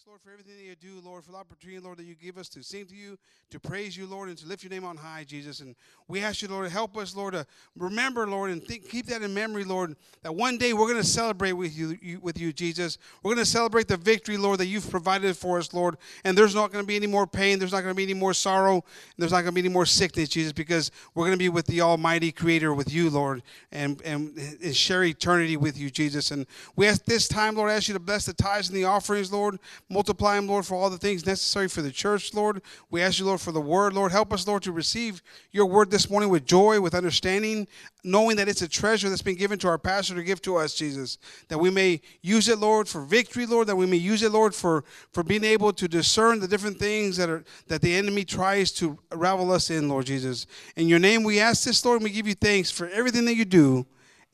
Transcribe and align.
thanks, 0.00 0.08
Lord, 0.08 0.20
for 0.22 0.30
everything 0.30 0.56
that 0.56 0.64
you 0.64 0.76
do, 0.76 1.06
Lord, 1.06 1.24
for 1.24 1.32
the 1.32 1.36
opportunity, 1.36 1.78
Lord, 1.80 1.98
that 1.98 2.04
you 2.04 2.14
give 2.14 2.38
us 2.38 2.48
to 2.50 2.62
sing 2.62 2.86
to 2.86 2.94
you, 2.94 3.18
to 3.50 3.60
praise 3.60 3.96
you, 3.96 4.06
Lord, 4.06 4.28
and 4.28 4.38
to 4.38 4.46
lift 4.46 4.62
your 4.62 4.70
name 4.70 4.84
on 4.84 4.96
high, 4.96 5.24
Jesus. 5.24 5.60
And 5.60 5.74
we 6.08 6.22
ask 6.22 6.40
you, 6.40 6.48
Lord, 6.48 6.66
to 6.66 6.72
help 6.72 6.96
us, 6.96 7.14
Lord, 7.14 7.34
to 7.34 7.46
remember, 7.76 8.26
Lord, 8.26 8.50
and 8.50 8.64
think, 8.64 8.88
keep 8.88 9.06
that 9.06 9.22
in 9.22 9.34
memory, 9.34 9.64
Lord, 9.64 9.96
that 10.22 10.34
one 10.34 10.56
day 10.58 10.72
we're 10.72 10.86
going 10.86 11.00
to 11.00 11.06
celebrate 11.06 11.52
with 11.52 11.76
you, 11.76 11.98
you, 12.00 12.20
with 12.20 12.40
you, 12.40 12.52
Jesus. 12.52 12.98
We're 13.22 13.34
going 13.34 13.44
to 13.44 13.50
celebrate 13.50 13.88
the 13.88 13.96
victory, 13.96 14.36
Lord, 14.36 14.60
that 14.60 14.66
you've 14.66 14.88
provided 14.88 15.36
for 15.36 15.58
us, 15.58 15.74
Lord. 15.74 15.96
And 16.24 16.38
there's 16.38 16.54
not 16.54 16.72
going 16.72 16.84
to 16.84 16.88
be 16.88 16.96
any 16.96 17.06
more 17.06 17.26
pain. 17.26 17.58
There's 17.58 17.72
not 17.72 17.82
going 17.82 17.92
to 17.92 17.96
be 17.96 18.04
any 18.04 18.14
more 18.14 18.32
sorrow. 18.32 18.84
There's 19.18 19.32
not 19.32 19.42
going 19.42 19.54
to 19.54 19.60
be 19.60 19.60
any 19.60 19.74
more 19.74 19.86
sickness, 19.86 20.28
Jesus, 20.28 20.52
because 20.52 20.90
we're 21.14 21.26
going 21.26 21.38
to 21.38 21.42
be 21.42 21.48
with 21.48 21.66
the 21.66 21.82
Almighty 21.82 22.32
Creator, 22.32 22.72
with 22.74 22.92
you, 22.92 23.10
Lord, 23.10 23.42
and, 23.70 24.00
and, 24.02 24.36
and 24.62 24.74
share 24.74 25.04
eternity 25.04 25.56
with 25.56 25.78
you, 25.78 25.90
Jesus. 25.90 26.30
And 26.30 26.46
we 26.76 26.86
ask 26.86 27.04
this 27.04 27.28
time, 27.28 27.56
Lord, 27.56 27.70
I 27.70 27.74
ask 27.74 27.88
you 27.88 27.94
to 27.94 28.00
bless 28.00 28.24
the 28.24 28.32
tithes 28.32 28.68
and 28.68 28.76
the 28.76 28.84
offerings, 28.84 29.32
Lord. 29.32 29.58
Multiply 29.92 30.36
them, 30.36 30.46
Lord, 30.46 30.64
for 30.64 30.76
all 30.76 30.88
the 30.88 30.96
things 30.96 31.26
necessary 31.26 31.68
for 31.68 31.82
the 31.82 31.90
church, 31.90 32.32
Lord. 32.32 32.62
We 32.90 33.02
ask 33.02 33.18
you, 33.18 33.24
Lord, 33.24 33.40
for 33.40 33.50
the 33.50 33.60
word, 33.60 33.92
Lord. 33.92 34.12
Help 34.12 34.32
us, 34.32 34.46
Lord, 34.46 34.62
to 34.62 34.70
receive 34.70 35.20
your 35.50 35.66
word 35.66 35.90
this 35.90 36.08
morning 36.08 36.28
with 36.28 36.46
joy, 36.46 36.80
with 36.80 36.94
understanding, 36.94 37.66
knowing 38.04 38.36
that 38.36 38.48
it's 38.48 38.62
a 38.62 38.68
treasure 38.68 39.08
that's 39.08 39.20
been 39.20 39.34
given 39.34 39.58
to 39.58 39.68
our 39.68 39.78
pastor 39.78 40.14
to 40.14 40.22
give 40.22 40.40
to 40.42 40.56
us, 40.56 40.74
Jesus. 40.74 41.18
That 41.48 41.58
we 41.58 41.70
may 41.70 42.00
use 42.22 42.48
it, 42.48 42.60
Lord, 42.60 42.88
for 42.88 43.00
victory, 43.00 43.46
Lord. 43.46 43.66
That 43.66 43.74
we 43.74 43.86
may 43.86 43.96
use 43.96 44.22
it, 44.22 44.30
Lord, 44.30 44.54
for, 44.54 44.84
for 45.12 45.24
being 45.24 45.42
able 45.42 45.72
to 45.72 45.88
discern 45.88 46.38
the 46.38 46.46
different 46.46 46.78
things 46.78 47.16
that 47.16 47.28
are 47.28 47.42
that 47.66 47.82
the 47.82 47.94
enemy 47.94 48.24
tries 48.24 48.70
to 48.72 48.96
ravel 49.12 49.50
us 49.50 49.70
in, 49.70 49.88
Lord 49.88 50.06
Jesus. 50.06 50.46
In 50.76 50.88
your 50.88 51.00
name 51.00 51.24
we 51.24 51.40
ask 51.40 51.64
this, 51.64 51.84
Lord, 51.84 51.96
and 51.96 52.04
we 52.04 52.10
give 52.10 52.28
you 52.28 52.34
thanks 52.34 52.70
for 52.70 52.88
everything 52.88 53.24
that 53.24 53.34
you 53.34 53.44
do. 53.44 53.86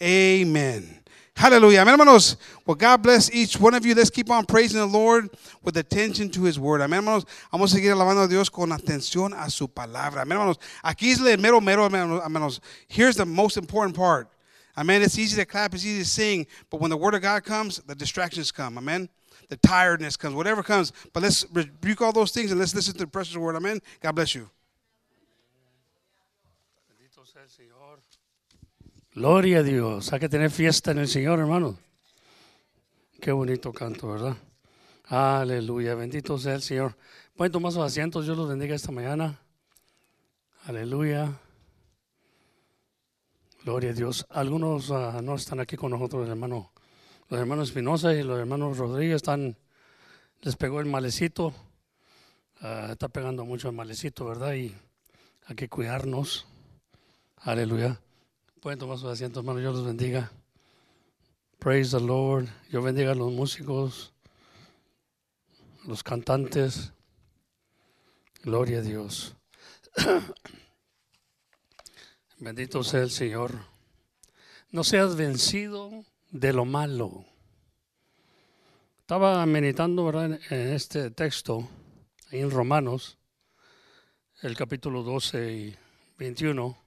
Amen. 0.03 1.01
Hallelujah. 1.37 1.81
Amen, 1.81 1.99
hermanos. 1.99 2.39
Well, 2.65 2.77
God 2.77 3.03
bless 3.03 3.31
each 3.31 3.61
one 3.61 3.75
of 3.75 3.85
you. 3.85 3.95
Let's 3.95 4.09
keep 4.09 4.31
on 4.31 4.47
praising 4.47 4.81
the 4.81 4.87
Lord 4.87 5.29
with 5.63 5.77
attention 5.77 6.31
to 6.31 6.45
His 6.45 6.59
word. 6.59 6.81
Amén, 6.81 7.01
hermanos. 7.01 7.27
Vamos 7.53 7.75
a 7.75 7.77
seguir 7.77 7.93
alabando 7.93 8.25
a 8.25 8.29
Dios 8.29 8.49
con 8.49 8.71
atención 8.71 9.35
a 9.35 9.51
su 9.51 9.69
palabra. 9.69 10.23
Amén, 10.23 10.39
hermanos. 10.39 10.57
Aquí 10.83 11.11
es 11.11 11.21
el 11.21 11.37
mero, 11.37 11.61
mero, 11.61 11.85
hermanos. 11.85 12.61
Here's 12.89 13.17
the 13.17 13.27
most 13.27 13.59
important 13.59 13.95
part. 13.95 14.31
Amen. 14.79 15.03
It's 15.03 15.19
easy 15.19 15.37
to 15.37 15.45
clap, 15.45 15.75
it's 15.75 15.85
easy 15.85 16.03
to 16.03 16.09
sing, 16.09 16.47
but 16.71 16.81
when 16.81 16.91
the 16.91 16.97
word 16.97 17.15
of 17.15 17.21
God 17.21 17.45
comes, 17.45 17.81
the 17.87 17.95
distractions 17.95 18.51
come. 18.51 18.79
Amen. 18.79 19.09
The 19.51 19.59
tiredness 19.59 20.17
comes, 20.17 20.35
whatever 20.35 20.63
comes. 20.63 20.93
But 21.13 21.23
let's 21.23 21.45
rebuke 21.53 22.01
all 22.01 22.13
those 22.13 22.33
things 22.33 22.51
and 22.51 22.59
let's 22.59 22.75
listen 22.75 22.95
to 22.95 23.01
the 23.01 23.07
precious 23.07 23.37
word. 23.37 23.57
Amen. 23.57 23.81
God 24.01 24.13
bless 24.13 24.35
you. 24.35 24.51
Gloria 29.17 29.61
a 29.61 29.63
Dios. 29.63 30.13
Hay 30.13 30.21
que 30.21 30.29
tener 30.29 30.51
fiesta 30.51 30.91
en 30.91 30.99
el 30.99 31.09
Señor, 31.09 31.39
hermano. 31.39 31.79
Qué 33.19 33.33
bonito 33.33 33.73
canto, 33.73 34.09
¿verdad? 34.09 34.37
Aleluya. 35.05 35.95
Bendito 35.95 36.37
sea 36.37 36.57
el 36.57 36.61
Señor. 36.61 36.99
Pueden 37.35 37.51
tomar 37.51 37.73
sus 37.73 37.81
asientos. 37.81 38.27
Dios 38.27 38.37
los 38.37 38.47
bendiga 38.47 38.75
esta 38.75 38.93
mañana. 38.93 39.41
Aleluya. 40.67 41.33
Gloria 43.65 43.93
a 43.93 43.95
Dios. 43.95 44.27
Algunos 44.29 44.91
uh, 44.91 45.23
no 45.23 45.37
están 45.37 45.61
aquí 45.61 45.77
con 45.77 45.93
nosotros, 45.93 46.29
hermano. 46.29 46.71
Los 47.31 47.41
hermanos 47.41 47.69
Espinosa 47.71 48.13
y 48.13 48.23
los 48.23 48.39
hermanos 48.39 48.77
Rodríguez 48.77 49.17
están, 49.17 49.57
les 50.43 50.57
pegó 50.57 50.79
el 50.81 50.87
malecito. 50.89 51.55
Uh, 52.61 52.93
está 52.93 53.09
pegando 53.09 53.47
mucho 53.47 53.71
el 53.71 53.77
malecito, 53.77 54.27
¿verdad? 54.27 54.53
Y 54.53 54.77
hay 55.47 55.57
que 55.57 55.71
cuidarnos. 55.71 56.47
Aleluya. 57.39 57.99
Pueden 58.61 58.79
tomar 58.79 58.99
sus 58.99 59.11
asientos, 59.11 59.43
hermano. 59.43 59.61
Dios 59.61 59.75
los 59.75 59.85
bendiga. 59.85 60.33
Praise 61.59 61.91
the 61.91 62.01
Lord. 62.03 62.49
Yo 62.71 62.81
bendiga 62.81 63.13
a 63.13 63.15
los 63.15 63.31
músicos, 63.31 64.15
los 65.85 66.03
cantantes. 66.03 66.93
Gloria 68.43 68.79
a 68.79 68.83
Dios. 68.83 69.37
Bendito 72.39 72.83
sea 72.83 73.03
el 73.03 73.11
Señor. 73.11 73.53
No 74.71 74.85
seas 74.85 75.17
vencido 75.17 76.05
de 76.31 76.53
lo 76.53 76.65
malo. 76.65 77.25
Estaba 79.01 79.45
meditando 79.47 80.11
en 80.23 80.41
este 80.51 81.11
texto, 81.11 81.69
en 82.31 82.51
Romanos, 82.51 83.19
el 84.43 84.57
capítulo 84.57 85.03
12 85.03 85.53
y 85.53 85.77
21 86.19 86.86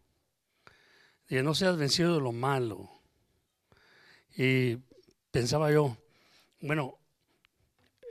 y 1.29 1.35
no 1.44 1.53
seas 1.53 1.78
vencido 1.78 2.16
de 2.16 2.22
lo 2.22 2.31
malo. 2.31 2.90
Y 4.35 4.78
pensaba 5.31 5.72
yo, 5.72 5.95
bueno, 6.62 6.97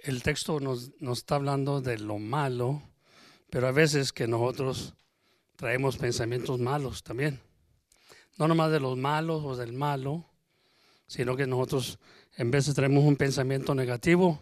el 0.04 0.22
texto 0.22 0.60
nos, 0.60 0.92
nos, 1.00 1.18
está 1.18 1.34
hablando 1.34 1.80
de 1.80 1.98
lo 1.98 2.18
malo, 2.18 2.82
pero 3.50 3.66
a 3.66 3.72
veces 3.72 4.12
que 4.12 4.28
nosotros 4.28 4.94
traemos 5.56 5.96
pensamientos 5.96 6.60
malos 6.60 7.02
también. 7.02 7.40
No 8.36 8.46
nomás 8.46 8.70
de 8.70 8.78
los 8.78 8.96
malos 8.96 9.42
o 9.44 9.56
del 9.56 9.72
malo, 9.72 10.24
sino 11.08 11.36
que 11.36 11.46
nosotros 11.46 11.98
en 12.36 12.52
veces 12.52 12.74
traemos 12.74 13.02
un 13.02 13.16
pensamiento 13.16 13.74
negativo 13.74 14.40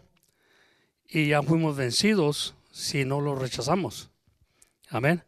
y 1.09 1.29
ya 1.29 1.41
fuimos 1.41 1.75
vencidos 1.75 2.53
si 2.71 3.05
no 3.05 3.21
lo 3.21 3.33
rechazamos. 3.33 4.11
Amén. 4.89 5.23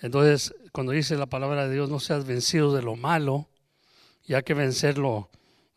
Entonces, 0.00 0.54
cuando 0.72 0.92
dice 0.92 1.16
la 1.16 1.26
palabra 1.26 1.66
de 1.66 1.74
Dios, 1.74 1.90
no 1.90 1.98
seas 1.98 2.26
vencido 2.26 2.74
de 2.74 2.82
lo 2.82 2.94
malo, 2.94 3.48
ya 4.24 4.42
que 4.42 4.54
vencer 4.54 4.98
lo, 4.98 5.30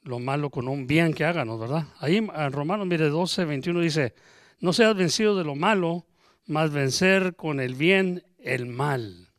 malo 0.04 0.50
con 0.50 0.68
un 0.68 0.86
bien 0.86 1.14
que 1.14 1.26
háganos, 1.26 1.60
¿verdad? 1.60 1.88
Ahí 2.00 2.18
en 2.18 2.52
Romanos, 2.52 2.86
mire, 2.86 3.10
12, 3.10 3.46
21 3.46 3.82
dice, 3.82 4.14
no 4.60 4.74
seas 4.74 4.96
vencido 4.96 5.36
de 5.38 5.44
lo 5.44 5.56
malo, 5.56 6.06
más 6.46 6.72
vencer 6.72 7.36
con 7.36 7.60
el 7.60 7.76
bien 7.76 8.24
el 8.38 8.68
mal. 8.68 9.30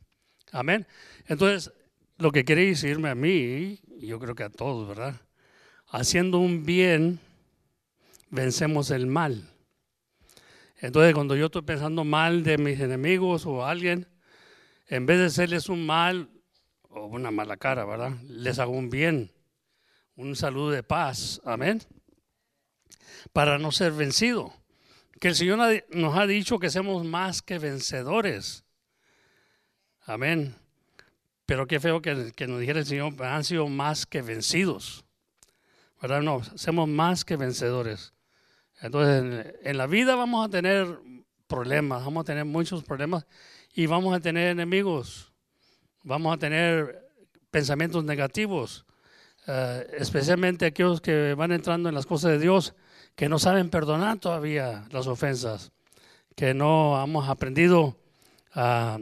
Amén. 0.51 0.85
Entonces, 1.27 1.71
lo 2.17 2.31
que 2.31 2.43
quiere 2.43 2.65
decirme 2.65 3.09
a 3.09 3.15
mí, 3.15 3.79
y 3.99 4.07
yo 4.07 4.19
creo 4.19 4.35
que 4.35 4.43
a 4.43 4.49
todos, 4.49 4.87
¿verdad? 4.87 5.15
Haciendo 5.87 6.39
un 6.39 6.65
bien, 6.65 7.19
vencemos 8.29 8.91
el 8.91 9.07
mal. 9.07 9.49
Entonces, 10.79 11.13
cuando 11.13 11.35
yo 11.35 11.45
estoy 11.45 11.61
pensando 11.61 12.03
mal 12.03 12.43
de 12.43 12.57
mis 12.57 12.79
enemigos 12.79 13.45
o 13.45 13.65
alguien, 13.65 14.07
en 14.93 15.07
vez 15.07 15.17
de 15.17 15.25
hacerles 15.25 15.69
un 15.69 15.87
mal 15.87 16.29
o 16.83 17.07
una 17.07 17.31
mala 17.31 17.57
cara, 17.57 17.83
¿verdad? 17.83 18.11
Les 18.27 18.59
hago 18.59 18.73
un 18.73 18.91
bien, 18.91 19.31
un 20.15 20.35
saludo 20.35 20.69
de 20.69 20.83
paz, 20.83 21.41
amén, 21.45 21.81
para 23.31 23.57
no 23.57 23.71
ser 23.71 23.91
vencido. 23.91 24.53
Que 25.19 25.29
el 25.29 25.35
Señor 25.35 25.57
nos 25.89 26.15
ha 26.15 26.27
dicho 26.27 26.59
que 26.59 26.69
somos 26.69 27.03
más 27.05 27.41
que 27.41 27.57
vencedores, 27.57 28.65
amén. 30.05 30.55
Pero 31.47 31.65
qué 31.65 31.79
feo 31.79 32.03
que, 32.03 32.13
nos 32.47 32.59
dijera 32.59 32.79
el 32.79 32.85
Señor, 32.85 33.15
han 33.23 33.43
sido 33.43 33.67
más 33.69 34.05
que 34.05 34.21
vencidos, 34.21 35.05
¿verdad? 36.03 36.21
No, 36.21 36.43
somos 36.55 36.87
más 36.87 37.25
que 37.25 37.35
vencedores. 37.35 38.13
Entonces, 38.79 39.55
en 39.63 39.77
la 39.77 39.87
vida 39.87 40.13
vamos 40.13 40.45
a 40.45 40.51
tener 40.51 40.99
problemas, 41.47 42.05
vamos 42.05 42.21
a 42.21 42.25
tener 42.25 42.45
muchos 42.45 42.83
problemas 42.83 43.25
y 43.73 43.87
vamos 43.87 44.15
a 44.15 44.19
tener 44.19 44.49
enemigos, 44.49 45.33
vamos 46.03 46.33
a 46.33 46.37
tener 46.37 47.09
pensamientos 47.49 48.03
negativos, 48.03 48.85
eh, 49.47 49.87
especialmente 49.97 50.65
aquellos 50.65 51.01
que 51.01 51.33
van 51.33 51.51
entrando 51.51 51.89
en 51.89 51.95
las 51.95 52.05
cosas 52.05 52.31
de 52.31 52.39
Dios, 52.39 52.75
que 53.15 53.29
no 53.29 53.39
saben 53.39 53.69
perdonar 53.69 54.19
todavía 54.19 54.87
las 54.91 55.07
ofensas, 55.07 55.71
que 56.35 56.53
no 56.53 57.01
hemos 57.03 57.27
aprendido 57.29 57.97
a, 58.53 58.99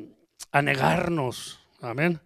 a 0.51 0.61
negarnos. 0.61 1.59
Amén. 1.81 2.19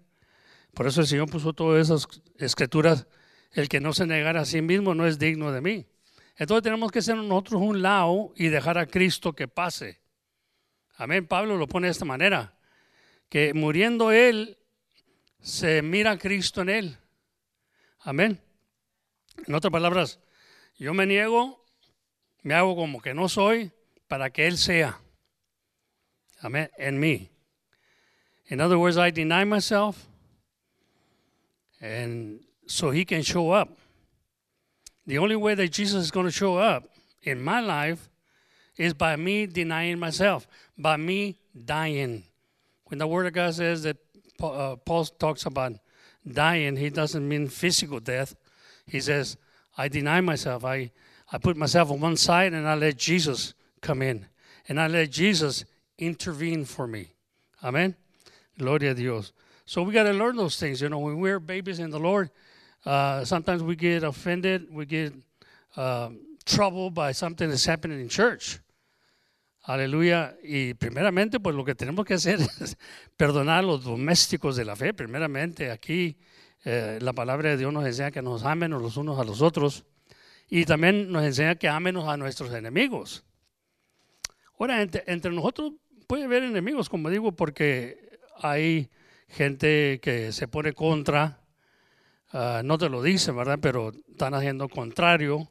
Por 0.74 0.88
eso 0.88 1.02
el 1.02 1.08
Señor 1.08 1.30
puso 1.30 1.54
todas 1.54 1.82
esas 1.82 2.08
escrituras. 2.38 3.08
El 3.52 3.70
que 3.70 3.80
no 3.80 3.94
se 3.94 4.06
negara 4.06 4.42
a 4.42 4.46
sí 4.46 4.62
mismo 4.62 4.94
no 4.94 5.08
es 5.08 5.18
digno 5.18 5.52
de 5.52 5.62
mí. 5.62 5.86
Entonces 6.36 6.64
tenemos 6.64 6.92
que 6.92 7.02
ser 7.02 7.16
nosotros 7.16 7.62
un 7.62 7.82
lado 7.82 8.34
y 8.36 8.50
dejar 8.50 8.78
a 8.78 8.86
Cristo 8.86 9.34
que 9.34 9.48
pase. 9.48 10.02
Amén. 10.98 11.28
Pablo 11.28 11.58
lo 11.58 11.68
pone 11.68 11.88
de 11.88 11.92
esta 11.92 12.06
manera, 12.06 12.54
que 13.30 13.54
muriendo 13.54 14.12
él, 14.12 14.58
se 15.42 15.82
mira 15.82 16.12
a 16.12 16.18
Cristo 16.18 16.62
en 16.62 16.70
él. 16.70 16.98
Amén. 18.00 18.42
En 19.48 19.54
otras 19.54 19.72
palabras, 19.72 20.20
yo 20.78 20.94
me 20.94 21.06
niego, 21.06 21.64
me 22.44 22.54
hago 22.54 22.76
como 22.76 23.02
que 23.02 23.14
no 23.14 23.28
soy 23.28 23.72
para 24.08 24.30
que 24.30 24.48
Él 24.48 24.58
sea. 24.58 25.00
Amén. 26.40 26.70
En 26.78 27.00
mí. 27.00 27.30
In 28.50 28.62
other 28.62 28.78
words, 28.78 28.98
I 28.98 29.12
deny 29.12 29.44
myself 29.46 30.08
and 31.82 32.42
so 32.68 32.92
He 32.92 33.06
can 33.06 33.24
show 33.24 33.52
up. 33.52 33.78
The 35.08 35.18
only 35.18 35.36
way 35.36 35.56
that 35.56 35.72
Jesus 35.72 36.06
is 36.06 36.12
going 36.12 36.28
to 36.28 36.32
show 36.32 36.58
up 36.58 36.90
in 37.24 37.42
my 37.44 37.62
life 37.62 38.10
is 38.78 38.94
by 38.94 39.16
me 39.16 39.48
denying 39.48 39.98
myself, 39.98 40.48
by 40.78 40.98
me 40.98 41.38
dying. 41.66 42.24
When 42.86 43.00
the 43.00 43.08
Word 43.08 43.26
of 43.26 43.34
God 43.34 43.54
says 43.54 43.84
that 43.84 43.98
uh, 44.42 44.76
Paul 44.76 45.06
talks 45.06 45.46
about 45.46 45.74
dying, 46.28 46.76
he 46.76 46.90
doesn't 46.90 47.28
mean 47.28 47.48
physical 47.48 48.00
death. 48.00 48.36
He 48.86 49.00
says, 49.00 49.38
I 49.78 49.88
deny 49.88 50.22
myself. 50.22 50.64
I, 50.64 50.92
I 51.32 51.38
put 51.38 51.58
myself 51.58 51.92
on 51.92 52.00
one 52.00 52.18
side 52.18 52.54
and 52.54 52.68
I 52.68 52.76
let 52.76 52.98
Jesus 52.98 53.54
come 53.82 54.02
in. 54.02 54.26
And 54.68 54.80
I 54.80 54.88
let 54.88 55.12
Jesus 55.12 55.66
intervene 55.98 56.66
for 56.66 56.88
me. 56.88 57.14
Amen. 57.64 57.96
Gloria 58.58 58.92
a 58.92 58.94
Dios. 58.94 59.32
So 59.66 59.82
we 59.82 59.94
got 59.94 60.04
to 60.04 60.14
learn 60.14 60.36
those 60.36 60.58
things. 60.58 60.82
You 60.82 60.90
know, 60.90 61.00
when 61.00 61.20
we're 61.20 61.40
babies 61.40 61.80
in 61.80 61.90
the 61.90 62.00
Lord, 62.00 62.30
uh, 62.86 63.26
sometimes 63.26 63.64
we 63.64 63.76
get 63.76 64.04
offended, 64.04 64.68
we 64.72 64.86
get 64.86 65.14
um, 65.76 66.20
troubled 66.46 66.94
by 66.94 67.12
something 67.12 67.50
that's 67.50 67.66
happening 67.66 68.00
in 68.00 68.10
church. 68.10 68.60
Aleluya. 69.66 70.38
Y 70.44 70.76
primeramente, 70.76 71.40
pues 71.40 71.56
lo 71.56 71.66
que 71.66 71.74
tenemos 71.74 72.06
que 72.06 72.14
hacer 72.14 72.40
es 72.40 72.78
perdonar 73.18 73.60
a 73.60 73.62
los 73.64 73.84
domésticos 73.84 74.56
de 74.56 74.66
la 74.66 74.76
fe. 74.76 74.94
Primeramente, 74.94 75.72
aquí 75.72 76.18
eh, 76.64 77.00
la 77.02 77.14
palabra 77.14 77.50
de 77.50 77.58
Dios 77.58 77.74
nos 77.74 77.86
enseña 77.86 78.12
que 78.12 78.22
nos 78.22 78.44
amen 78.44 78.72
los 78.72 78.98
unos 78.98 79.20
a 79.20 79.24
los 79.24 79.42
otros. 79.42 79.86
Y 80.48 80.66
también 80.66 81.12
nos 81.12 81.24
enseña 81.24 81.56
que 81.56 81.68
amenos 81.68 82.08
a 82.08 82.16
nuestros 82.16 82.54
enemigos. 82.54 83.26
Ahora, 84.60 84.84
entre, 84.84 85.32
nosotros 85.32 85.74
puede 86.08 86.26
haber 86.26 86.44
enemigos, 86.44 86.88
como 86.88 87.10
digo, 87.10 87.32
porque 87.32 88.20
hay 88.38 88.92
gente 89.28 90.00
que 90.00 90.32
se 90.32 90.48
pone 90.48 90.74
contra, 90.74 91.42
uh, 92.34 92.62
no 92.64 92.78
te 92.78 92.88
lo 92.88 93.02
dicen, 93.02 93.36
¿verdad? 93.36 93.58
Pero 93.60 93.92
están 94.12 94.36
haciendo 94.36 94.70
contrario 94.70 95.50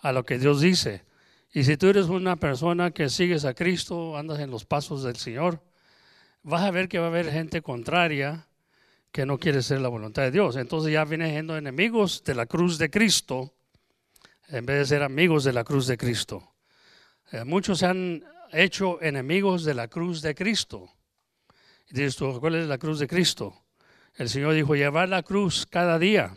a 0.00 0.10
lo 0.10 0.24
que 0.24 0.38
Dios 0.38 0.60
dice. 0.60 1.04
Y 1.52 1.64
si 1.64 1.76
tú 1.76 1.88
eres 1.88 2.06
una 2.06 2.36
persona 2.36 2.92
que 2.92 3.10
sigues 3.10 3.44
a 3.44 3.52
Cristo, 3.52 4.16
andas 4.16 4.40
en 4.40 4.50
los 4.50 4.64
pasos 4.64 5.02
del 5.02 5.16
Señor, 5.16 5.62
vas 6.42 6.62
a 6.62 6.70
ver 6.70 6.88
que 6.88 6.98
va 6.98 7.06
a 7.06 7.08
haber 7.08 7.30
gente 7.30 7.60
contraria 7.60 8.46
que 9.10 9.26
no 9.26 9.38
quiere 9.38 9.62
ser 9.62 9.80
la 9.80 9.88
voluntad 9.88 10.22
de 10.22 10.30
Dios. 10.30 10.56
Entonces 10.56 10.92
ya 10.92 11.04
vienen 11.04 11.30
siendo 11.30 11.56
enemigos 11.56 12.24
de 12.24 12.34
la 12.34 12.46
cruz 12.46 12.78
de 12.78 12.90
Cristo 12.90 13.54
en 14.48 14.64
vez 14.64 14.78
de 14.78 14.86
ser 14.86 15.02
amigos 15.02 15.44
de 15.44 15.52
la 15.52 15.62
cruz 15.62 15.86
de 15.86 15.98
Cristo. 15.98 16.54
Eh, 17.30 17.44
muchos 17.44 17.80
se 17.80 17.86
han 17.86 18.24
hecho 18.52 19.02
enemigos 19.02 19.64
de 19.64 19.74
la 19.74 19.88
cruz 19.88 20.22
de 20.22 20.34
Cristo. 20.34 20.90
Dices 21.90 22.16
tú, 22.16 22.40
¿cuál 22.40 22.54
es 22.54 22.66
la 22.66 22.78
cruz 22.78 22.98
de 22.98 23.06
Cristo? 23.06 23.54
El 24.14 24.30
Señor 24.30 24.54
dijo, 24.54 24.74
llevar 24.74 25.10
la 25.10 25.22
cruz 25.22 25.66
cada 25.66 25.98
día. 25.98 26.36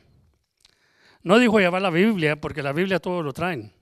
No 1.23 1.39
dijo 1.39 1.59
llevar 1.59 1.81
la 1.81 1.89
Biblia, 1.89 2.39
porque 2.39 2.61
la 2.61 2.73
Biblia 2.73 2.99
todo 2.99 3.23
lo 3.23 3.31
traen. 3.31 3.73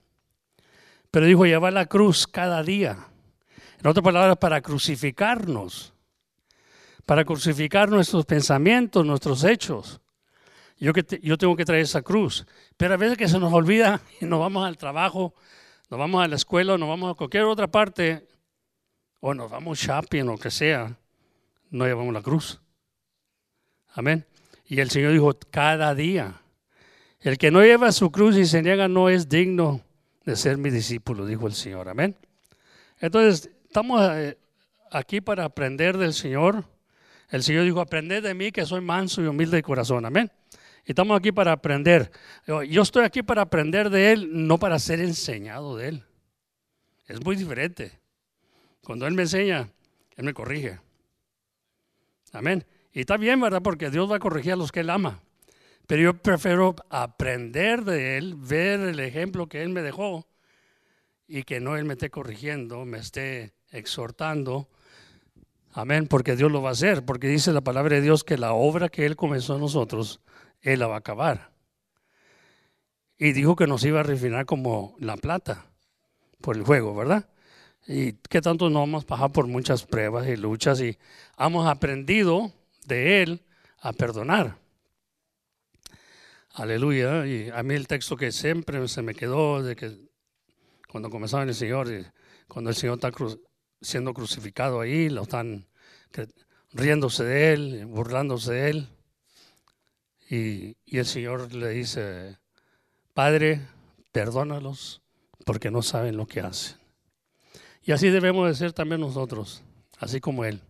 Pero 1.14 1.26
dijo 1.26 1.46
llevar 1.46 1.72
la 1.72 1.86
cruz 1.86 2.26
cada 2.26 2.64
día. 2.64 3.06
En 3.78 3.86
otras 3.86 4.02
palabras, 4.02 4.36
para 4.36 4.60
crucificarnos. 4.60 5.94
Para 7.06 7.24
crucificar 7.24 7.88
nuestros 7.88 8.26
pensamientos, 8.26 9.06
nuestros 9.06 9.44
hechos. 9.44 10.00
Yo, 10.76 10.92
que 10.92 11.20
yo 11.22 11.38
tengo 11.38 11.54
que 11.54 11.64
traer 11.64 11.82
esa 11.82 12.02
cruz. 12.02 12.44
Pero 12.76 12.94
a 12.94 12.96
veces 12.96 13.16
que 13.16 13.28
se 13.28 13.38
nos 13.38 13.52
olvida 13.52 14.00
y 14.20 14.24
nos 14.24 14.40
vamos 14.40 14.66
al 14.66 14.76
trabajo, 14.76 15.34
nos 15.88 16.00
vamos 16.00 16.24
a 16.24 16.26
la 16.26 16.34
escuela, 16.34 16.76
nos 16.76 16.88
vamos 16.88 17.12
a 17.12 17.14
cualquier 17.14 17.44
otra 17.44 17.68
parte, 17.68 18.26
o 19.20 19.34
nos 19.34 19.48
vamos 19.48 19.78
shopping 19.78 20.22
o 20.22 20.32
lo 20.32 20.38
que 20.38 20.50
sea, 20.50 20.98
no 21.70 21.86
llevamos 21.86 22.12
la 22.12 22.22
cruz. 22.22 22.60
Amén. 23.92 24.26
Y 24.66 24.80
el 24.80 24.90
Señor 24.90 25.12
dijo, 25.12 25.32
cada 25.52 25.94
día. 25.94 26.42
El 27.20 27.38
que 27.38 27.52
no 27.52 27.62
lleva 27.62 27.92
su 27.92 28.10
cruz 28.10 28.36
y 28.36 28.46
se 28.46 28.62
niega 28.62 28.88
no 28.88 29.08
es 29.08 29.28
digno 29.28 29.83
de 30.24 30.36
ser 30.36 30.58
mi 30.58 30.70
discípulo, 30.70 31.26
dijo 31.26 31.46
el 31.46 31.54
Señor. 31.54 31.88
Amén. 31.88 32.16
Entonces, 32.98 33.50
estamos 33.66 34.00
eh, 34.14 34.38
aquí 34.90 35.20
para 35.20 35.44
aprender 35.44 35.98
del 35.98 36.14
Señor. 36.14 36.64
El 37.28 37.42
Señor 37.42 37.64
dijo, 37.64 37.80
aprended 37.80 38.22
de 38.22 38.34
mí 38.34 38.52
que 38.52 38.64
soy 38.64 38.80
manso 38.80 39.22
y 39.22 39.26
humilde 39.26 39.56
de 39.56 39.62
corazón. 39.62 40.04
Amén. 40.04 40.30
Y 40.86 40.92
estamos 40.92 41.18
aquí 41.18 41.32
para 41.32 41.52
aprender. 41.52 42.10
Yo 42.46 42.82
estoy 42.82 43.04
aquí 43.04 43.22
para 43.22 43.42
aprender 43.42 43.90
de 43.90 44.12
Él, 44.12 44.46
no 44.46 44.58
para 44.58 44.78
ser 44.78 45.00
enseñado 45.00 45.76
de 45.76 45.88
Él. 45.88 46.04
Es 47.06 47.22
muy 47.24 47.36
diferente. 47.36 47.98
Cuando 48.82 49.06
Él 49.06 49.14
me 49.14 49.22
enseña, 49.22 49.68
Él 50.16 50.24
me 50.24 50.34
corrige. 50.34 50.78
Amén. 52.32 52.64
Y 52.92 53.00
está 53.00 53.16
bien, 53.16 53.40
¿verdad? 53.40 53.62
Porque 53.62 53.90
Dios 53.90 54.10
va 54.10 54.16
a 54.16 54.20
corregir 54.20 54.52
a 54.52 54.56
los 54.56 54.72
que 54.72 54.80
Él 54.80 54.90
ama. 54.90 55.20
Pero 55.86 56.02
yo 56.02 56.14
prefiero 56.14 56.74
aprender 56.88 57.84
de 57.84 58.16
Él, 58.16 58.34
ver 58.36 58.80
el 58.80 59.00
ejemplo 59.00 59.48
que 59.48 59.62
Él 59.62 59.68
me 59.68 59.82
dejó 59.82 60.26
y 61.28 61.42
que 61.42 61.60
no 61.60 61.76
Él 61.76 61.84
me 61.84 61.94
esté 61.94 62.10
corrigiendo, 62.10 62.84
me 62.84 62.98
esté 62.98 63.52
exhortando. 63.70 64.68
Amén, 65.72 66.06
porque 66.06 66.36
Dios 66.36 66.50
lo 66.50 66.62
va 66.62 66.70
a 66.70 66.72
hacer, 66.72 67.04
porque 67.04 67.28
dice 67.28 67.52
la 67.52 67.60
palabra 67.60 67.96
de 67.96 68.02
Dios 68.02 68.24
que 68.24 68.38
la 68.38 68.52
obra 68.52 68.88
que 68.88 69.04
Él 69.04 69.16
comenzó 69.16 69.56
a 69.56 69.58
nosotros, 69.58 70.20
Él 70.62 70.80
la 70.80 70.86
va 70.86 70.94
a 70.94 70.98
acabar. 70.98 71.50
Y 73.18 73.32
dijo 73.32 73.54
que 73.56 73.66
nos 73.66 73.84
iba 73.84 74.00
a 74.00 74.04
refinar 74.04 74.46
como 74.46 74.96
la 74.98 75.16
plata 75.16 75.66
por 76.40 76.56
el 76.56 76.62
juego, 76.62 76.94
¿verdad? 76.94 77.28
Y 77.86 78.14
que 78.14 78.40
tanto 78.40 78.70
no 78.70 78.84
hemos 78.84 79.04
pasado 79.04 79.32
por 79.32 79.46
muchas 79.46 79.84
pruebas 79.84 80.26
y 80.28 80.36
luchas 80.36 80.80
y 80.80 80.96
hemos 81.38 81.66
aprendido 81.66 82.52
de 82.86 83.22
Él 83.22 83.42
a 83.80 83.92
perdonar. 83.92 84.63
Aleluya. 86.54 87.26
Y 87.26 87.50
a 87.50 87.64
mí 87.64 87.74
el 87.74 87.88
texto 87.88 88.16
que 88.16 88.30
siempre 88.30 88.86
se 88.86 89.02
me 89.02 89.14
quedó 89.14 89.60
de 89.60 89.74
que 89.74 89.98
cuando 90.88 91.10
comenzaban 91.10 91.48
el 91.48 91.54
Señor, 91.56 91.88
cuando 92.46 92.70
el 92.70 92.76
Señor 92.76 92.94
está 92.94 93.10
siendo 93.80 94.14
crucificado 94.14 94.80
ahí, 94.80 95.08
lo 95.08 95.22
están 95.22 95.66
riéndose 96.72 97.24
de 97.24 97.52
Él, 97.52 97.86
burlándose 97.86 98.52
de 98.52 98.70
Él. 98.70 98.88
Y, 100.30 100.76
y 100.86 100.98
el 100.98 101.06
Señor 101.06 101.52
le 101.52 101.70
dice, 101.70 102.38
Padre, 103.14 103.66
perdónalos 104.12 105.02
porque 105.44 105.72
no 105.72 105.82
saben 105.82 106.16
lo 106.16 106.26
que 106.26 106.40
hacen. 106.40 106.76
Y 107.82 107.90
así 107.90 108.10
debemos 108.10 108.46
de 108.46 108.54
ser 108.54 108.72
también 108.72 109.00
nosotros, 109.00 109.64
así 109.98 110.20
como 110.20 110.44
Él. 110.44 110.62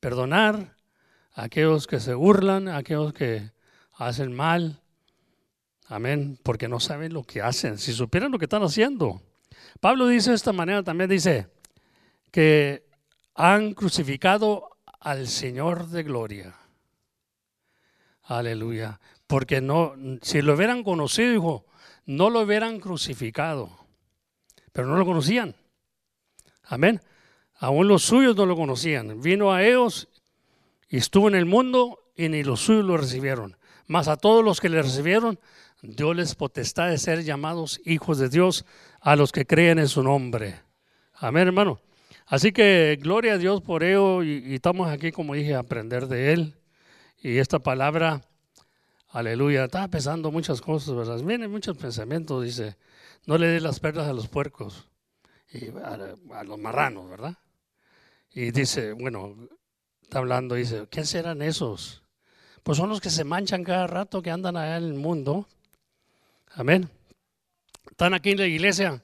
Perdonar 0.00 0.76
a 1.32 1.44
aquellos 1.44 1.86
que 1.86 2.00
se 2.00 2.12
burlan, 2.14 2.66
a 2.66 2.78
aquellos 2.78 3.12
que 3.12 3.52
hacen 3.92 4.32
mal. 4.34 4.81
Amén, 5.92 6.38
porque 6.42 6.68
no 6.68 6.80
saben 6.80 7.12
lo 7.12 7.22
que 7.22 7.42
hacen. 7.42 7.76
Si 7.76 7.92
supieran 7.92 8.32
lo 8.32 8.38
que 8.38 8.46
están 8.46 8.62
haciendo. 8.62 9.20
Pablo 9.78 10.06
dice 10.06 10.30
de 10.30 10.36
esta 10.36 10.54
manera, 10.54 10.82
también 10.82 11.10
dice 11.10 11.48
que 12.30 12.88
han 13.34 13.74
crucificado 13.74 14.70
al 15.00 15.28
Señor 15.28 15.88
de 15.88 16.02
gloria. 16.02 16.56
Aleluya. 18.22 19.00
Porque 19.26 19.60
no, 19.60 19.92
si 20.22 20.40
lo 20.40 20.54
hubieran 20.54 20.82
conocido, 20.82 21.34
hijo, 21.34 21.66
no 22.06 22.30
lo 22.30 22.40
hubieran 22.40 22.80
crucificado. 22.80 23.78
Pero 24.72 24.88
no 24.88 24.96
lo 24.96 25.04
conocían. 25.04 25.54
Amén. 26.64 27.02
Aún 27.56 27.86
los 27.86 28.02
suyos 28.02 28.34
no 28.34 28.46
lo 28.46 28.56
conocían. 28.56 29.20
Vino 29.20 29.52
a 29.52 29.62
ellos 29.62 30.08
y 30.88 30.96
estuvo 30.96 31.28
en 31.28 31.34
el 31.34 31.44
mundo 31.44 31.98
y 32.16 32.30
ni 32.30 32.44
los 32.44 32.60
suyos 32.60 32.86
lo 32.86 32.96
recibieron. 32.96 33.58
Mas 33.86 34.08
a 34.08 34.16
todos 34.16 34.42
los 34.42 34.58
que 34.58 34.70
le 34.70 34.80
recibieron, 34.80 35.38
Dios 35.82 36.14
les 36.14 36.36
potestad 36.36 36.90
de 36.90 36.98
ser 36.98 37.24
llamados 37.24 37.80
hijos 37.84 38.18
de 38.18 38.28
Dios 38.28 38.64
a 39.00 39.16
los 39.16 39.32
que 39.32 39.44
creen 39.44 39.80
en 39.80 39.88
su 39.88 40.04
nombre. 40.04 40.60
Amén, 41.14 41.48
hermano. 41.48 41.80
Así 42.26 42.52
que 42.52 42.96
gloria 43.02 43.32
a 43.32 43.38
Dios 43.38 43.62
por 43.62 43.82
ello 43.82 44.22
y, 44.22 44.54
estamos 44.54 44.88
aquí, 44.88 45.10
como 45.10 45.34
dije, 45.34 45.56
a 45.56 45.58
aprender 45.58 46.06
de 46.06 46.32
Él. 46.32 46.54
Y 47.20 47.38
esta 47.38 47.58
palabra, 47.58 48.22
aleluya, 49.08 49.64
está 49.64 49.88
pensando 49.88 50.30
muchas 50.30 50.60
cosas, 50.60 50.94
¿verdad? 50.94 51.20
Vienen 51.20 51.50
muchos 51.50 51.76
pensamientos, 51.76 52.44
dice, 52.44 52.76
no 53.26 53.36
le 53.36 53.48
des 53.48 53.62
las 53.62 53.80
perlas 53.80 54.06
a 54.06 54.12
los 54.12 54.28
puercos 54.28 54.88
y 55.52 55.68
a, 55.78 55.98
a, 56.38 56.44
los 56.44 56.58
marranos, 56.60 57.10
¿verdad? 57.10 57.36
Y 58.30 58.52
dice, 58.52 58.92
bueno, 58.92 59.36
está 60.00 60.18
hablando, 60.18 60.54
dice, 60.54 60.86
¿quién 60.88 61.06
serán 61.06 61.42
esos? 61.42 62.04
Pues 62.62 62.78
son 62.78 62.88
los 62.88 63.00
que 63.00 63.10
se 63.10 63.24
manchan 63.24 63.64
cada 63.64 63.88
rato, 63.88 64.22
que 64.22 64.30
andan 64.30 64.56
allá 64.56 64.76
en 64.76 64.84
el 64.84 64.94
mundo. 64.94 65.48
Amén. 66.54 66.90
Están 67.90 68.12
aquí 68.12 68.32
en 68.32 68.38
la 68.38 68.46
iglesia 68.46 69.02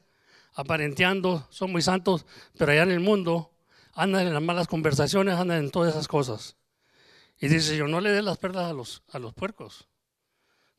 aparenteando, 0.55 1.47
son 1.51 1.73
muy 1.73 1.81
santos, 1.81 2.27
pero 2.59 2.73
allá 2.73 2.83
en 2.83 2.91
el 2.91 3.01
mundo 3.01 3.55
andan 3.95 4.27
en 4.27 4.35
las 4.35 4.43
malas 4.43 4.67
conversaciones, 4.67 5.35
andan 5.37 5.65
en 5.65 5.71
todas 5.71 5.95
esas 5.95 6.09
cosas. 6.09 6.57
Y 7.41 7.49
dice, 7.49 7.77
yo 7.77 7.89
no 7.89 8.01
le 8.01 8.11
dé 8.11 8.21
las 8.21 8.37
perlas 8.37 8.67
a 8.67 8.73
los, 8.75 9.03
a 9.13 9.19
los 9.19 9.33
puercos. 9.33 9.89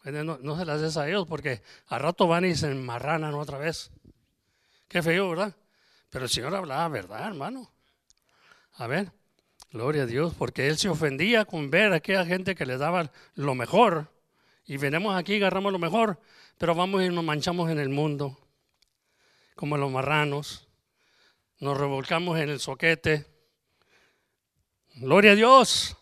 No, 0.04 0.38
no, 0.38 0.58
se 0.58 0.66
las 0.66 0.82
des 0.82 0.98
a 0.98 1.08
ellos 1.08 1.26
porque 1.28 1.62
a 1.88 1.98
rato 1.98 2.28
van 2.28 2.46
y 2.46 2.56
se 2.56 2.70
enmarranan 2.70 3.34
otra 3.34 3.58
vez. 3.58 3.92
Qué 4.88 5.02
feo, 5.02 5.30
¿verdad? 5.30 5.56
Pero 6.10 6.26
el 6.26 6.30
Señor 6.30 6.56
hablaba 6.56 6.88
verdad, 6.88 7.28
hermano. 7.28 7.72
A 8.74 8.88
ver, 8.88 9.12
gloria 9.72 10.04
a 10.04 10.06
Dios, 10.06 10.34
porque 10.36 10.68
Él 10.68 10.78
se 10.78 10.90
ofendía 10.90 11.46
con 11.46 11.70
ver 11.70 11.94
a 11.94 11.98
aquella 11.98 12.26
gente 12.26 12.56
que 12.56 12.66
le 12.66 12.78
daba 12.78 13.12
lo 13.36 13.56
mejor. 13.56 14.12
Y 14.66 14.78
venimos 14.78 15.18
aquí, 15.18 15.38
agarramos 15.38 15.72
lo 15.72 15.80
mejor, 15.80 16.20
pero 16.60 16.76
vamos 16.76 17.02
y 17.02 17.08
nos 17.08 17.24
manchamos 17.24 17.72
en 17.72 17.80
el 17.80 17.88
mundo, 17.88 18.38
como 19.56 19.78
los 19.78 19.90
marranos. 19.90 20.68
Nos 21.60 21.78
revolcamos 21.78 22.38
en 22.38 22.50
el 22.50 22.60
soquete. 22.60 23.26
Gloria 24.96 25.32
a 25.32 25.36
Dios. 25.36 25.96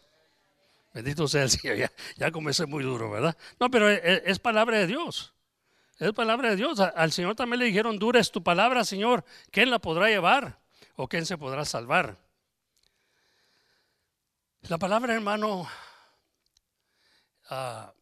Bendito 0.96 1.28
sea 1.28 1.44
el 1.44 1.50
Señor. 1.52 1.78
Ya, 1.78 1.92
ya 2.16 2.32
comencé 2.32 2.66
muy 2.66 2.84
duro, 2.84 3.12
¿verdad? 3.12 3.38
No, 3.60 3.70
pero 3.70 3.88
es, 3.88 4.24
es 4.26 4.40
palabra 4.40 4.80
de 4.80 4.88
Dios. 4.88 5.32
Es 6.00 6.12
palabra 6.14 6.50
de 6.50 6.56
Dios. 6.56 6.80
Al 6.80 7.12
Señor 7.12 7.36
también 7.36 7.60
le 7.60 7.66
dijeron, 7.66 8.00
dura 8.00 8.20
es 8.20 8.32
tu 8.32 8.44
palabra, 8.44 8.84
Señor. 8.84 9.24
¿Quién 9.52 9.70
la 9.70 9.78
podrá 9.78 10.08
llevar? 10.10 10.60
¿O 10.96 11.08
quién 11.08 11.28
se 11.28 11.38
podrá 11.38 11.66
salvar? 11.66 12.18
La 14.64 14.80
palabra, 14.80 15.14
hermano, 15.14 15.70
ah, 17.52 17.94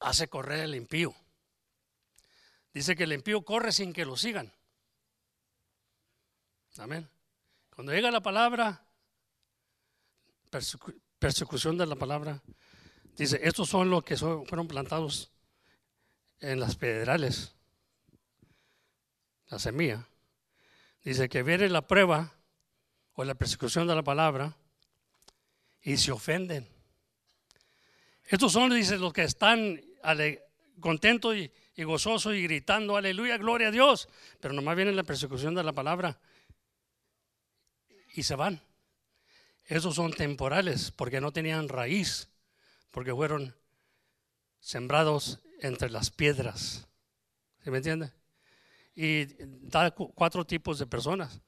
hace 0.00 0.28
correr 0.28 0.60
el 0.60 0.74
impío. 0.74 1.14
Dice 2.72 2.94
que 2.94 3.04
el 3.04 3.12
impío 3.12 3.42
corre 3.42 3.72
sin 3.72 3.92
que 3.92 4.04
lo 4.04 4.16
sigan. 4.16 4.52
Amén. 6.76 7.08
Cuando 7.74 7.92
llega 7.92 8.10
la 8.10 8.20
palabra, 8.20 8.84
persecu- 10.50 11.00
persecución 11.18 11.76
de 11.76 11.86
la 11.86 11.96
palabra, 11.96 12.40
dice, 13.16 13.40
estos 13.42 13.68
son 13.68 13.90
los 13.90 14.04
que 14.04 14.16
fueron 14.16 14.68
plantados 14.68 15.32
en 16.40 16.60
las 16.60 16.76
pedrales, 16.76 17.54
la 19.48 19.58
semilla. 19.58 20.06
Dice 21.02 21.28
que 21.28 21.42
viene 21.42 21.68
la 21.68 21.86
prueba 21.86 22.32
o 23.14 23.24
la 23.24 23.34
persecución 23.34 23.88
de 23.88 23.96
la 23.96 24.02
palabra 24.04 24.56
y 25.82 25.96
se 25.96 26.12
ofenden. 26.12 26.68
Estos 28.24 28.52
son, 28.52 28.70
dice, 28.70 28.98
los 28.98 29.12
que 29.12 29.24
están 29.24 29.80
contentos 30.80 31.36
y, 31.36 31.50
y 31.76 31.84
gozosos 31.84 32.34
y 32.34 32.42
gritando, 32.42 32.96
aleluya, 32.96 33.36
gloria 33.38 33.68
a 33.68 33.72
Dios. 33.72 34.08
Pero 34.40 34.54
nomás 34.54 34.76
viene 34.76 34.92
la 34.92 35.02
persecución 35.02 35.54
de 35.54 35.62
la 35.62 35.72
palabra 35.72 36.18
y 38.14 38.22
se 38.22 38.34
van. 38.34 38.60
Esos 39.66 39.94
son 39.94 40.12
temporales 40.12 40.90
porque 40.90 41.20
no 41.20 41.32
tenían 41.32 41.68
raíz, 41.68 42.28
porque 42.90 43.12
fueron 43.14 43.54
sembrados 44.60 45.40
entre 45.60 45.90
las 45.90 46.10
piedras. 46.10 46.88
¿Sí 47.62 47.70
me 47.70 47.78
entiende? 47.78 48.10
Y 48.94 49.26
da 49.68 49.90
cu- 49.90 50.12
cuatro 50.14 50.44
tipos 50.46 50.78
de 50.78 50.86
personas. 50.86 51.40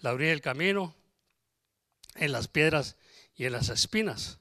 La 0.00 0.12
orilla 0.12 0.30
del 0.30 0.40
camino, 0.40 0.94
en 2.14 2.32
las 2.32 2.48
piedras 2.48 2.96
y 3.36 3.44
en 3.44 3.52
las 3.52 3.68
espinas. 3.68 4.38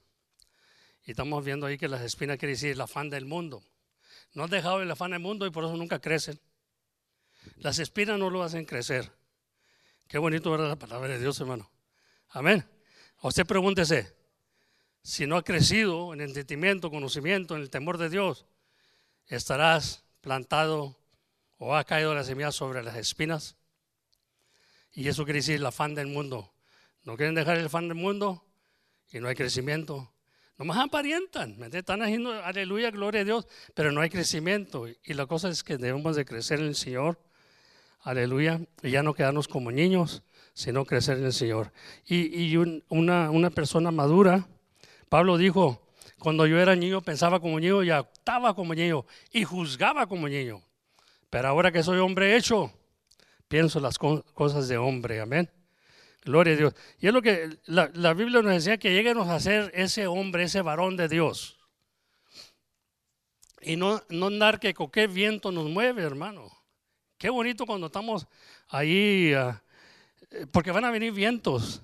Y 1.06 1.12
estamos 1.12 1.46
viendo 1.46 1.68
ahí 1.68 1.78
que 1.78 1.88
las 1.88 2.02
espinas 2.02 2.38
quiere 2.38 2.54
decir 2.54 2.72
el 2.72 2.82
afán 2.82 3.10
del 3.10 3.26
mundo. 3.26 3.64
No 4.34 4.44
han 4.44 4.50
dejado 4.50 4.82
el 4.82 4.90
afán 4.90 5.12
del 5.12 5.20
mundo 5.20 5.46
y 5.46 5.52
por 5.52 5.64
eso 5.64 5.78
nunca 5.78 6.00
crecen. 6.00 6.40
Las 7.58 7.80
espinas 7.80 8.18
no 8.18 8.30
lo 8.30 8.42
hacen 8.42 8.66
crecer. 8.66 9.12
Qué 10.08 10.18
bonito 10.18 10.52
ver 10.52 10.62
la 10.62 10.76
palabra 10.76 11.10
de 11.10 11.20
Dios, 11.20 11.40
hermano. 11.40 11.72
Amén. 12.30 12.68
Usted 13.22 13.46
pregúntese, 13.46 14.16
si 15.04 15.28
no 15.28 15.38
ha 15.38 15.44
crecido 15.44 16.14
en 16.14 16.22
entendimiento, 16.22 16.90
conocimiento, 16.90 17.56
en 17.56 17.62
el 17.62 17.70
temor 17.70 17.98
de 17.98 18.10
Dios, 18.10 18.48
estarás 19.28 20.04
plantado 20.22 21.00
o 21.58 21.76
ha 21.76 21.84
caído 21.84 22.16
la 22.16 22.24
semilla 22.24 22.52
sobre 22.52 22.84
las 22.84 22.96
espinas. 22.96 23.56
Y 24.92 25.08
eso 25.08 25.24
quiere 25.24 25.40
decir 25.40 25.56
el 25.58 25.66
afán 25.66 25.94
del 25.94 26.08
mundo. 26.08 26.54
No 27.04 27.16
quieren 27.16 27.36
dejar 27.36 27.58
el 27.58 27.68
afán 27.68 27.88
del 27.88 27.98
mundo 27.98 28.44
y 29.12 29.20
no 29.20 29.28
hay 29.28 29.36
crecimiento. 29.36 30.15
Nomás 30.58 30.78
aparentan, 30.78 31.58
están 31.74 32.02
haciendo 32.02 32.32
aleluya, 32.32 32.90
gloria 32.90 33.22
a 33.22 33.26
Dios, 33.26 33.48
pero 33.74 33.92
no 33.92 34.00
hay 34.02 34.10
crecimiento. 34.10 34.88
Y 34.88 35.14
la 35.14 35.26
cosa 35.26 35.50
es 35.50 35.64
que 35.64 35.78
debemos 35.78 36.16
de 36.16 36.24
crecer 36.24 36.60
en 36.60 36.68
el 36.68 36.76
Señor, 36.76 37.20
aleluya, 38.02 38.62
y 38.82 38.92
ya 38.92 39.04
no 39.04 39.14
quedarnos 39.14 39.48
como 39.50 39.72
niños, 39.72 40.24
sino 40.54 40.86
crecer 40.86 41.18
en 41.18 41.26
el 41.26 41.34
Señor. 41.34 41.74
Y, 42.06 42.42
y 42.42 42.56
un- 42.56 42.84
una, 42.88 43.30
una 43.32 43.50
persona 43.50 43.92
madura, 43.92 44.48
Pablo 45.10 45.38
dijo, 45.38 45.82
cuando 46.20 46.48
yo 46.48 46.58
era 46.58 46.74
niño 46.76 47.02
pensaba 47.02 47.42
como 47.42 47.60
niño 47.60 47.84
y 47.84 47.90
actuaba 47.90 48.56
como 48.56 48.74
niño 48.74 49.06
y 49.34 49.44
juzgaba 49.44 50.08
como 50.08 50.30
niño. 50.30 50.62
Pero 51.30 51.50
ahora 51.50 51.72
que 51.74 51.84
soy 51.84 52.00
hombre 52.00 52.38
hecho, 52.38 52.72
pienso 53.50 53.82
las 53.82 53.98
co- 54.00 54.24
cosas 54.34 54.70
de 54.70 54.78
hombre, 54.78 55.20
amén. 55.20 55.50
Gloria 56.26 56.54
a 56.54 56.58
Dios. 56.58 56.74
Y 57.00 57.08
es 57.08 57.14
lo 57.14 57.22
que 57.22 57.60
la, 57.66 57.90
la 57.94 58.14
Biblia 58.16 58.42
nos 58.42 58.52
decía 58.52 58.78
que 58.78 58.92
lleguemos 58.92 59.30
a 59.30 59.40
ser 59.40 59.72
ese 59.76 60.08
hombre, 60.08 60.44
ese 60.44 60.62
varón 60.62 60.98
de 60.98 61.08
Dios. 61.08 61.58
Y 63.62 63.76
no, 63.78 64.02
no 64.10 64.28
andar 64.28 64.60
que 64.60 64.74
con 64.74 64.90
qué 64.90 65.08
viento 65.08 65.52
nos 65.52 65.70
mueve, 65.70 66.02
hermano. 66.02 66.52
Qué 67.18 67.30
bonito 67.30 67.66
cuando 67.66 67.88
estamos 67.88 68.28
ahí, 68.68 69.34
ah, 69.34 69.62
eh, 70.32 70.48
porque 70.52 70.72
van 70.72 70.86
a 70.86 70.92
venir 70.92 71.14
vientos, 71.14 71.82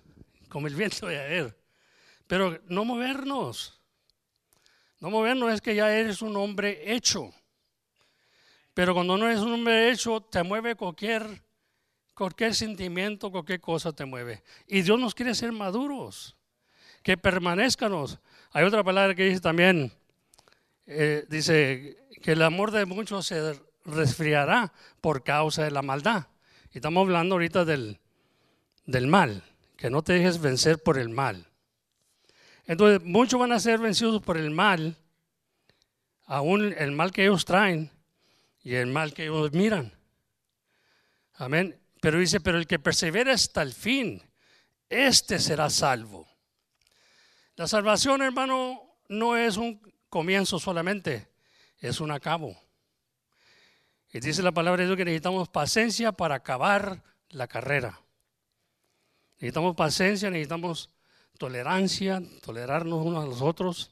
como 0.49 0.67
el 0.67 0.75
viento 0.75 1.07
de 1.07 1.19
ayer. 1.19 1.57
Pero 2.27 2.59
no 2.67 2.83
movernos. 2.83 3.79
No 4.99 5.09
movernos 5.09 5.53
es 5.53 5.61
que 5.61 5.75
ya 5.75 5.95
eres 5.95 6.21
un 6.21 6.35
hombre 6.35 6.93
hecho. 6.93 7.31
Pero 8.73 8.93
cuando 8.93 9.17
no 9.17 9.27
eres 9.27 9.39
un 9.39 9.53
hombre 9.53 9.91
hecho, 9.91 10.21
te 10.21 10.43
mueve 10.43 10.75
cualquier, 10.75 11.43
cualquier 12.13 12.55
sentimiento, 12.55 13.31
cualquier 13.31 13.61
cosa 13.61 13.93
te 13.93 14.05
mueve. 14.05 14.43
Y 14.67 14.81
Dios 14.81 14.99
nos 14.99 15.15
quiere 15.15 15.35
ser 15.35 15.51
maduros, 15.51 16.35
que 17.03 17.17
permanezcanos. 17.17 18.19
Hay 18.51 18.63
otra 18.63 18.83
palabra 18.83 19.15
que 19.15 19.25
dice 19.25 19.41
también, 19.41 19.91
eh, 20.85 21.25
dice 21.29 21.97
que 22.21 22.33
el 22.33 22.41
amor 22.41 22.71
de 22.71 22.85
muchos 22.85 23.27
se 23.27 23.59
resfriará 23.85 24.71
por 24.99 25.23
causa 25.23 25.63
de 25.63 25.71
la 25.71 25.81
maldad. 25.81 26.27
Y 26.71 26.77
estamos 26.77 27.01
hablando 27.01 27.35
ahorita 27.35 27.65
del, 27.65 27.99
del 28.85 29.07
mal, 29.07 29.43
que 29.77 29.89
no 29.89 30.03
te 30.03 30.13
dejes 30.13 30.39
vencer 30.39 30.81
por 30.81 30.97
el 30.97 31.09
mal. 31.09 31.47
Entonces, 32.65 33.03
muchos 33.03 33.39
van 33.39 33.51
a 33.51 33.59
ser 33.59 33.79
vencidos 33.79 34.21
por 34.21 34.37
el 34.37 34.51
mal, 34.51 34.95
aún 36.25 36.73
el 36.77 36.91
mal 36.91 37.11
que 37.11 37.23
ellos 37.23 37.45
traen 37.45 37.91
y 38.63 38.75
el 38.75 38.87
mal 38.87 39.13
que 39.13 39.23
ellos 39.23 39.51
miran. 39.53 39.91
Amén. 41.33 41.80
Pero 42.01 42.19
dice, 42.19 42.41
pero 42.41 42.57
el 42.57 42.67
que 42.67 42.79
persevera 42.79 43.31
hasta 43.31 43.61
el 43.61 43.73
fin, 43.73 44.21
este 44.89 45.39
será 45.39 45.69
salvo. 45.69 46.27
La 47.55 47.67
salvación, 47.67 48.23
hermano, 48.23 48.81
no 49.07 49.37
es 49.37 49.55
un 49.55 49.79
comienzo 50.09 50.59
solamente, 50.59 51.29
es 51.77 52.01
un 52.01 52.11
acabo. 52.11 52.57
Y 54.11 54.19
dice 54.19 54.41
la 54.41 54.51
palabra 54.51 54.81
de 54.81 54.87
Dios 54.87 54.97
que 54.97 55.05
necesitamos 55.05 55.47
paciencia 55.47 56.11
para 56.11 56.35
acabar 56.35 57.03
la 57.29 57.47
carrera. 57.47 58.01
Necesitamos 59.35 59.75
paciencia, 59.75 60.31
necesitamos 60.31 60.89
tolerancia, 61.37 62.21
tolerarnos 62.41 63.05
unos 63.05 63.23
a 63.23 63.27
los 63.27 63.41
otros 63.41 63.91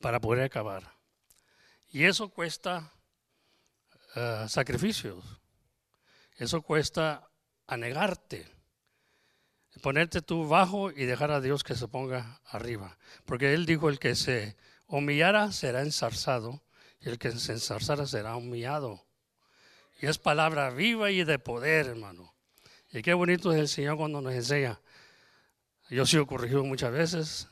para 0.00 0.20
poder 0.20 0.44
acabar. 0.44 0.92
Y 1.90 2.04
eso 2.04 2.28
cuesta 2.28 2.92
eh, 4.16 4.44
sacrificios. 4.48 5.37
Eso 6.38 6.62
cuesta 6.62 7.28
anegarte, 7.66 8.46
ponerte 9.82 10.22
tú 10.22 10.46
bajo 10.48 10.90
y 10.92 11.04
dejar 11.04 11.32
a 11.32 11.40
Dios 11.40 11.64
que 11.64 11.74
se 11.74 11.88
ponga 11.88 12.40
arriba. 12.46 12.96
Porque 13.24 13.54
Él 13.54 13.66
dijo, 13.66 13.88
el 13.88 13.98
que 13.98 14.14
se 14.14 14.56
humillara 14.86 15.50
será 15.50 15.82
ensarzado 15.82 16.62
y 17.00 17.08
el 17.08 17.18
que 17.18 17.32
se 17.32 17.52
ensarzara 17.52 18.06
será 18.06 18.36
humillado. 18.36 19.04
Y 20.00 20.06
es 20.06 20.18
palabra 20.18 20.70
viva 20.70 21.10
y 21.10 21.24
de 21.24 21.40
poder, 21.40 21.86
hermano. 21.86 22.32
Y 22.92 23.02
qué 23.02 23.14
bonito 23.14 23.52
es 23.52 23.58
el 23.58 23.68
Señor 23.68 23.96
cuando 23.96 24.20
nos 24.20 24.32
enseña. 24.32 24.80
Yo 25.90 26.04
he 26.04 26.06
sido 26.06 26.26
corregido 26.26 26.64
muchas 26.64 26.92
veces 26.92 27.48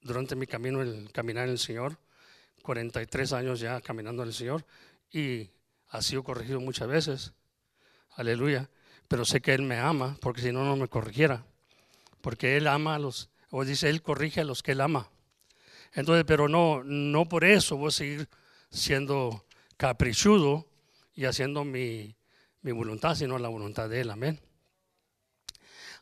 durante 0.00 0.36
mi 0.36 0.46
camino, 0.46 0.80
el 0.80 1.10
caminar 1.12 1.46
en 1.46 1.50
el 1.50 1.58
Señor. 1.58 1.98
43 2.62 3.32
años 3.32 3.60
ya 3.60 3.80
caminando 3.80 4.22
en 4.22 4.28
el 4.28 4.34
Señor. 4.34 4.64
Y 5.10 5.50
ha 5.88 6.02
sido 6.02 6.22
corregido 6.22 6.60
muchas 6.60 6.86
veces. 6.86 7.32
Aleluya. 8.18 8.68
Pero 9.06 9.24
sé 9.24 9.40
que 9.40 9.54
Él 9.54 9.62
me 9.62 9.78
ama, 9.78 10.18
porque 10.20 10.42
si 10.42 10.52
no, 10.52 10.64
no 10.64 10.76
me 10.76 10.88
corrigiera. 10.88 11.46
Porque 12.20 12.56
Él 12.56 12.66
ama 12.66 12.96
a 12.96 12.98
los, 12.98 13.30
o 13.50 13.64
dice, 13.64 13.88
Él 13.88 14.02
corrige 14.02 14.40
a 14.40 14.44
los 14.44 14.62
que 14.62 14.72
Él 14.72 14.80
ama. 14.80 15.08
Entonces, 15.92 16.24
pero 16.26 16.48
no, 16.48 16.82
no 16.82 17.28
por 17.28 17.44
eso 17.44 17.76
voy 17.76 17.88
a 17.88 17.92
seguir 17.92 18.28
siendo 18.70 19.46
caprichudo 19.76 20.66
y 21.14 21.26
haciendo 21.26 21.64
mi, 21.64 22.16
mi 22.62 22.72
voluntad, 22.72 23.14
sino 23.14 23.38
la 23.38 23.48
voluntad 23.48 23.88
de 23.88 24.00
Él. 24.00 24.10
Amén. 24.10 24.40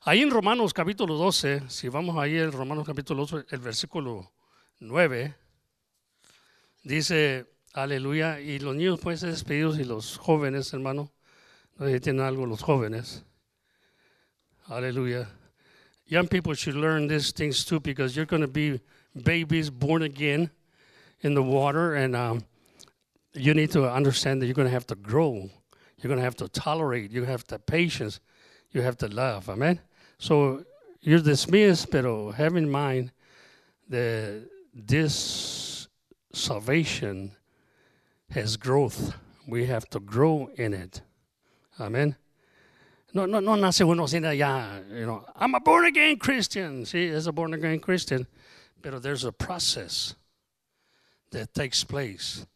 Ahí 0.01 0.23
en 0.23 0.31
Romanos 0.31 0.73
capítulo 0.73 1.17
12, 1.17 1.69
si 1.69 1.91
vamos 1.91 2.17
ahí 2.17 2.39
en 2.39 2.51
Romanos 2.51 2.87
capítulo 2.87 3.27
12, 3.27 3.47
el 3.51 3.61
versículo 3.61 4.33
9, 4.79 5.37
dice, 6.83 7.47
aleluya, 7.75 8.41
y 8.41 8.59
los 8.59 8.75
niños 8.75 9.01
pueden 9.01 9.19
ser 9.19 9.31
despedidos 9.31 9.79
y 9.79 9.85
los 9.85 10.17
jóvenes, 10.17 10.73
hermano, 10.73 11.13
tienen 11.79 12.21
algo 12.21 12.49
los 12.49 12.63
jóvenes. 12.63 13.23
Aleluya. 14.69 15.27
Young 16.07 16.29
people 16.29 16.55
should 16.55 16.75
learn 16.75 17.07
these 17.07 17.33
things 17.33 17.65
too 17.65 17.81
because 17.81 18.17
you're 18.17 18.27
going 18.27 18.43
to 18.43 18.49
be 18.49 18.81
babies 19.23 19.71
born 19.71 20.03
again 20.03 20.51
in 21.21 21.35
the 21.35 21.43
water, 21.43 21.95
and 21.95 22.15
um, 22.15 22.45
you 23.33 23.55
need 23.55 23.71
to 23.73 23.91
understand 23.91 24.41
that 24.41 24.47
you're 24.47 24.55
going 24.55 24.69
to 24.69 24.73
have 24.73 24.87
to 24.87 24.95
grow. 24.95 25.51
You're 25.99 26.09
going 26.09 26.19
to 26.19 26.25
have 26.25 26.37
to 26.37 26.49
tolerate. 26.49 27.11
You 27.11 27.25
have 27.25 27.45
to 27.45 27.59
patience. 27.59 28.21
You 28.71 28.83
have 28.83 28.97
to 28.99 29.09
love. 29.09 29.49
Amen. 29.49 29.81
So 30.19 30.65
you're 31.01 31.21
dismissed, 31.21 31.91
pero 31.91 32.31
have 32.33 32.57
in 32.57 32.71
mind 32.71 33.13
that 33.89 34.49
this 34.75 35.89
salvation 36.33 37.33
has 38.31 38.57
growth. 38.57 39.15
We 39.47 39.67
have 39.67 39.89
to 39.91 40.01
grow 40.01 40.51
in 40.57 40.75
it. 40.75 41.01
Amén. 41.79 42.17
No, 43.13 43.27
no, 43.27 43.41
no 43.41 43.57
nace 43.57 43.85
uno 43.85 44.07
sin 44.09 44.25
allá, 44.25 44.83
you 44.89 45.05
know, 45.05 45.25
I'm 45.37 45.55
a 45.55 45.61
born 45.61 45.87
again 45.87 46.19
Christian. 46.19 46.85
Sí, 46.85 46.99
es 46.99 47.27
a 47.27 47.33
born 47.33 47.55
again 47.55 47.81
Christian. 47.81 48.27
Pero 48.83 49.01
there's 49.01 49.25
a 49.25 49.33
process 49.33 50.15
that 51.31 51.53
takes 51.55 51.85
place. 51.85 52.47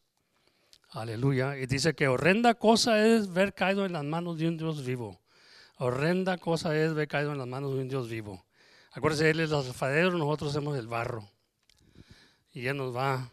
Aleluya. 0.92 1.56
Y 1.56 1.66
dice 1.66 1.94
que 1.94 2.08
horrenda 2.08 2.54
cosa 2.54 3.06
es 3.06 3.32
ver 3.32 3.54
caído 3.54 3.86
en 3.86 3.92
las 3.92 4.04
manos 4.04 4.38
de 4.38 4.48
un 4.48 4.56
Dios 4.56 4.84
vivo. 4.84 5.20
Horrenda 5.78 6.36
cosa 6.36 6.76
es 6.76 6.92
ver 6.94 7.08
caído 7.08 7.32
en 7.32 7.38
las 7.38 7.46
manos 7.46 7.74
de 7.74 7.80
un 7.80 7.88
Dios 7.88 8.08
vivo. 8.08 8.44
Acuérdense, 8.92 9.30
Él 9.30 9.40
es 9.40 9.50
el 9.50 9.56
alfadero, 9.56 10.18
nosotros 10.18 10.52
somos 10.52 10.76
el 10.76 10.88
barro. 10.88 11.30
Y 12.52 12.66
Él 12.66 12.76
nos 12.76 12.94
va 12.94 13.30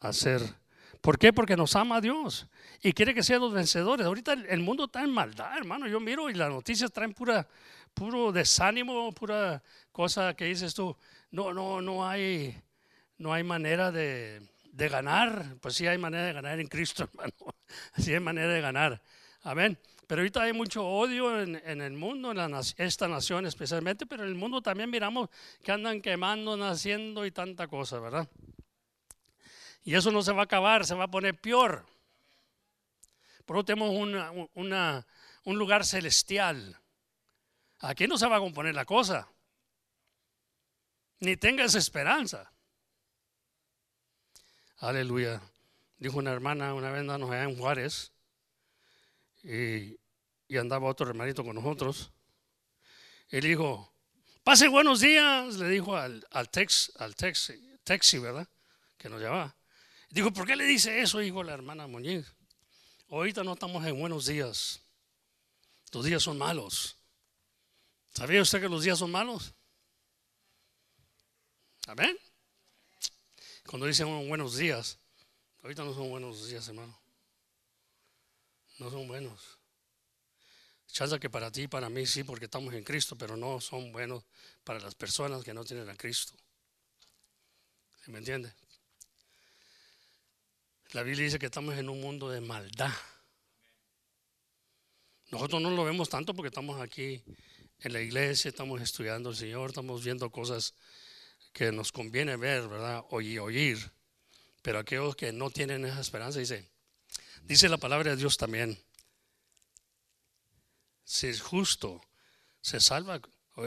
a 0.00 0.08
hacer. 0.08 0.42
¿Por 1.00 1.18
qué? 1.18 1.32
Porque 1.32 1.56
nos 1.56 1.74
ama 1.76 2.00
Dios 2.00 2.46
y 2.82 2.92
quiere 2.92 3.14
que 3.14 3.22
seamos 3.22 3.52
vencedores. 3.52 4.06
Ahorita 4.06 4.32
el- 4.34 4.60
mundo 4.60 4.84
está 4.84 5.02
en 5.02 5.10
maldad, 5.10 5.56
hermano. 5.56 5.86
Yo 5.88 6.00
miro 6.00 6.30
y 6.30 6.34
las 6.34 6.50
noticias 6.50 6.92
traen 6.92 7.12
pura, 7.14 7.46
puro 7.94 8.32
desánimo, 8.32 9.12
pura 9.12 9.62
cosa 9.92 10.34
que 10.34 10.44
dices 10.46 10.74
tú. 10.74 10.96
No, 11.30 11.52
no, 11.52 11.80
no 11.82 12.06
hay, 12.06 12.60
no 13.18 13.32
hay 13.32 13.42
manera 13.42 13.90
de, 13.90 14.40
de 14.72 14.88
ganar. 14.88 15.56
Pues 15.60 15.74
sí 15.74 15.86
hay 15.86 15.98
manera 15.98 16.24
de 16.26 16.32
ganar 16.32 16.60
en 16.60 16.68
Cristo, 16.68 17.04
hermano. 17.12 17.32
Sí 17.96 18.12
hay 18.14 18.20
manera 18.20 18.52
de 18.52 18.60
ganar. 18.60 19.02
Amén. 19.42 19.78
Pero 20.06 20.22
ahorita 20.22 20.42
hay 20.42 20.52
mucho 20.54 20.86
odio 20.86 21.40
en, 21.42 21.56
en 21.66 21.82
el 21.82 21.92
mundo, 21.92 22.30
en 22.30 22.38
la 22.38 22.60
esta 22.78 23.08
nación 23.08 23.44
especialmente, 23.44 24.06
pero 24.06 24.22
en 24.22 24.30
el 24.30 24.34
mundo 24.36 24.62
también 24.62 24.88
miramos 24.88 25.28
que 25.62 25.70
andan 25.70 26.00
quemando, 26.00 26.56
naciendo 26.56 27.26
y 27.26 27.30
tanta 27.30 27.68
cosa, 27.68 27.98
¿verdad? 28.00 28.26
Y 29.84 29.94
eso 29.94 30.10
no 30.10 30.22
se 30.22 30.32
va 30.32 30.40
a 30.42 30.44
acabar, 30.44 30.86
se 30.86 30.94
va 30.94 31.04
a 31.04 31.10
poner 31.10 31.38
peor. 31.38 31.84
Por 33.48 33.56
eso 33.56 33.64
tenemos 33.64 33.94
una- 34.52 35.06
un 35.44 35.58
lugar 35.58 35.86
celestial. 35.86 36.78
Aquí 37.78 38.06
no 38.06 38.18
se 38.18 38.26
va 38.26 38.36
a 38.36 38.40
componer 38.40 38.74
la 38.74 38.84
cosa. 38.84 39.26
Ni 41.20 41.34
tengas 41.38 41.74
esperanza. 41.74 42.52
Aleluya. 44.80 45.40
Dijo 45.96 46.18
una 46.18 46.30
hermana 46.32 46.74
una 46.74 46.90
vez 46.90 47.00
andábamos 47.00 47.30
allá 47.30 47.44
en 47.44 47.56
Juárez 47.56 48.12
y, 49.42 49.98
y 50.46 50.56
andaba 50.58 50.86
otro 50.86 51.08
hermanito 51.08 51.42
con 51.42 51.54
nosotros. 51.56 52.12
Él 53.30 53.40
dijo, 53.44 53.90
pase 54.44 54.68
buenos 54.68 55.00
días, 55.00 55.54
le 55.56 55.70
dijo 55.70 55.96
al, 55.96 56.22
al, 56.32 56.50
tex, 56.50 56.92
al 56.98 57.16
tex, 57.16 57.50
taxi, 57.82 58.18
¿verdad? 58.18 58.46
Que 58.98 59.08
nos 59.08 59.22
llevaba. 59.22 59.56
Dijo, 60.10 60.34
¿por 60.34 60.46
qué 60.46 60.54
le 60.54 60.64
dice 60.64 61.00
eso? 61.00 61.20
Dijo 61.20 61.42
la 61.42 61.54
hermana 61.54 61.86
Muñiz. 61.86 62.34
Ahorita 63.10 63.42
no 63.42 63.54
estamos 63.54 63.84
en 63.86 63.98
buenos 63.98 64.26
días. 64.26 64.80
Los 65.92 66.04
días 66.04 66.22
son 66.22 66.36
malos. 66.36 66.96
¿Sabía 68.12 68.42
usted 68.42 68.60
que 68.60 68.68
los 68.68 68.82
días 68.82 68.98
son 68.98 69.10
malos? 69.10 69.54
Amén. 71.86 72.18
Cuando 73.66 73.86
dicen 73.86 74.28
buenos 74.28 74.56
días, 74.56 74.98
ahorita 75.62 75.84
no 75.84 75.94
son 75.94 76.10
buenos 76.10 76.48
días, 76.48 76.68
hermano. 76.68 76.98
No 78.78 78.90
son 78.90 79.08
buenos. 79.08 79.58
Chanza 80.86 81.18
que 81.18 81.30
para 81.30 81.50
ti 81.50 81.62
y 81.62 81.68
para 81.68 81.88
mí 81.88 82.06
sí, 82.06 82.24
porque 82.24 82.44
estamos 82.44 82.74
en 82.74 82.84
Cristo, 82.84 83.16
pero 83.16 83.36
no 83.36 83.60
son 83.60 83.90
buenos 83.90 84.24
para 84.64 84.80
las 84.80 84.94
personas 84.94 85.42
que 85.44 85.54
no 85.54 85.64
tienen 85.64 85.88
a 85.88 85.96
Cristo. 85.96 86.34
¿Sí 88.04 88.10
¿Me 88.10 88.18
entiende? 88.18 88.52
La 90.92 91.02
Biblia 91.02 91.24
dice 91.26 91.38
que 91.38 91.46
estamos 91.46 91.76
en 91.76 91.90
un 91.90 92.00
mundo 92.00 92.30
de 92.30 92.40
maldad. 92.40 92.92
Nosotros 95.30 95.60
no 95.60 95.70
lo 95.70 95.84
vemos 95.84 96.08
tanto 96.08 96.34
porque 96.34 96.48
estamos 96.48 96.80
aquí 96.80 97.22
en 97.80 97.92
la 97.92 98.00
iglesia, 98.00 98.48
estamos 98.48 98.80
estudiando 98.80 99.28
al 99.28 99.36
Señor, 99.36 99.68
estamos 99.68 100.02
viendo 100.02 100.30
cosas 100.30 100.72
que 101.52 101.70
nos 101.72 101.92
conviene 101.92 102.36
ver, 102.36 102.66
¿verdad? 102.68 103.04
Oír, 103.10 103.38
oír. 103.40 103.92
Pero 104.62 104.78
aquellos 104.78 105.14
que 105.14 105.30
no 105.30 105.50
tienen 105.50 105.84
esa 105.84 106.00
esperanza, 106.00 106.38
dice, 106.38 106.66
dice 107.42 107.68
la 107.68 107.76
palabra 107.76 108.10
de 108.10 108.16
Dios 108.16 108.38
también, 108.38 108.82
si 111.04 111.26
es 111.26 111.42
justo, 111.42 112.00
se 112.62 112.80
salva. 112.80 113.20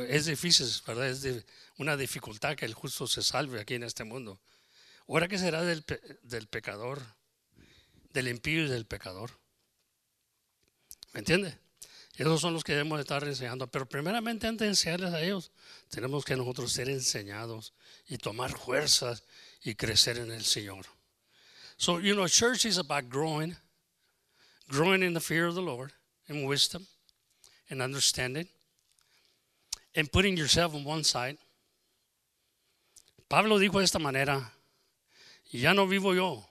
Es 0.08 0.26
difícil, 0.26 0.68
¿verdad? 0.88 1.10
Es 1.10 1.46
una 1.78 1.96
dificultad 1.98 2.56
que 2.56 2.66
el 2.66 2.74
justo 2.74 3.06
se 3.08 3.22
salve 3.22 3.62
aquí 3.62 3.76
en 3.76 3.84
este 3.84 4.04
mundo. 4.04 4.40
Ahora, 5.12 5.28
¿qué 5.28 5.38
será 5.38 5.62
del, 5.64 5.84
pe- 5.84 6.00
del 6.24 6.48
pecador? 6.48 7.04
Del 8.14 8.30
impío 8.30 8.64
y 8.64 8.70
del 8.70 8.86
pecador. 8.86 9.32
¿Me 11.12 11.20
entiende? 11.20 11.60
Esos 12.16 12.40
son 12.40 12.54
los 12.54 12.64
que 12.64 12.72
debemos 12.72 12.98
de 12.98 13.02
estar 13.02 13.22
enseñando. 13.26 13.68
Pero 13.68 13.90
primeramente, 13.90 14.48
antes 14.48 14.62
de 14.66 14.70
enseñarles 14.70 15.14
a 15.14 15.22
ellos, 15.22 15.52
tenemos 15.90 16.24
que 16.24 16.38
nosotros 16.38 16.72
ser 16.72 16.88
enseñados 16.88 17.74
y 18.08 18.18
tomar 18.20 18.58
fuerzas 18.58 19.24
y 19.64 19.76
crecer 19.76 20.18
en 20.18 20.32
el 20.32 20.46
Señor. 20.46 20.86
So, 21.76 22.00
you 22.00 22.14
know, 22.14 22.30
church 22.30 22.64
is 22.64 22.78
about 22.78 23.10
growing, 23.10 23.58
growing 24.70 25.04
in 25.04 25.14
the 25.14 25.20
fear 25.20 25.46
of 25.46 25.56
the 25.56 25.62
Lord, 25.62 25.92
in 26.30 26.46
wisdom, 26.46 26.88
and 27.70 27.82
understanding, 27.82 28.48
and 29.94 30.10
putting 30.10 30.38
yourself 30.38 30.74
on 30.74 30.86
one 30.86 31.04
side. 31.04 31.38
Pablo 33.28 33.60
dijo 33.60 33.80
de 33.80 33.84
esta 33.84 34.00
manera, 34.00 34.54
ya 35.60 35.74
no 35.74 35.88
vivo 35.88 36.14
yo, 36.14 36.48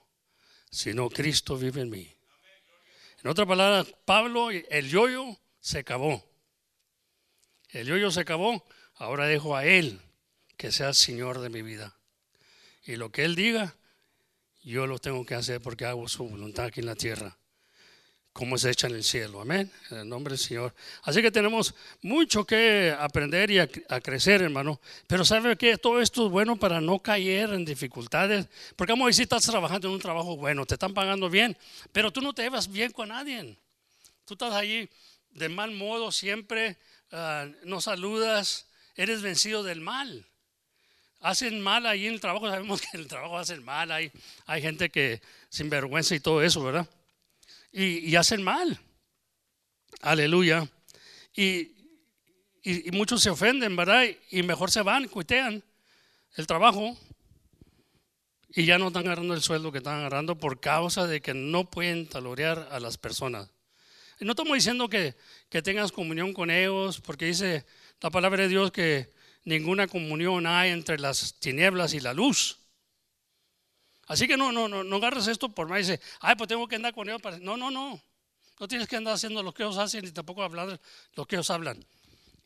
sino 0.69 1.09
Cristo 1.09 1.57
vive 1.57 1.81
en 1.81 1.89
mí. 1.89 2.13
En 3.23 3.29
otra 3.29 3.45
palabra, 3.45 3.85
Pablo, 4.05 4.49
el 4.51 4.89
yoyo 4.89 5.37
se 5.59 5.79
acabó. 5.79 6.23
El 7.69 7.87
yoyo 7.87 8.11
se 8.11 8.21
acabó, 8.21 8.65
ahora 8.95 9.27
dejo 9.27 9.55
a 9.55 9.65
Él 9.65 10.01
que 10.57 10.71
sea 10.71 10.93
Señor 10.93 11.39
de 11.39 11.49
mi 11.49 11.61
vida. 11.61 11.97
Y 12.83 12.95
lo 12.95 13.11
que 13.11 13.23
Él 13.23 13.35
diga, 13.35 13.75
yo 14.63 14.87
lo 14.87 14.99
tengo 14.99 15.25
que 15.25 15.35
hacer 15.35 15.61
porque 15.61 15.85
hago 15.85 16.07
su 16.07 16.27
voluntad 16.27 16.65
aquí 16.65 16.81
en 16.81 16.85
la 16.85 16.95
tierra, 16.95 17.37
como 18.33 18.57
se 18.57 18.69
echa 18.71 18.87
en 18.87 18.95
el 18.95 19.03
cielo. 19.03 19.41
Amén. 19.41 19.71
En 19.89 19.99
el 19.99 20.09
nombre 20.09 20.31
del 20.31 20.39
Señor. 20.39 20.73
Así 21.03 21.21
que 21.21 21.31
tenemos 21.31 21.75
mucho 22.01 22.45
que 22.45 22.95
aprender 22.97 23.51
y 23.51 23.59
a, 23.59 23.69
a 23.89 23.99
crecer, 23.99 24.41
hermano. 24.41 24.79
Pero 25.07 25.25
sabe 25.25 25.57
que 25.57 25.77
todo 25.77 26.01
esto 26.01 26.25
es 26.25 26.31
bueno 26.31 26.55
para 26.55 26.79
no 26.79 26.99
caer 26.99 27.53
en 27.53 27.65
dificultades. 27.65 28.47
Porque 28.75 28.93
vamos 28.93 29.05
a 29.05 29.07
decir, 29.09 29.23
estás 29.23 29.45
trabajando 29.45 29.87
en 29.87 29.95
un 29.95 29.99
trabajo 29.99 30.37
bueno, 30.37 30.65
te 30.65 30.75
están 30.75 30.93
pagando 30.93 31.29
bien, 31.29 31.57
pero 31.91 32.11
tú 32.11 32.21
no 32.21 32.33
te 32.33 32.43
llevas 32.43 32.71
bien 32.71 32.91
con 32.91 33.09
nadie. 33.09 33.57
Tú 34.25 34.35
estás 34.35 34.53
allí 34.53 34.89
de 35.31 35.49
mal 35.49 35.71
modo 35.71 36.11
siempre, 36.11 36.77
ah, 37.11 37.47
no 37.63 37.81
saludas, 37.81 38.67
eres 38.95 39.21
vencido 39.21 39.63
del 39.63 39.81
mal. 39.81 40.25
Hacen 41.19 41.61
mal 41.61 41.85
ahí 41.85 42.07
en 42.07 42.13
el 42.13 42.21
trabajo, 42.21 42.47
sabemos 42.49 42.81
que 42.81 42.87
en 42.93 43.01
el 43.01 43.07
trabajo 43.07 43.37
hacen 43.37 43.63
mal, 43.63 43.91
hay, 43.91 44.11
hay 44.45 44.61
gente 44.61 44.89
que 44.89 45.21
sin 45.49 45.69
vergüenza 45.69 46.15
y 46.15 46.19
todo 46.19 46.41
eso, 46.41 46.63
¿verdad? 46.63 46.87
Y, 47.71 48.15
hacen 48.15 48.43
mal. 48.43 48.79
Aleluya. 50.01 50.69
Y, 51.35 51.71
y- 52.63 52.89
y 52.89 52.91
muchos 52.91 53.21
se 53.21 53.29
ofenden, 53.29 53.75
¿verdad? 53.75 54.05
Y 54.29 54.43
mejor 54.43 54.71
se 54.71 54.81
van, 54.81 55.07
cuitean 55.07 55.63
el 56.35 56.47
trabajo 56.47 56.97
y 58.53 58.65
ya 58.65 58.77
no 58.77 58.87
están 58.87 59.05
agarrando 59.05 59.33
el 59.33 59.41
sueldo 59.41 59.71
que 59.71 59.77
están 59.77 59.99
agarrando 59.99 60.37
por 60.37 60.59
causa 60.59 61.07
de 61.07 61.21
que 61.21 61.33
no 61.33 61.69
pueden 61.69 62.07
talorear 62.07 62.67
a 62.71 62.79
las 62.79 62.97
personas. 62.97 63.49
Y 64.19 64.25
no 64.25 64.31
estamos 64.31 64.53
diciendo 64.53 64.89
que, 64.89 65.15
que 65.49 65.61
tengas 65.61 65.91
comunión 65.91 66.33
con 66.33 66.51
ellos, 66.51 66.99
porque 67.01 67.25
dice 67.25 67.65
la 68.01 68.09
palabra 68.11 68.43
de 68.43 68.49
Dios 68.49 68.71
que 68.71 69.09
ninguna 69.45 69.87
comunión 69.87 70.45
hay 70.45 70.71
entre 70.71 70.99
las 70.99 71.35
tinieblas 71.39 71.93
y 71.93 72.01
la 72.01 72.13
luz. 72.13 72.59
Así 74.11 74.27
que 74.27 74.35
no, 74.35 74.51
no, 74.51 74.67
no, 74.67 74.83
no 74.83 74.95
agarres 74.97 75.27
esto 75.27 75.47
por 75.47 75.69
más. 75.69 75.87
Dice, 75.87 76.01
ay, 76.19 76.35
pues 76.35 76.49
tengo 76.49 76.67
que 76.67 76.75
andar 76.75 76.93
con 76.93 77.07
ellos. 77.07 77.21
Para... 77.21 77.39
No, 77.39 77.55
no, 77.55 77.71
no. 77.71 77.97
No 78.59 78.67
tienes 78.67 78.85
que 78.89 78.97
andar 78.97 79.13
haciendo 79.13 79.41
lo 79.41 79.53
que 79.53 79.63
ellos 79.63 79.77
hacen 79.77 80.03
ni 80.03 80.11
tampoco 80.11 80.43
hablar 80.43 80.81
lo 81.15 81.25
que 81.25 81.37
ellos 81.37 81.49
hablan. 81.49 81.85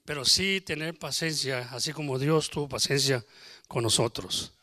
Pero 0.05 0.25
sí 0.25 0.61
tener 0.61 0.95
paciencia, 0.99 1.67
así 1.71 1.91
como 1.91 2.19
Dios 2.19 2.51
tuvo 2.51 2.69
paciencia 2.69 3.25
con 3.67 3.81
nosotros. 3.81 4.53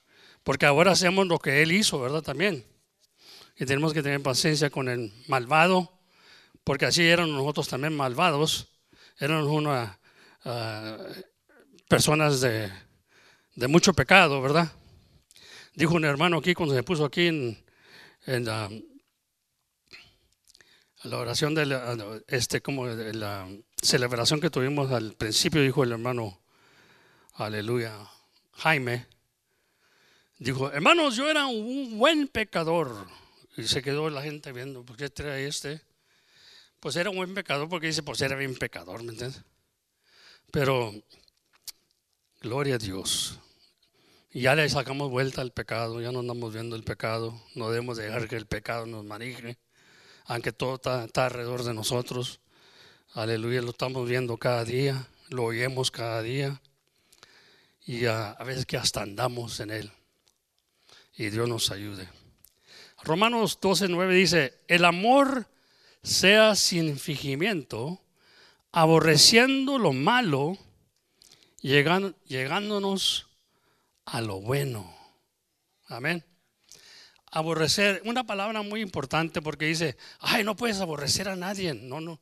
Porque 0.44 0.64
ahora 0.64 0.92
hacemos 0.92 1.26
lo 1.26 1.40
que 1.40 1.60
Él 1.62 1.72
hizo, 1.72 1.98
¿verdad? 1.98 2.22
También. 2.22 2.64
Y 3.58 3.66
tenemos 3.66 3.92
que 3.92 4.04
tener 4.04 4.22
paciencia 4.22 4.70
con 4.70 4.88
el 4.88 5.12
malvado, 5.26 5.98
porque 6.62 6.86
así 6.86 7.02
eran 7.02 7.32
nosotros 7.32 7.66
también 7.66 7.96
malvados. 7.96 8.68
Eran 9.18 9.42
una, 9.42 9.98
ah, 10.44 10.98
personas 11.88 12.40
de 12.40 12.70
mucho 13.66 13.92
pecado, 13.92 14.40
¿verdad? 14.40 14.70
Dijo 15.74 15.94
un 15.94 16.04
hermano 16.04 16.38
aquí 16.38 16.54
cuando 16.54 16.74
se 16.74 16.82
puso 16.82 17.04
aquí 17.04 17.28
en, 17.28 17.64
la, 18.26 18.68
oración 21.11 21.54
de 21.54 21.66
la, 21.66 21.96
este, 22.28 22.61
como 22.61 22.87
la 22.87 23.48
celebración 23.80 24.40
que 24.40 24.50
tuvimos 24.50 24.90
al 24.92 25.14
principio, 25.14 25.62
dijo 25.62 25.82
el 25.82 25.92
hermano, 25.92 26.40
aleluya, 27.35 27.96
Jaime, 28.52 29.06
dijo, 30.38 30.70
hermanos, 30.70 31.16
yo 31.16 31.30
era 31.30 31.46
un 31.46 31.98
buen 31.98 32.28
pecador. 32.28 33.06
Y 33.56 33.64
se 33.64 33.82
quedó 33.82 34.08
la 34.08 34.22
gente 34.22 34.52
viendo, 34.52 34.85
¿por 34.85 34.96
qué 34.96 35.11
trae 35.11 35.46
este? 35.46 35.82
Pues 36.80 36.96
era 36.96 37.11
un 37.11 37.16
buen 37.16 37.35
pecador 37.35 37.68
porque 37.68 37.87
dice, 37.87 38.02
pues 38.02 38.20
era 38.20 38.37
bien 38.37 38.56
pecador, 38.56 39.02
¿me 39.02 39.12
entiendes? 39.12 39.42
Pero, 40.50 40.92
gloria 42.40 42.74
a 42.74 42.78
Dios. 42.78 43.38
Ya 44.33 44.55
le 44.55 44.68
sacamos 44.68 45.11
vuelta 45.11 45.42
al 45.42 45.53
pecado, 45.53 46.01
ya 46.01 46.11
no 46.11 46.21
andamos 46.21 46.53
viendo 46.55 46.75
el 46.75 46.85
pecado, 46.85 47.38
no 47.55 47.68
debemos 47.71 47.99
dejar 47.99 48.29
que 48.29 48.37
el 48.37 48.47
pecado 48.47 48.87
nos 48.87 49.05
maneje, 49.05 49.59
aunque 50.25 50.53
todo 50.53 50.77
está, 50.77 51.05
está 51.05 51.27
alrededor 51.27 51.64
de 51.64 51.75
nosotros. 51.75 52.40
Aleluya, 53.12 53.61
lo 53.61 53.71
estamos 53.71 54.09
viendo 54.09 54.38
cada 54.38 54.64
día, 54.64 55.07
lo 55.29 55.45
oímos 55.45 55.90
cada 55.90 56.23
día 56.23 56.62
y 57.85 58.07
a, 58.07 58.31
a 58.31 58.45
veces 58.45 58.64
que 58.64 58.79
hasta 58.79 59.03
andamos 59.03 59.61
en 59.61 59.71
él. 59.71 59.92
Y 61.14 61.29
Dios 61.29 61.47
nos 61.47 61.71
ayude. 61.71 62.09
Romanos 63.05 63.59
12, 63.61 63.88
9 63.88 64.14
dice, 64.14 64.61
el 64.66 64.87
amor 64.87 65.47
sea 66.03 66.55
sin 66.55 66.99
fingimiento, 66.99 68.01
aborreciendo 68.71 69.77
lo 69.77 69.92
malo, 69.92 70.57
llegan- 71.61 72.16
llegándonos 72.27 73.27
a 74.04 74.20
lo 74.20 74.40
bueno. 74.40 74.94
Amén. 75.86 76.24
Aborrecer, 77.30 78.02
una 78.04 78.24
palabra 78.24 78.62
muy 78.62 78.80
importante 78.80 79.40
porque 79.40 79.66
dice, 79.66 79.96
ay, 80.20 80.44
no 80.44 80.56
puedes 80.56 80.80
aborrecer 80.80 81.28
a 81.28 81.36
nadie. 81.36 81.74
No, 81.74 82.00
no. 82.00 82.20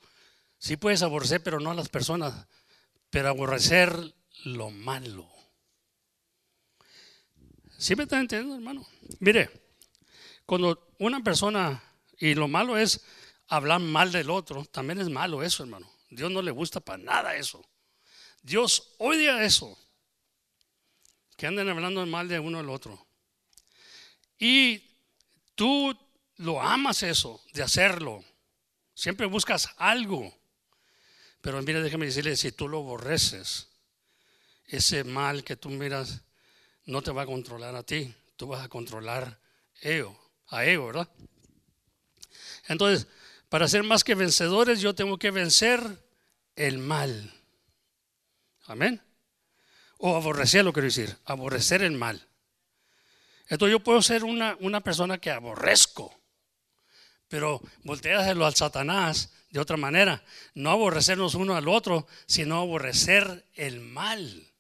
Sí 0.59 0.77
puedes 0.77 1.03
aborrecer, 1.03 1.43
pero 1.43 1.59
no 1.59 1.71
a 1.71 1.75
las 1.75 1.89
personas. 1.89 2.47
Pero 3.11 3.29
aborrecer 3.29 4.15
lo 4.45 4.71
malo. 4.71 5.29
¿Sí 7.79 7.97
me 7.97 8.05
está 8.05 8.21
entendiendo, 8.21 8.55
hermano? 8.55 8.87
Mire, 9.21 9.51
cuando 10.45 10.93
una 10.99 11.23
persona, 11.23 11.83
y 12.19 12.35
lo 12.35 12.47
malo 12.47 12.77
es 12.77 13.01
hablar 13.49 13.81
mal 13.81 14.13
del 14.13 14.31
otro, 14.31 14.65
también 14.67 15.01
es 15.01 15.09
malo 15.09 15.43
eso, 15.43 15.63
hermano. 15.63 15.91
Dios 16.11 16.31
no 16.31 16.43
le 16.43 16.51
gusta 16.51 16.81
para 16.81 17.03
nada 17.03 17.37
eso. 17.37 17.65
Dios 18.43 18.95
odia 18.99 19.45
eso. 19.45 19.79
Que 21.41 21.47
anden 21.47 21.71
hablando 21.71 22.05
mal 22.05 22.29
de 22.29 22.39
uno 22.39 22.59
del 22.59 22.69
otro. 22.69 23.07
Y 24.39 24.85
tú 25.55 25.99
lo 26.37 26.61
amas 26.61 27.03
eso, 27.03 27.43
de 27.55 27.63
hacerlo. 27.63 28.23
Siempre 28.93 29.25
buscas 29.25 29.71
algo. 29.79 30.39
Pero 31.41 31.63
mira, 31.63 31.81
déjame 31.81 32.05
decirle, 32.05 32.37
si 32.37 32.53
tú 32.53 32.69
lo 32.69 32.81
aborreces, 32.81 33.69
ese 34.67 35.03
mal 35.03 35.43
que 35.43 35.57
tú 35.57 35.71
miras 35.71 36.21
no 36.85 37.01
te 37.01 37.11
va 37.11 37.23
a 37.23 37.27
controlar 37.27 37.75
a 37.75 37.85
ti, 37.85 38.15
tú 38.37 38.47
vas 38.49 38.63
a 38.63 38.69
controlar 38.69 39.41
ello, 39.81 40.15
a 40.49 40.67
ello, 40.67 40.89
¿verdad? 40.89 41.09
Entonces, 42.69 43.07
para 43.49 43.67
ser 43.67 43.83
más 43.83 44.05
que 44.05 44.15
vencedores, 44.15 44.83
yo 44.83 44.95
tengo 44.95 45.19
que 45.19 45.31
vencer 45.31 45.81
el 46.55 46.77
mal. 46.77 47.33
Amén. 48.67 49.01
O 50.03 50.17
aborrecer, 50.17 50.65
lo 50.65 50.73
quiero 50.73 50.87
decir, 50.87 51.15
aborrecer 51.27 51.83
el 51.83 51.93
mal. 51.93 52.27
Entonces 53.49 53.73
yo 53.73 53.81
puedo 53.81 54.01
ser 54.01 54.25
una, 54.25 54.57
una 54.61 54.81
persona 54.81 55.19
que 55.19 55.31
aborrezco, 55.31 56.19
pero 57.29 57.61
volteáselo 57.85 58.47
al 58.47 58.55
Satanás 58.55 59.31
de 59.51 59.61
otra 59.61 59.77
manera. 59.77 60.25
No 60.55 60.71
aborrecernos 60.71 61.35
uno 61.35 61.55
al 61.55 61.69
otro, 61.69 62.07
sino 62.25 62.59
aborrecer 62.61 63.47
el 63.55 63.81
mal. 63.81 64.51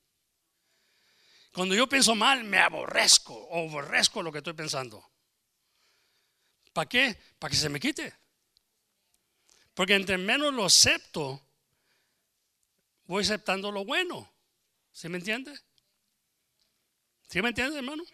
Cuando 1.55 1.74
yo 1.74 1.88
pienso 1.88 2.14
mal, 2.14 2.44
me 2.44 2.59
aborrezco 2.59 3.33
o 3.35 3.66
aborrezco 3.66 4.22
lo 4.22 4.31
que 4.31 4.38
estoy 4.38 4.53
pensando. 4.53 5.03
¿Para 6.74 6.88
qué? 6.88 7.18
Para 7.38 7.50
que 7.50 7.57
se 7.57 7.70
me 7.70 7.81
quite. 7.81 8.12
Porque 9.72 9.94
entre 9.94 10.18
menos 10.18 10.53
lo 10.53 10.66
acepto, 10.66 11.40
voy 13.07 13.24
aceptando 13.24 13.72
lo 13.72 13.87
bueno. 13.87 14.31
¿Sí 14.92 15.09
me 15.09 15.18
entiende? 15.18 15.59
¿Sí 17.29 17.40
me 17.42 17.48
entiende, 17.48 17.79
hermano? 17.79 18.05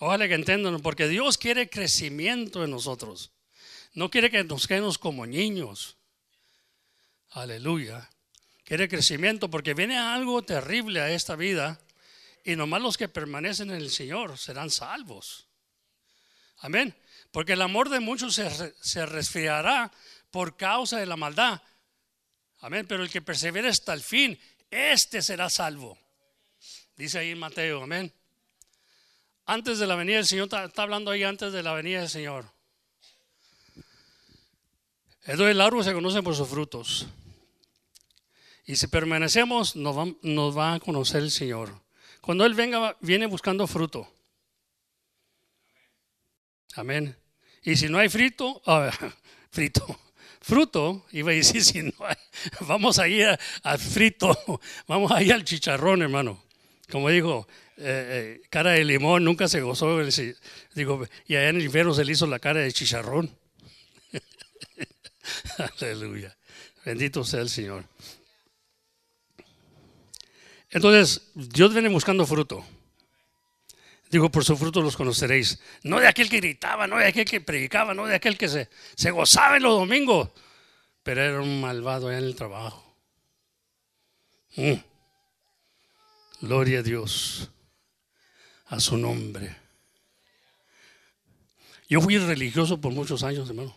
Ojalá 0.00 0.28
que 0.28 0.34
entiendan, 0.34 0.80
porque 0.80 1.08
Dios 1.08 1.38
quiere 1.38 1.68
crecimiento 1.68 2.64
en 2.64 2.70
nosotros. 2.70 3.32
No 3.94 4.10
quiere 4.10 4.30
que 4.30 4.44
nos 4.44 4.66
quedemos 4.66 4.96
como 4.96 5.26
niños. 5.26 5.96
Aleluya. 7.30 8.08
Quiere 8.64 8.88
crecimiento 8.88 9.50
porque 9.50 9.74
viene 9.74 9.98
algo 9.98 10.42
terrible 10.42 11.00
a 11.00 11.10
esta 11.10 11.36
vida 11.36 11.80
y 12.44 12.54
nomás 12.54 12.80
los 12.80 12.96
que 12.96 13.08
permanecen 13.08 13.70
en 13.70 13.76
el 13.76 13.90
Señor 13.90 14.38
serán 14.38 14.70
salvos. 14.70 15.48
Amén. 16.58 16.96
Porque 17.30 17.54
el 17.54 17.62
amor 17.62 17.88
de 17.88 18.00
muchos 18.00 18.34
se, 18.34 18.74
se 18.80 19.04
resfriará 19.04 19.90
por 20.30 20.56
causa 20.56 20.98
de 20.98 21.06
la 21.06 21.16
maldad. 21.16 21.60
Amén. 22.60 22.86
Pero 22.86 23.02
el 23.02 23.10
que 23.10 23.20
persevera 23.20 23.68
hasta 23.68 23.94
el 23.94 24.02
fin, 24.02 24.38
este 24.70 25.22
será 25.22 25.50
salvo. 25.50 25.98
Dice 26.96 27.18
ahí 27.18 27.34
Mateo. 27.34 27.82
Amén. 27.82 28.12
Antes 29.46 29.78
de 29.78 29.86
la 29.86 29.94
venida 29.94 30.16
del 30.16 30.26
Señor, 30.26 30.48
está, 30.52 30.82
hablando 30.82 31.10
ahí 31.10 31.22
antes 31.22 31.52
de 31.52 31.62
la 31.62 31.72
venida 31.72 32.00
del 32.00 32.08
Señor. 32.08 32.50
El 35.24 35.60
árbol 35.60 35.84
se 35.84 35.92
conoce 35.92 36.22
por 36.22 36.34
sus 36.34 36.48
frutos. 36.48 37.06
Y 38.66 38.76
si 38.76 38.86
permanecemos, 38.88 39.76
nos 39.76 39.96
va, 39.96 40.06
nos 40.22 40.56
a 40.56 40.78
conocer 40.80 41.22
el 41.22 41.30
Señor. 41.30 41.80
Cuando 42.20 42.44
Él 42.44 42.54
venga, 42.54 42.96
viene 43.00 43.26
buscando 43.26 43.66
fruto. 43.66 44.12
Amén. 46.74 47.16
Y 47.62 47.76
si 47.76 47.88
no 47.88 47.98
hay 47.98 48.08
frito, 48.08 48.60
ah, 48.66 48.90
frito, 49.50 49.98
fruto, 50.48 51.04
iba 51.12 51.30
a 51.30 51.34
decir 51.34 51.62
si 51.64 51.82
no 51.82 51.92
hay, 52.00 52.16
vamos 52.60 52.98
a 52.98 53.06
ir 53.06 53.38
al 53.62 53.78
frito, 53.78 54.36
vamos 54.88 55.12
a 55.12 55.22
ir 55.22 55.32
al 55.32 55.44
chicharrón, 55.44 56.02
hermano. 56.02 56.42
Como 56.90 57.10
dijo, 57.10 57.46
eh, 57.76 58.40
eh, 58.40 58.42
cara 58.48 58.70
de 58.70 58.84
limón 58.84 59.24
nunca 59.24 59.46
se 59.46 59.60
gozó. 59.60 59.98
Digo, 60.74 61.06
y 61.26 61.36
allá 61.36 61.50
en 61.50 61.56
el 61.56 61.64
infierno 61.64 61.92
se 61.92 62.04
le 62.04 62.12
hizo 62.12 62.26
la 62.26 62.38
cara 62.38 62.60
de 62.60 62.72
chicharrón. 62.72 63.30
Aleluya. 65.80 66.34
Bendito 66.82 67.22
sea 67.24 67.42
el 67.42 67.50
Señor. 67.50 67.84
Entonces, 70.70 71.30
Dios 71.34 71.74
viene 71.74 71.90
buscando 71.90 72.24
fruto. 72.26 72.64
Digo, 74.10 74.30
por 74.30 74.44
su 74.44 74.56
fruto 74.56 74.80
los 74.80 74.96
conoceréis. 74.96 75.60
No 75.82 76.00
de 76.00 76.08
aquel 76.08 76.30
que 76.30 76.38
gritaba, 76.38 76.86
no 76.86 76.96
de 76.96 77.06
aquel 77.06 77.26
que 77.26 77.40
predicaba, 77.40 77.92
no 77.94 78.06
de 78.06 78.14
aquel 78.14 78.38
que 78.38 78.48
se, 78.48 79.10
gozaba 79.10 79.56
en 79.56 79.62
los 79.62 79.78
domingos, 79.78 80.30
pero 81.02 81.22
era 81.22 81.40
un 81.40 81.60
malvado 81.60 82.10
en 82.10 82.18
el 82.18 82.34
trabajo. 82.34 82.84
Mm. 84.56 84.74
Gloria 86.40 86.78
a 86.78 86.82
Dios, 86.82 87.50
a 88.66 88.80
su 88.80 88.96
nombre. 88.96 89.56
Yo 91.88 92.00
fui 92.00 92.18
religioso 92.18 92.80
por 92.80 92.92
muchos 92.92 93.22
años, 93.22 93.48
hermano, 93.48 93.76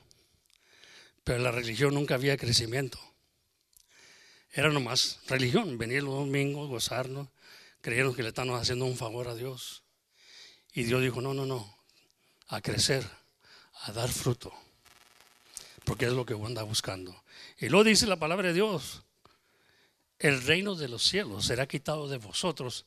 pero 1.23 1.37
en 1.37 1.43
la 1.43 1.51
religión 1.51 1.93
nunca 1.93 2.15
había 2.15 2.37
crecimiento. 2.37 2.99
Era 4.53 4.69
nomás 4.69 5.19
religión, 5.27 5.77
venir 5.77 6.03
los 6.03 6.13
domingos, 6.13 6.69
gozarnos, 6.69 7.29
creyeron 7.79 8.13
que 8.13 8.21
le 8.21 8.29
estamos 8.29 8.61
haciendo 8.61 8.85
un 8.85 8.97
favor 8.97 9.27
a 9.29 9.35
Dios. 9.35 9.80
Y 10.73 10.83
Dios 10.83 11.01
dijo, 11.01 11.21
no, 11.21 11.33
no, 11.33 11.45
no, 11.45 11.77
a 12.47 12.61
crecer, 12.61 13.07
a 13.83 13.91
dar 13.91 14.09
fruto, 14.09 14.53
porque 15.83 16.05
es 16.05 16.13
lo 16.13 16.25
que 16.25 16.33
anda 16.33 16.63
buscando. 16.63 17.23
Y 17.59 17.69
luego 17.69 17.83
dice 17.83 18.07
la 18.07 18.17
palabra 18.17 18.49
de 18.49 18.53
Dios, 18.53 19.03
el 20.19 20.41
reino 20.43 20.75
de 20.75 20.87
los 20.87 21.03
cielos 21.03 21.45
será 21.45 21.67
quitado 21.67 22.07
de 22.07 22.17
vosotros 22.17 22.85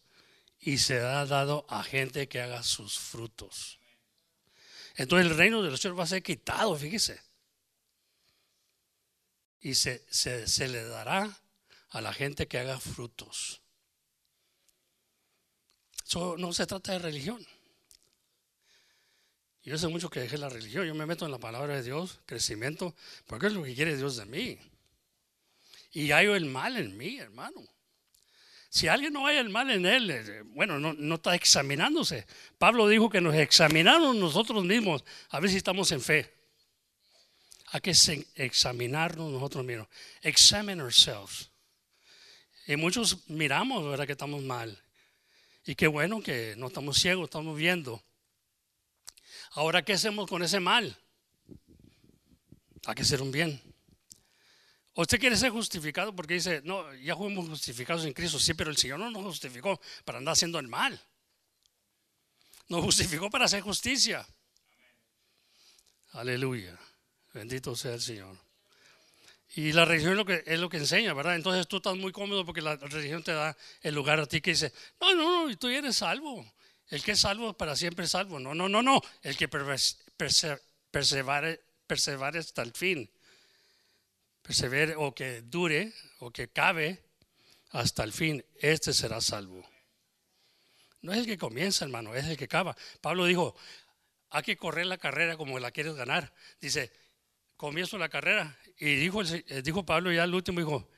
y 0.61 0.79
será 0.79 1.27
dado 1.27 1.66
a 1.68 1.83
gente 1.83 2.29
que 2.29 2.40
haga 2.40 2.62
sus 2.62 2.99
frutos. 2.99 3.79
Entonces 4.97 5.31
el 5.31 5.37
reino 5.37 5.62
de 5.62 5.70
los 5.70 5.81
cielos 5.81 5.99
va 5.99 6.05
a 6.05 6.09
ser 6.09 6.23
quitado, 6.23 6.77
fíjese. 6.77 7.20
Y 9.61 9.75
se, 9.75 10.05
se, 10.09 10.47
se 10.47 10.68
le 10.68 10.85
dará 10.85 11.38
a 11.90 12.01
la 12.01 12.12
gente 12.12 12.47
que 12.47 12.59
haga 12.59 12.79
frutos. 12.79 13.61
Eso 16.07 16.37
no 16.38 16.53
se 16.53 16.66
trata 16.66 16.92
de 16.92 16.99
religión. 16.99 17.44
Yo 19.64 19.79
sé 19.79 19.88
mucho 19.88 20.11
que 20.11 20.20
dejé 20.20 20.37
la 20.37 20.50
religión, 20.50 20.87
yo 20.87 20.94
me 20.94 21.07
meto 21.07 21.24
en 21.24 21.33
la 21.33 21.38
palabra 21.38 21.77
de 21.77 21.83
Dios, 21.83 22.20
crecimiento, 22.27 22.94
porque 23.27 23.46
es 23.46 23.55
lo 23.55 23.62
que 23.62 23.74
quiere 23.74 23.96
Dios 23.96 24.16
de 24.16 24.27
mí. 24.27 24.59
Y 25.92 26.11
hallo 26.11 26.37
el 26.37 26.44
mal 26.44 26.77
en 26.77 26.96
mí, 26.96 27.18
hermano. 27.18 27.62
Si 28.68 28.88
alguien 28.88 29.12
no 29.12 29.27
haya 29.27 29.40
el 29.40 29.48
mal 29.48 29.70
en 29.70 29.87
él, 29.87 30.11
eh, 30.11 30.42
bueno, 30.46 30.79
no, 30.79 30.92
no 30.92 31.14
está 31.14 31.35
examinándose. 31.35 32.27
Pablo 32.59 32.88
dijo 32.88 33.09
que 33.09 33.20
nos 33.20 33.35
examinamos 33.37 34.16
nosotros 34.16 34.64
mismos 34.64 35.05
a 35.31 35.40
ver 35.40 35.48
si 35.48 35.57
estamos 35.57 35.90
en 35.92 36.03
fe. 36.03 36.35
Hay 37.68 37.81
que 37.81 37.92
examinarnos 38.35 39.31
nosotros 39.31 39.64
mismos. 39.64 39.88
Examine 40.20 40.83
ourselves. 40.83 41.50
Y 42.66 42.77
muchos 42.77 43.29
miramos, 43.29 43.88
¿verdad? 43.88 44.07
Que 44.07 44.12
estamos 44.12 44.42
mal. 44.42 44.79
Y 45.64 45.74
qué 45.74 45.87
bueno 45.87 46.22
que 46.22 46.55
no 46.57 46.66
estamos 46.66 46.98
ciegos, 46.98 47.24
estamos 47.24 47.57
viendo. 47.57 48.03
Ahora, 49.54 49.84
¿qué 49.84 49.92
hacemos 49.92 50.28
con 50.28 50.42
ese 50.42 50.58
mal? 50.58 50.96
Hay 52.86 52.94
que 52.94 53.02
hacer 53.02 53.22
un 53.22 53.30
bien. 53.30 53.60
Usted 54.94 55.18
quiere 55.18 55.36
ser 55.36 55.50
justificado 55.50 56.14
porque 56.14 56.34
dice, 56.34 56.60
no, 56.64 56.92
ya 56.94 57.16
fuimos 57.16 57.48
justificados 57.48 58.04
en 58.04 58.12
Cristo, 58.12 58.38
sí, 58.38 58.54
pero 58.54 58.70
el 58.70 58.76
Señor 58.76 58.98
no 58.98 59.10
nos 59.10 59.22
justificó 59.22 59.80
para 60.04 60.18
andar 60.18 60.32
haciendo 60.32 60.58
el 60.58 60.68
mal. 60.68 61.00
Nos 62.68 62.82
justificó 62.84 63.30
para 63.30 63.44
hacer 63.44 63.60
justicia. 63.60 64.26
Aleluya. 66.12 66.78
Bendito 67.32 67.74
sea 67.76 67.94
el 67.94 68.00
Señor. 68.00 68.36
Y 69.56 69.72
la 69.72 69.84
religión 69.84 70.12
es 70.12 70.16
lo 70.16 70.24
que, 70.24 70.42
es 70.46 70.58
lo 70.58 70.68
que 70.68 70.78
enseña, 70.78 71.14
¿verdad? 71.14 71.36
Entonces 71.36 71.68
tú 71.68 71.76
estás 71.76 71.96
muy 71.96 72.10
cómodo 72.10 72.44
porque 72.44 72.60
la 72.60 72.76
religión 72.76 73.22
te 73.22 73.32
da 73.32 73.56
el 73.82 73.94
lugar 73.94 74.18
a 74.18 74.26
ti 74.26 74.40
que 74.40 74.50
dice, 74.50 74.72
no, 75.00 75.14
no, 75.14 75.48
no, 75.48 75.56
tú 75.56 75.68
eres 75.68 75.96
salvo. 75.96 76.44
El 76.88 77.03
que 77.03 77.12
es 77.12 77.20
salvo 77.20 77.57
para 77.57 77.77
siempre 77.77 78.05
es 78.05 78.11
salvo. 78.11 78.38
No, 78.38 78.55
no, 78.55 78.68
no, 78.68 78.83
no. 78.83 79.01
El 79.23 79.37
que 79.37 79.49
persevere, 79.49 80.61
hasta 82.38 82.62
el 82.62 82.73
fin. 82.73 83.11
Persevere 84.42 84.94
o 84.97 85.14
que 85.14 85.42
dure 85.42 85.92
o 86.18 86.31
que 86.31 86.49
cabe 86.49 87.03
hasta 87.70 88.05
el 88.05 88.12
fin. 88.12 88.44
Este 88.61 88.92
será 88.92 89.20
salvo. 89.20 89.66
No 91.01 91.12
es 91.12 91.18
el 91.18 91.27
que 91.27 91.38
comienza, 91.38 91.85
hermano, 91.85 92.14
es 92.14 92.25
el 92.27 92.37
que 92.37 92.44
acaba. 92.44 92.77
Pablo 93.01 93.27
dijo, 93.27 93.55
hay 94.31 94.42
que 94.42 94.57
correr 94.57 94.87
la 94.87 94.99
carrera 94.99 95.37
como 95.37 95.59
la 95.59 95.70
quieres 95.70 95.94
ganar. 95.94 96.33
Dice, 96.61 96.92
comienzo 97.57 97.99
la 97.99 98.09
carrera. 98.09 98.59
Y 98.79 98.97
dijo, 98.97 99.23
dijo 99.23 99.87
Pablo 99.87 100.12
ya 100.12 100.23
al 100.23 100.35
último, 100.35 100.61
dijo, 100.61 100.88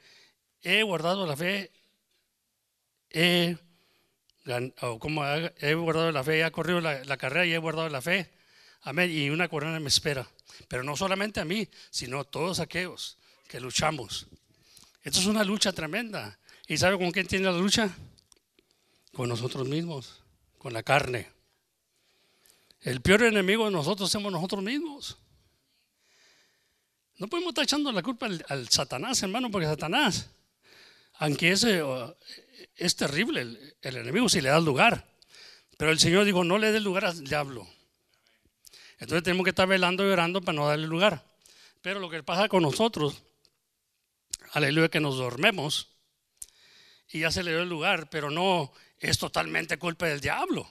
he 0.63 0.83
guardado 0.83 1.27
la 1.27 1.37
fe, 1.37 1.73
he, 3.11 3.57
como 4.99 5.25
he 5.27 5.75
guardado 5.75 6.13
la 6.13 6.23
fe, 6.23 6.45
he 6.45 6.51
corrido 6.51 6.81
la, 6.81 7.17
carrera 7.17 7.47
y 7.47 7.53
he 7.53 7.59
guardado 7.59 7.89
la 7.89 8.01
fe. 8.01 8.31
Amén. 8.83 9.11
Y 9.11 9.31
una 9.31 9.49
corona 9.49 9.81
me 9.81 9.89
espera. 9.89 10.27
Pero 10.69 10.83
no 10.83 10.97
solamente 10.97 11.41
a 11.41 11.45
mí, 11.45 11.69
sino 11.91 12.21
a 12.21 12.25
todos 12.25 12.61
aquellos 12.61 13.19
que 13.49 13.61
luchamos. 13.61 14.27
Esto 15.03 15.21
es 15.21 15.27
una 15.27 15.45
lucha 15.45 15.73
tremenda. 15.73 16.39
¿Y 16.67 16.77
sabe 16.77 16.99
con 16.99 17.11
quién 17.11 17.27
tiene 17.27 17.47
la 17.47 17.53
lucha? 17.53 17.91
Con 19.13 19.29
nosotros 19.29 19.67
mismos, 19.69 20.23
con 20.59 20.73
la 20.73 20.83
carne. 20.83 21.31
El 22.81 23.01
peor 23.01 23.23
enemigo 23.25 23.65
de 23.65 23.73
nosotros 23.73 24.11
somos 24.11 24.33
nosotros 24.33 24.63
mismos. 24.63 25.17
No 27.19 27.29
podemos 27.29 27.51
estar 27.51 27.65
echando 27.65 27.91
la 27.93 28.03
culpa 28.03 28.27
al, 28.27 28.69
Satanás, 28.69 29.23
hermano, 29.23 29.51
porque 29.51 29.67
Satanás, 29.67 30.29
aunque 31.15 31.53
ese, 31.53 31.83
es 32.77 32.97
terrible 32.97 33.41
el, 33.41 33.97
enemigo 33.97 34.29
si 34.29 34.41
le 34.41 34.49
da 34.49 34.61
lugar. 34.61 35.07
Pero 35.77 35.91
el 35.91 35.99
Señor 35.99 36.25
dijo, 36.25 36.45
no 36.45 36.59
le 36.59 36.73
dé 36.73 36.81
lugar 36.81 37.05
al 37.05 37.25
diablo. 37.25 37.69
Entonces 38.99 39.23
tenemos 39.23 39.45
que 39.45 39.51
estar 39.51 39.69
velando 39.69 40.07
y 40.07 40.11
orando 40.11 40.41
para 40.41 40.57
no 40.57 40.69
darle 40.69 40.87
lugar. 40.87 41.25
Pero 41.83 42.01
lo 42.01 42.09
que 42.09 42.23
pasa 42.23 42.49
con 42.49 42.63
nosotros, 42.63 43.23
aleluya, 44.53 44.89
que 44.89 45.01
nos 45.01 45.17
dormemos 45.17 45.89
y 47.11 47.21
ya 47.21 47.31
se 47.31 47.43
le 47.43 47.53
dio 47.53 47.63
el 47.63 47.69
lugar, 47.69 48.09
pero 48.11 48.31
no 48.31 48.73
es 48.99 49.19
totalmente 49.19 49.79
culpa 49.79 50.07
del 50.07 50.21
diablo. 50.21 50.71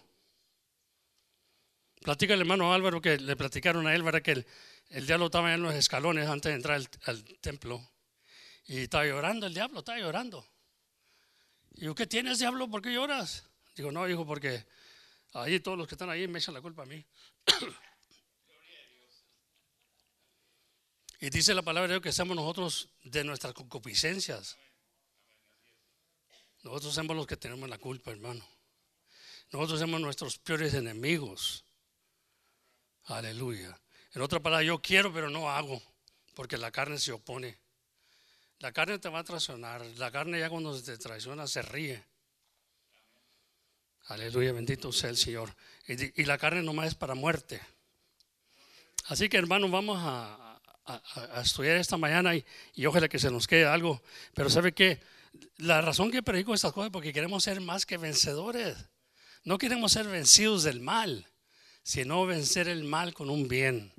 Platica 2.01 2.33
el 2.33 2.41
hermano 2.41 2.73
Álvaro 2.73 3.01
que 3.01 3.17
le 3.17 3.35
platicaron 3.35 3.87
a 3.87 3.95
él. 3.95 4.03
Que 4.21 4.45
el, 4.89 5.07
diablo 5.07 5.25
estaba 5.25 5.53
en 5.53 5.61
los 5.63 5.73
escalones 5.73 6.27
antes 6.27 6.51
de 6.51 6.55
entrar 6.55 6.79
al, 7.05 7.23
templo 7.41 7.81
y 8.67 8.79
estaba 8.79 9.05
llorando, 9.05 9.47
el 9.47 9.53
diablo 9.53 9.79
estaba 9.79 9.97
llorando. 9.99 10.47
Y 11.75 11.81
digo, 11.81 11.95
¿qué 11.95 12.07
tienes, 12.07 12.39
diablo? 12.39 12.69
¿Por 12.69 12.81
qué 12.81 12.93
lloras? 12.93 13.43
Digo, 13.75 13.91
no, 13.91 14.07
hijo, 14.07 14.25
porque 14.25 14.65
ahí 15.33 15.59
todos 15.59 15.77
los 15.77 15.87
que 15.87 15.95
están 15.95 16.09
ahí 16.09 16.27
me 16.27 16.39
echan 16.39 16.53
la 16.53 16.61
culpa 16.61 16.83
a 16.83 16.85
mí. 16.85 17.05
y 21.19 21.29
dice 21.29 21.53
la 21.53 21.61
palabra 21.61 21.89
de 21.89 21.95
Dios 21.95 22.03
que 22.03 22.13
somos 22.13 22.35
nosotros 22.35 22.89
de 23.03 23.25
nuestras 23.25 23.53
concupiscencias. 23.53 24.57
Nosotros 26.63 26.95
somos 26.95 27.15
los 27.15 27.27
que 27.27 27.35
tenemos 27.35 27.69
la 27.69 27.77
culpa, 27.77 28.11
hermano. 28.11 28.47
Nosotros 29.51 29.81
somos 29.81 29.99
nuestros 29.99 30.37
peores 30.37 30.73
enemigos. 30.73 31.65
Aleluya. 33.03 33.77
En 34.13 34.21
otra 34.21 34.39
palabra, 34.39 34.63
yo 34.63 34.81
quiero, 34.81 35.13
pero 35.13 35.29
no 35.29 35.49
hago, 35.49 35.83
porque 36.35 36.57
la 36.57 36.71
carne 36.71 36.97
se 36.97 37.11
opone. 37.11 37.59
La 38.59 38.71
carne 38.71 38.99
te 38.99 39.09
va 39.09 39.19
a 39.19 39.23
traicionar. 39.23 39.85
La 39.97 40.11
carne 40.11 40.39
ya 40.39 40.49
cuando 40.49 40.81
te 40.81 40.97
traiciona 40.97 41.47
se 41.47 41.61
ríe. 41.61 42.03
Aleluya, 44.07 44.51
bendito 44.53 44.91
sea 44.91 45.09
el 45.09 45.17
Señor. 45.17 45.55
Y, 45.87 46.23
la 46.25 46.37
carne 46.37 46.61
nomás 46.61 46.87
es 46.87 46.95
para 46.95 47.15
muerte. 47.15 47.61
Así 49.05 49.29
que 49.29 49.37
hermanos, 49.37 49.71
vamos 49.71 49.97
a, 50.01 50.41
estudiar 51.41 51.77
esta 51.77 51.97
mañana 51.97 52.35
y, 52.35 52.45
y, 52.75 52.85
ojalá 52.85 53.07
que 53.09 53.19
se 53.19 53.31
nos 53.31 53.47
quede 53.47 53.65
algo. 53.65 54.01
Pero 54.33 54.49
¿sabe 54.49 54.73
qué? 54.73 55.01
La 55.57 55.81
razón 55.81 56.11
que 56.11 56.23
predico 56.23 56.53
estas 56.53 56.71
cosas 56.71 56.87
es 56.87 56.93
porque 56.93 57.11
queremos 57.11 57.43
ser 57.43 57.59
más 57.61 57.85
que 57.85 57.97
vencedores. 57.97 58.77
No 59.43 59.57
queremos 59.57 59.91
ser 59.91 60.07
vencidos 60.07 60.63
del 60.63 60.79
mal 60.79 61.27
sino 61.85 62.25
vencer 62.25 62.67
el 62.67 62.83
mal 62.83 63.13
con 63.13 63.29
un 63.29 63.47
bien. 63.47 63.93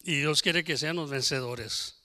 Y 0.00 0.20
Dios 0.20 0.42
quiere 0.42 0.62
que 0.62 0.78
seamos 0.78 1.10
vencedores. 1.10 1.97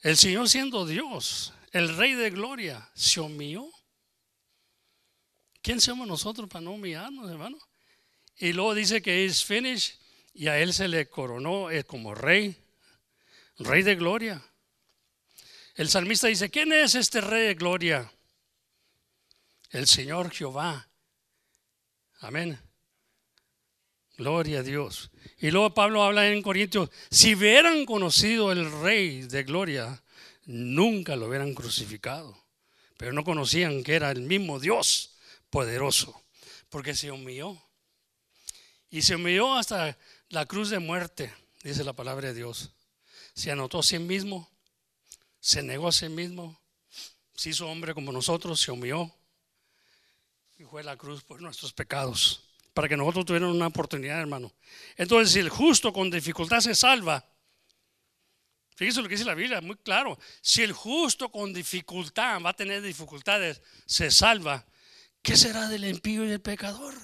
El 0.00 0.16
Señor 0.16 0.48
siendo 0.48 0.86
Dios, 0.86 1.52
el 1.72 1.96
Rey 1.96 2.14
de 2.14 2.30
Gloria, 2.30 2.90
se 2.94 3.20
humilló. 3.20 3.68
¿Quién 5.60 5.80
somos 5.80 6.06
nosotros 6.06 6.48
para 6.48 6.62
no 6.62 6.72
humillarnos, 6.72 7.30
hermano? 7.30 7.58
Y 8.36 8.52
luego 8.52 8.74
dice 8.74 9.02
que 9.02 9.24
es 9.24 9.44
finished 9.44 9.94
y 10.32 10.46
a 10.46 10.58
él 10.58 10.72
se 10.72 10.86
le 10.86 11.08
coronó 11.08 11.70
eh, 11.70 11.84
como 11.84 12.14
rey, 12.14 12.56
rey 13.58 13.82
de 13.82 13.96
gloria. 13.96 14.42
El 15.74 15.88
salmista 15.88 16.28
dice, 16.28 16.48
¿quién 16.48 16.72
es 16.72 16.94
este 16.94 17.20
rey 17.20 17.48
de 17.48 17.54
gloria? 17.54 18.12
El 19.70 19.86
Señor 19.86 20.30
Jehová, 20.30 20.88
Amén. 22.20 22.58
Gloria 24.18 24.58
a 24.58 24.62
Dios. 24.64 25.10
Y 25.38 25.52
luego 25.52 25.72
Pablo 25.72 26.02
habla 26.02 26.28
en 26.28 26.42
Corintios, 26.42 26.90
si 27.08 27.36
hubieran 27.36 27.86
conocido 27.86 28.50
el 28.50 28.70
rey 28.82 29.22
de 29.22 29.44
gloria, 29.44 30.02
nunca 30.44 31.14
lo 31.14 31.28
hubieran 31.28 31.54
crucificado. 31.54 32.36
Pero 32.96 33.12
no 33.12 33.22
conocían 33.22 33.84
que 33.84 33.94
era 33.94 34.10
el 34.10 34.22
mismo 34.22 34.58
Dios 34.58 35.14
poderoso, 35.50 36.20
porque 36.68 36.96
se 36.96 37.12
humilló. 37.12 37.56
Y 38.90 39.02
se 39.02 39.14
humilló 39.14 39.54
hasta 39.54 39.96
la 40.30 40.46
cruz 40.46 40.70
de 40.70 40.80
muerte, 40.80 41.32
dice 41.62 41.84
la 41.84 41.92
palabra 41.92 42.28
de 42.28 42.34
Dios. 42.34 42.72
Se 43.34 43.52
anotó 43.52 43.78
a 43.78 43.82
sí 43.84 44.00
mismo, 44.00 44.50
se 45.38 45.62
negó 45.62 45.86
a 45.86 45.92
sí 45.92 46.08
mismo, 46.08 46.60
se 47.36 47.50
hizo 47.50 47.68
hombre 47.68 47.94
como 47.94 48.10
nosotros, 48.10 48.60
se 48.60 48.72
humilló 48.72 49.14
y 50.58 50.64
fue 50.64 50.82
la 50.82 50.96
cruz 50.96 51.22
por 51.22 51.40
nuestros 51.40 51.72
pecados, 51.72 52.47
para 52.78 52.88
que 52.88 52.96
nosotros 52.96 53.24
tuviéramos 53.24 53.56
una 53.56 53.66
oportunidad, 53.66 54.20
hermano. 54.20 54.54
Entonces, 54.96 55.32
si 55.32 55.40
el 55.40 55.48
justo 55.48 55.92
con 55.92 56.12
dificultad 56.12 56.60
se 56.60 56.76
salva, 56.76 57.28
fíjese 58.76 59.02
lo 59.02 59.08
que 59.08 59.16
dice 59.16 59.24
la 59.24 59.34
Biblia, 59.34 59.60
muy 59.60 59.74
claro, 59.78 60.16
si 60.40 60.62
el 60.62 60.72
justo 60.72 61.28
con 61.28 61.52
dificultad 61.52 62.40
va 62.40 62.50
a 62.50 62.52
tener 62.54 62.80
dificultades, 62.80 63.60
se 63.84 64.12
salva, 64.12 64.64
¿qué 65.22 65.36
será 65.36 65.68
del 65.68 65.86
impío 65.86 66.24
y 66.24 66.28
del 66.28 66.40
pecador? 66.40 66.94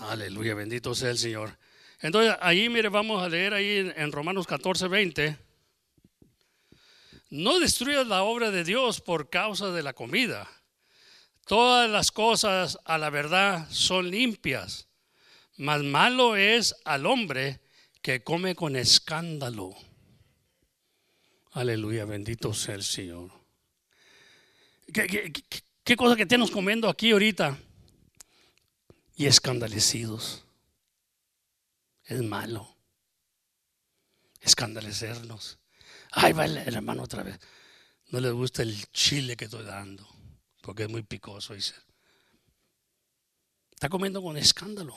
Aleluya, 0.00 0.54
bendito 0.54 0.94
sea 0.94 1.08
el 1.08 1.16
Señor. 1.16 1.56
Entonces, 2.00 2.36
ahí, 2.42 2.68
mire, 2.68 2.90
vamos 2.90 3.22
a 3.22 3.30
leer 3.30 3.54
ahí 3.54 3.90
en 3.96 4.12
Romanos 4.12 4.46
14, 4.46 4.88
20. 4.88 5.38
No 7.30 7.58
destruyas 7.60 8.06
la 8.06 8.24
obra 8.24 8.50
de 8.50 8.62
Dios 8.62 9.00
por 9.00 9.30
causa 9.30 9.70
de 9.70 9.82
la 9.82 9.94
comida. 9.94 10.46
Todas 11.46 11.90
las 11.90 12.10
cosas 12.10 12.78
a 12.84 12.98
la 12.98 13.10
verdad 13.10 13.68
son 13.70 14.10
limpias, 14.10 14.88
mas 15.56 15.82
malo 15.82 16.36
es 16.36 16.74
al 16.84 17.06
hombre 17.06 17.60
que 18.02 18.22
come 18.22 18.54
con 18.54 18.76
escándalo. 18.76 19.74
Aleluya, 21.52 22.04
bendito 22.04 22.52
sea 22.52 22.74
el 22.74 22.82
Señor. 22.82 23.30
¿Qué, 24.92 25.96
cosa 25.96 26.16
que 26.16 26.26
tenemos 26.26 26.50
comiendo 26.50 26.88
aquí 26.88 27.12
ahorita? 27.12 27.58
Y 29.16 29.26
escandalecidos. 29.26 30.44
Es 32.04 32.22
malo 32.22 32.74
escandalecernos. 34.44 35.58
Ay, 36.12 36.32
va 36.32 36.44
el 36.44 36.56
hermano 36.56 37.02
otra 37.02 37.22
vez. 37.22 37.38
No 38.10 38.20
le 38.20 38.30
gusta 38.30 38.62
el 38.62 38.86
chile 38.92 39.36
que 39.36 39.46
estoy 39.46 39.64
dando, 39.64 40.06
porque 40.64 40.84
es 40.84 40.88
muy 40.88 41.02
picoso, 41.02 41.52
dice. 41.52 41.74
Está 43.72 43.90
comiendo 43.90 44.22
con 44.22 44.38
escándalo. 44.38 44.96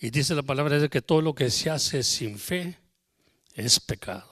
Y 0.00 0.08
dice 0.08 0.34
la 0.34 0.42
palabra 0.42 0.78
de 0.78 0.88
que 0.88 1.02
todo 1.02 1.20
lo 1.20 1.34
que 1.34 1.50
se 1.50 1.68
hace 1.68 2.02
sin 2.02 2.38
fe 2.38 2.78
es 3.54 3.78
pecado. 3.80 4.30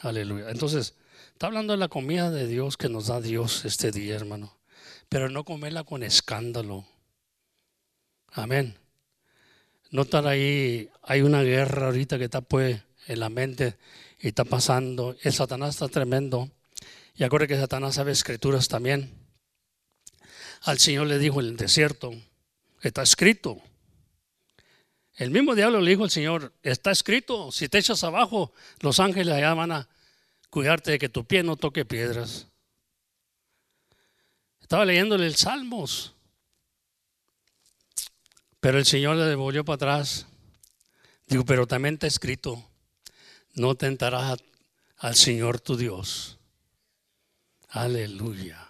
Aleluya. 0.00 0.50
Entonces, 0.50 0.96
está 1.32 1.46
hablando 1.46 1.72
de 1.72 1.78
la 1.78 1.86
comida 1.86 2.30
de 2.30 2.48
Dios 2.48 2.76
que 2.76 2.88
nos 2.88 3.06
da 3.06 3.20
Dios 3.20 3.64
este 3.64 3.92
día, 3.92 4.16
hermano. 4.16 4.58
pero 5.08 5.28
no 5.28 5.44
comerla 5.44 5.84
con 5.84 6.02
escándalo. 6.02 6.84
Amén. 8.32 8.76
No 9.90 10.02
estar 10.02 10.26
ahí, 10.26 10.88
hay 11.02 11.20
una 11.20 11.42
guerra 11.42 11.86
ahorita 11.86 12.18
que 12.18 12.24
está 12.24 12.40
pues 12.40 12.82
en 13.06 13.20
la 13.20 13.28
mente 13.28 13.76
y 14.18 14.28
está 14.28 14.44
pasando. 14.44 15.16
El 15.22 15.32
Satanás 15.32 15.74
está 15.74 15.88
tremendo. 15.88 16.50
Y 17.14 17.24
acuérdate 17.24 17.54
que 17.54 17.60
Satanás 17.60 17.96
sabe 17.96 18.12
escrituras 18.12 18.68
también. 18.68 19.12
Al 20.62 20.78
Señor 20.78 21.06
le 21.06 21.18
dijo 21.18 21.40
en 21.40 21.46
el 21.46 21.56
desierto, 21.56 22.12
está 22.80 23.02
escrito. 23.02 23.60
El 25.14 25.30
mismo 25.30 25.54
diablo 25.54 25.80
le 25.80 25.90
dijo 25.90 26.04
al 26.04 26.10
Señor, 26.10 26.52
está 26.62 26.90
escrito, 26.90 27.52
si 27.52 27.68
te 27.68 27.78
echas 27.78 28.02
abajo, 28.04 28.52
los 28.80 28.98
ángeles 28.98 29.34
allá 29.34 29.52
van 29.54 29.72
a 29.72 29.88
cuidarte 30.48 30.92
de 30.92 30.98
que 30.98 31.08
tu 31.08 31.24
pie 31.24 31.42
no 31.42 31.56
toque 31.56 31.84
piedras. 31.84 32.46
Estaba 34.60 34.84
leyéndole 34.84 35.26
el 35.26 35.36
Salmos. 35.36 36.14
Pero 38.60 38.78
el 38.78 38.86
Señor 38.86 39.16
le 39.16 39.24
devolvió 39.24 39.64
para 39.64 39.74
atrás. 39.74 40.26
Digo, 41.26 41.44
pero 41.44 41.66
también 41.66 41.94
está 41.94 42.06
escrito, 42.06 42.64
no 43.54 43.74
tentarás 43.74 44.38
al 44.98 45.16
Señor 45.16 45.60
tu 45.60 45.76
Dios. 45.76 46.38
Aleluya. 47.72 48.68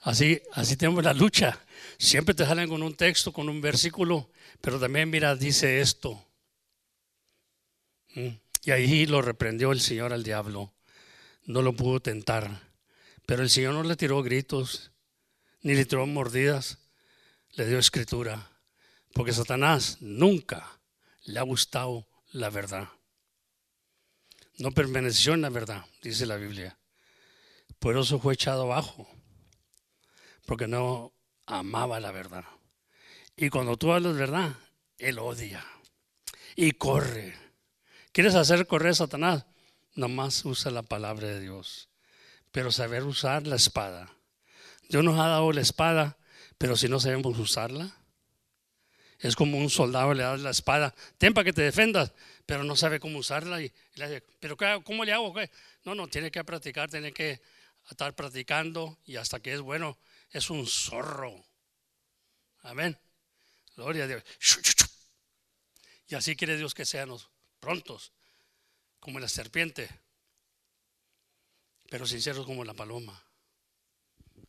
Así, 0.00 0.40
así 0.52 0.76
tenemos 0.76 1.04
la 1.04 1.12
lucha. 1.12 1.60
Siempre 1.98 2.34
te 2.34 2.46
salen 2.46 2.68
con 2.68 2.82
un 2.82 2.94
texto, 2.94 3.32
con 3.32 3.50
un 3.50 3.60
versículo, 3.60 4.30
pero 4.62 4.80
también 4.80 5.10
mira, 5.10 5.36
dice 5.36 5.80
esto. 5.80 6.24
Mm. 8.14 8.28
Y 8.64 8.70
ahí 8.70 9.06
lo 9.06 9.20
reprendió 9.20 9.72
el 9.72 9.80
Señor 9.80 10.14
al 10.14 10.22
diablo. 10.22 10.72
No 11.44 11.60
lo 11.60 11.74
pudo 11.74 12.00
tentar. 12.00 12.62
Pero 13.26 13.42
el 13.42 13.50
Señor 13.50 13.74
no 13.74 13.82
le 13.82 13.96
tiró 13.96 14.22
gritos, 14.22 14.90
ni 15.60 15.74
le 15.74 15.84
tiró 15.84 16.06
mordidas, 16.06 16.78
le 17.52 17.66
dio 17.66 17.78
escritura. 17.78 18.50
Porque 19.12 19.34
Satanás 19.34 19.98
nunca 20.00 20.80
le 21.24 21.38
ha 21.38 21.42
gustado 21.42 22.08
la 22.32 22.48
verdad. 22.48 22.88
No 24.56 24.72
permaneció 24.72 25.34
en 25.34 25.42
la 25.42 25.50
verdad, 25.50 25.84
dice 26.02 26.24
la 26.24 26.36
Biblia. 26.36 26.78
Por 27.78 27.96
eso 27.96 28.18
fue 28.18 28.34
echado 28.34 28.62
abajo, 28.62 29.08
porque 30.46 30.66
no 30.66 31.12
amaba 31.46 32.00
la 32.00 32.10
verdad. 32.10 32.44
Y 33.36 33.50
cuando 33.50 33.76
tú 33.76 33.92
hablas 33.92 34.16
verdad, 34.16 34.56
él 34.98 35.18
odia 35.18 35.64
y 36.56 36.72
corre. 36.72 37.34
¿Quieres 38.12 38.34
hacer 38.34 38.66
correr 38.66 38.90
a 38.90 38.94
Satanás? 38.94 39.46
Nomás 39.94 40.44
usa 40.44 40.72
la 40.72 40.82
palabra 40.82 41.28
de 41.28 41.40
Dios, 41.40 41.88
pero 42.50 42.72
saber 42.72 43.04
usar 43.04 43.46
la 43.46 43.56
espada. 43.56 44.12
Dios 44.88 45.04
nos 45.04 45.18
ha 45.20 45.28
dado 45.28 45.52
la 45.52 45.60
espada, 45.60 46.18
pero 46.56 46.76
si 46.76 46.88
no 46.88 46.98
sabemos 46.98 47.38
usarla, 47.38 47.94
es 49.20 49.36
como 49.36 49.58
un 49.58 49.70
soldado 49.70 50.14
le 50.14 50.22
da 50.22 50.36
la 50.36 50.50
espada, 50.50 50.94
ten 51.18 51.34
para 51.34 51.44
que 51.44 51.52
te 51.52 51.62
defendas, 51.62 52.12
pero 52.46 52.64
no 52.64 52.76
sabe 52.76 53.00
cómo 53.00 53.18
usarla. 53.18 53.60
Y, 53.60 53.72
le 53.94 54.08
dice, 54.08 54.26
pero 54.40 54.56
¿cómo 54.82 55.04
le 55.04 55.12
hago? 55.12 55.34
No, 55.84 55.94
no, 55.94 56.08
tiene 56.08 56.30
que 56.30 56.42
practicar, 56.44 56.90
tiene 56.90 57.12
que 57.12 57.40
estar 57.90 58.14
practicando 58.14 58.98
y 59.04 59.16
hasta 59.16 59.40
que 59.40 59.54
es 59.54 59.60
bueno, 59.60 59.98
es 60.30 60.50
un 60.50 60.66
zorro. 60.66 61.44
Amén. 62.62 62.98
Gloria 63.76 64.04
a 64.04 64.06
Dios. 64.06 64.24
Y 66.08 66.14
así 66.14 66.36
quiere 66.36 66.56
Dios 66.56 66.74
que 66.74 66.86
seamos 66.86 67.28
prontos, 67.60 68.12
como 68.98 69.20
la 69.20 69.28
serpiente, 69.28 69.88
pero 71.90 72.06
sinceros 72.06 72.46
como 72.46 72.64
la 72.64 72.74
paloma. 72.74 73.22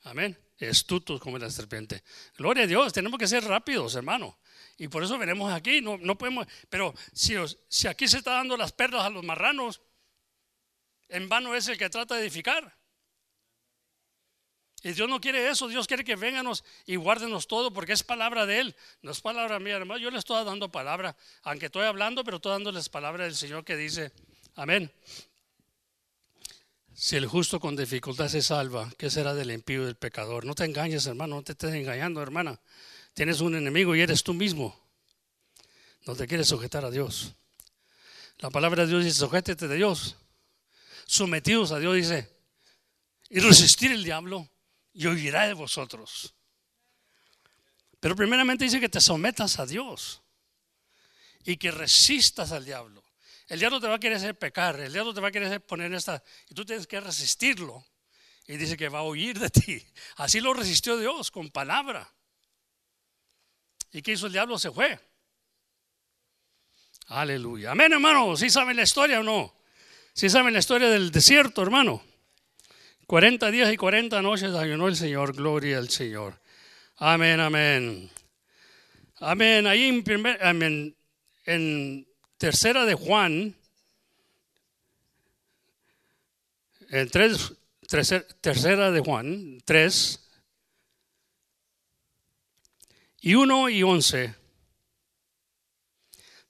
Amén. 0.03 0.37
Estutos 0.57 1.19
como 1.19 1.37
la 1.37 1.49
serpiente. 1.49 2.03
Gloria 2.37 2.63
a 2.63 2.67
Dios, 2.67 2.93
tenemos 2.93 3.19
que 3.19 3.27
ser 3.27 3.43
rápidos, 3.43 3.95
hermano. 3.95 4.39
Y 4.77 4.87
por 4.87 5.03
eso 5.03 5.17
venimos 5.17 5.51
aquí, 5.51 5.81
no, 5.81 5.97
no 5.97 6.17
podemos, 6.17 6.47
pero 6.69 6.93
si, 7.13 7.35
si 7.67 7.87
aquí 7.87 8.07
se 8.07 8.19
está 8.19 8.31
dando 8.31 8.55
las 8.55 8.71
perlas 8.71 9.03
a 9.03 9.09
los 9.09 9.23
marranos, 9.23 9.81
en 11.09 11.27
vano 11.27 11.55
es 11.55 11.67
el 11.67 11.77
que 11.77 11.89
trata 11.89 12.15
de 12.15 12.21
edificar. 12.21 12.78
Y 14.83 14.93
Dios 14.93 15.09
no 15.09 15.19
quiere 15.19 15.49
eso, 15.49 15.67
Dios 15.67 15.87
quiere 15.87 16.05
que 16.05 16.15
venganos 16.15 16.63
y 16.85 16.95
guárdenos 16.95 17.47
todo 17.47 17.71
porque 17.73 17.91
es 17.91 18.03
palabra 18.03 18.45
de 18.45 18.59
Él, 18.59 18.75
no 19.01 19.11
es 19.11 19.19
palabra 19.19 19.59
mía, 19.59 19.75
hermano. 19.75 19.99
Yo 19.99 20.09
le 20.09 20.19
estoy 20.19 20.43
dando 20.45 20.71
palabra, 20.71 21.15
aunque 21.43 21.65
estoy 21.65 21.85
hablando, 21.85 22.23
pero 22.23 22.37
estoy 22.37 22.53
dándoles 22.53 22.87
palabra 22.87 23.25
del 23.25 23.35
Señor 23.35 23.65
que 23.65 23.75
dice, 23.75 24.13
amén. 24.55 24.89
Si 26.93 27.17
el 27.17 27.27
justo 27.27 27.59
con 27.59 27.75
dificultad 27.75 28.29
se 28.29 28.41
salva, 28.41 28.89
¿qué 28.97 29.09
será 29.09 29.33
del 29.33 29.51
impío 29.51 29.83
y 29.83 29.85
del 29.85 29.95
pecador? 29.95 30.45
No 30.45 30.55
te 30.55 30.65
engañes, 30.65 31.05
hermano, 31.05 31.35
no 31.35 31.43
te 31.43 31.53
estés 31.53 31.73
engañando, 31.73 32.21
hermana. 32.21 32.59
Tienes 33.13 33.41
un 33.41 33.55
enemigo 33.55 33.95
y 33.95 34.01
eres 34.01 34.23
tú 34.23 34.33
mismo. 34.33 34.77
No 36.05 36.15
te 36.15 36.27
quieres 36.27 36.47
sujetar 36.47 36.85
a 36.85 36.91
Dios. 36.91 37.33
La 38.39 38.49
palabra 38.49 38.83
de 38.83 38.89
Dios 38.89 39.03
dice, 39.03 39.19
sujétete 39.19 39.67
de 39.67 39.75
Dios. 39.75 40.15
Sometidos 41.05 41.71
a 41.71 41.79
Dios 41.79 41.95
dice, 41.95 42.29
y 43.29 43.39
resistir 43.39 43.91
el 43.91 44.03
diablo 44.03 44.49
y 44.93 45.07
oirá 45.07 45.47
de 45.47 45.53
vosotros. 45.53 46.33
Pero 47.99 48.15
primeramente 48.15 48.63
dice 48.63 48.79
que 48.79 48.89
te 48.89 49.01
sometas 49.01 49.59
a 49.59 49.65
Dios 49.65 50.21
y 51.43 51.57
que 51.57 51.71
resistas 51.71 52.51
al 52.51 52.65
diablo. 52.65 53.03
El 53.47 53.59
diablo 53.59 53.79
te 53.79 53.87
va 53.87 53.95
a 53.95 53.99
querer 53.99 54.17
hacer 54.17 54.37
pecar, 54.37 54.79
el 54.79 54.93
diablo 54.93 55.13
te 55.13 55.21
va 55.21 55.29
a 55.29 55.31
querer 55.31 55.65
poner 55.65 55.87
en 55.87 55.95
esta, 55.95 56.23
y 56.49 56.53
tú 56.53 56.63
tienes 56.65 56.85
que 56.85 56.99
resistirlo. 56.99 57.85
Y 58.47 58.57
dice 58.57 58.77
que 58.77 58.89
va 58.89 58.99
a 58.99 59.03
oír 59.03 59.37
de 59.37 59.49
ti. 59.49 59.85
Así 60.15 60.39
lo 60.39 60.53
resistió 60.53 60.97
Dios 60.97 61.29
con 61.29 61.49
palabra. 61.51 62.11
¿Y 63.91 64.01
qué 64.01 64.13
hizo 64.13 64.25
el 64.25 64.33
diablo? 64.33 64.57
Se 64.57 64.71
fue. 64.71 64.99
Aleluya. 67.07 67.71
Amén, 67.71 67.93
hermano. 67.93 68.35
¿Sí 68.37 68.49
saben 68.49 68.75
la 68.75 68.83
historia 68.83 69.19
o 69.19 69.23
no? 69.23 69.55
¿Sí 70.13 70.29
saben 70.29 70.53
la 70.53 70.59
historia 70.59 70.89
del 70.89 71.11
desierto, 71.11 71.61
hermano? 71.61 72.03
40 73.09 73.49
días 73.49 73.73
y 73.73 73.75
40 73.75 74.21
noches 74.21 74.53
ayunó 74.53 74.87
el 74.87 74.95
Señor. 74.95 75.35
Gloria 75.35 75.79
al 75.79 75.89
Señor. 75.89 76.39
Amén, 76.97 77.39
amén. 77.39 78.07
Amén. 79.17 79.65
Ahí 79.65 79.85
en, 79.85 80.03
primer, 80.03 80.37
tercera 82.37 82.85
de 82.85 82.93
Juan, 82.93 83.55
en 86.91 87.09
tercera 87.09 88.91
de 88.91 88.99
Juan, 88.99 89.59
3, 89.65 90.29
y 93.21 93.33
1 93.33 93.69
y 93.69 93.81
11. 93.81 94.35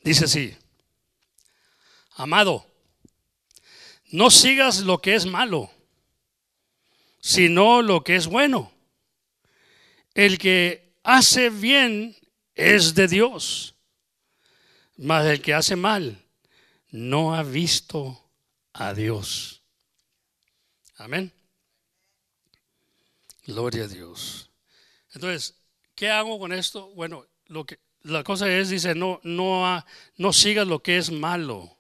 Dice 0.02 0.26
así, 0.26 0.58
amado, 2.18 2.70
no 4.12 4.30
sigas 4.30 4.82
lo 4.82 5.00
que 5.00 5.16
es 5.16 5.26
malo, 5.26 5.72
sino 7.20 7.82
lo 7.82 8.04
que 8.04 8.16
es 8.16 8.28
bueno. 8.28 8.72
El 10.14 10.38
que 10.38 10.94
hace 11.04 11.50
bien 11.50 12.16
es 12.56 12.96
de 12.96 13.08
Dios, 13.08 13.76
mas 14.98 15.26
el 15.26 15.42
que 15.42 15.54
hace 15.54 15.76
mal 15.76 16.26
no 16.92 17.36
ha 17.36 17.44
visto 17.44 18.30
a 18.74 18.94
Dios. 18.94 19.62
Amén. 20.98 21.32
Gloria 23.46 23.86
a 23.86 23.88
Dios. 23.88 24.50
Entonces, 25.14 25.60
¿Qué 26.00 26.10
hago 26.10 26.40
con 26.40 26.54
esto? 26.54 26.88
Bueno, 26.96 27.26
lo 27.48 27.66
que, 27.66 27.78
la 28.04 28.24
cosa 28.24 28.50
es, 28.50 28.70
dice, 28.70 28.96
no, 28.96 29.20
no, 29.24 29.84
no 30.16 30.32
sigas 30.32 30.66
lo 30.66 30.82
que 30.82 30.98
es 30.98 31.12
malo, 31.12 31.78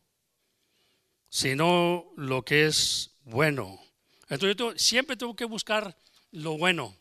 sino 1.29 2.11
lo 2.17 2.43
que 2.43 2.65
es 2.65 3.11
bueno. 3.23 3.79
Entonces 4.29 4.55
yo 4.55 4.73
siempre 4.77 5.17
tengo 5.17 5.35
que 5.35 5.45
buscar 5.45 5.97
lo 6.31 6.57
bueno. 6.57 6.95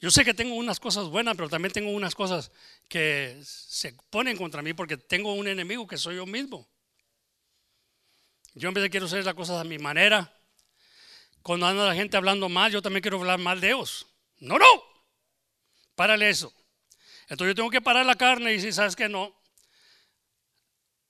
Yo 0.00 0.10
sé 0.10 0.24
que 0.24 0.34
tengo 0.34 0.54
unas 0.54 0.78
cosas 0.78 1.08
buenas, 1.08 1.34
pero 1.36 1.48
también 1.48 1.72
tengo 1.72 1.90
unas 1.90 2.14
cosas 2.14 2.52
que 2.86 3.40
se 3.42 3.94
ponen 4.10 4.36
contra 4.36 4.62
mí 4.62 4.72
porque 4.72 4.96
tengo 4.96 5.32
un 5.34 5.48
enemigo 5.48 5.86
que 5.86 5.96
soy 5.96 6.16
yo 6.16 6.26
mismo. 6.26 6.68
Yo 8.54 8.68
en 8.68 8.74
vez 8.74 8.82
de 8.82 8.90
quiero 8.90 9.06
hacer 9.06 9.24
las 9.24 9.34
cosas 9.34 9.60
a 9.60 9.64
mi 9.64 9.78
manera, 9.78 10.32
cuando 11.42 11.66
anda 11.66 11.86
la 11.86 11.94
gente 11.94 12.16
hablando 12.16 12.48
mal, 12.48 12.70
yo 12.70 12.82
también 12.82 13.02
quiero 13.02 13.18
hablar 13.18 13.38
mal 13.38 13.60
de 13.60 13.68
ellos. 13.68 14.06
No, 14.38 14.58
no. 14.58 14.66
Párale 15.94 16.28
eso. 16.28 16.52
Entonces 17.28 17.52
yo 17.52 17.54
tengo 17.56 17.70
que 17.70 17.80
parar 17.80 18.06
la 18.06 18.14
carne 18.14 18.52
y 18.52 18.56
decir, 18.56 18.72
¿sabes 18.72 18.94
qué? 18.94 19.08
No. 19.08 19.34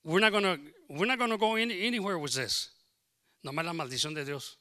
We're 0.02 0.24
not 0.24 0.32
gonna, 0.32 0.58
we're 0.88 1.36
go 1.36 1.56
anywhere 1.56 2.16
with 2.16 2.32
this. 2.32 2.72
Nomás 3.42 3.64
la 3.64 3.72
maldición 3.72 4.14
de 4.14 4.24
Dios. 4.24 4.57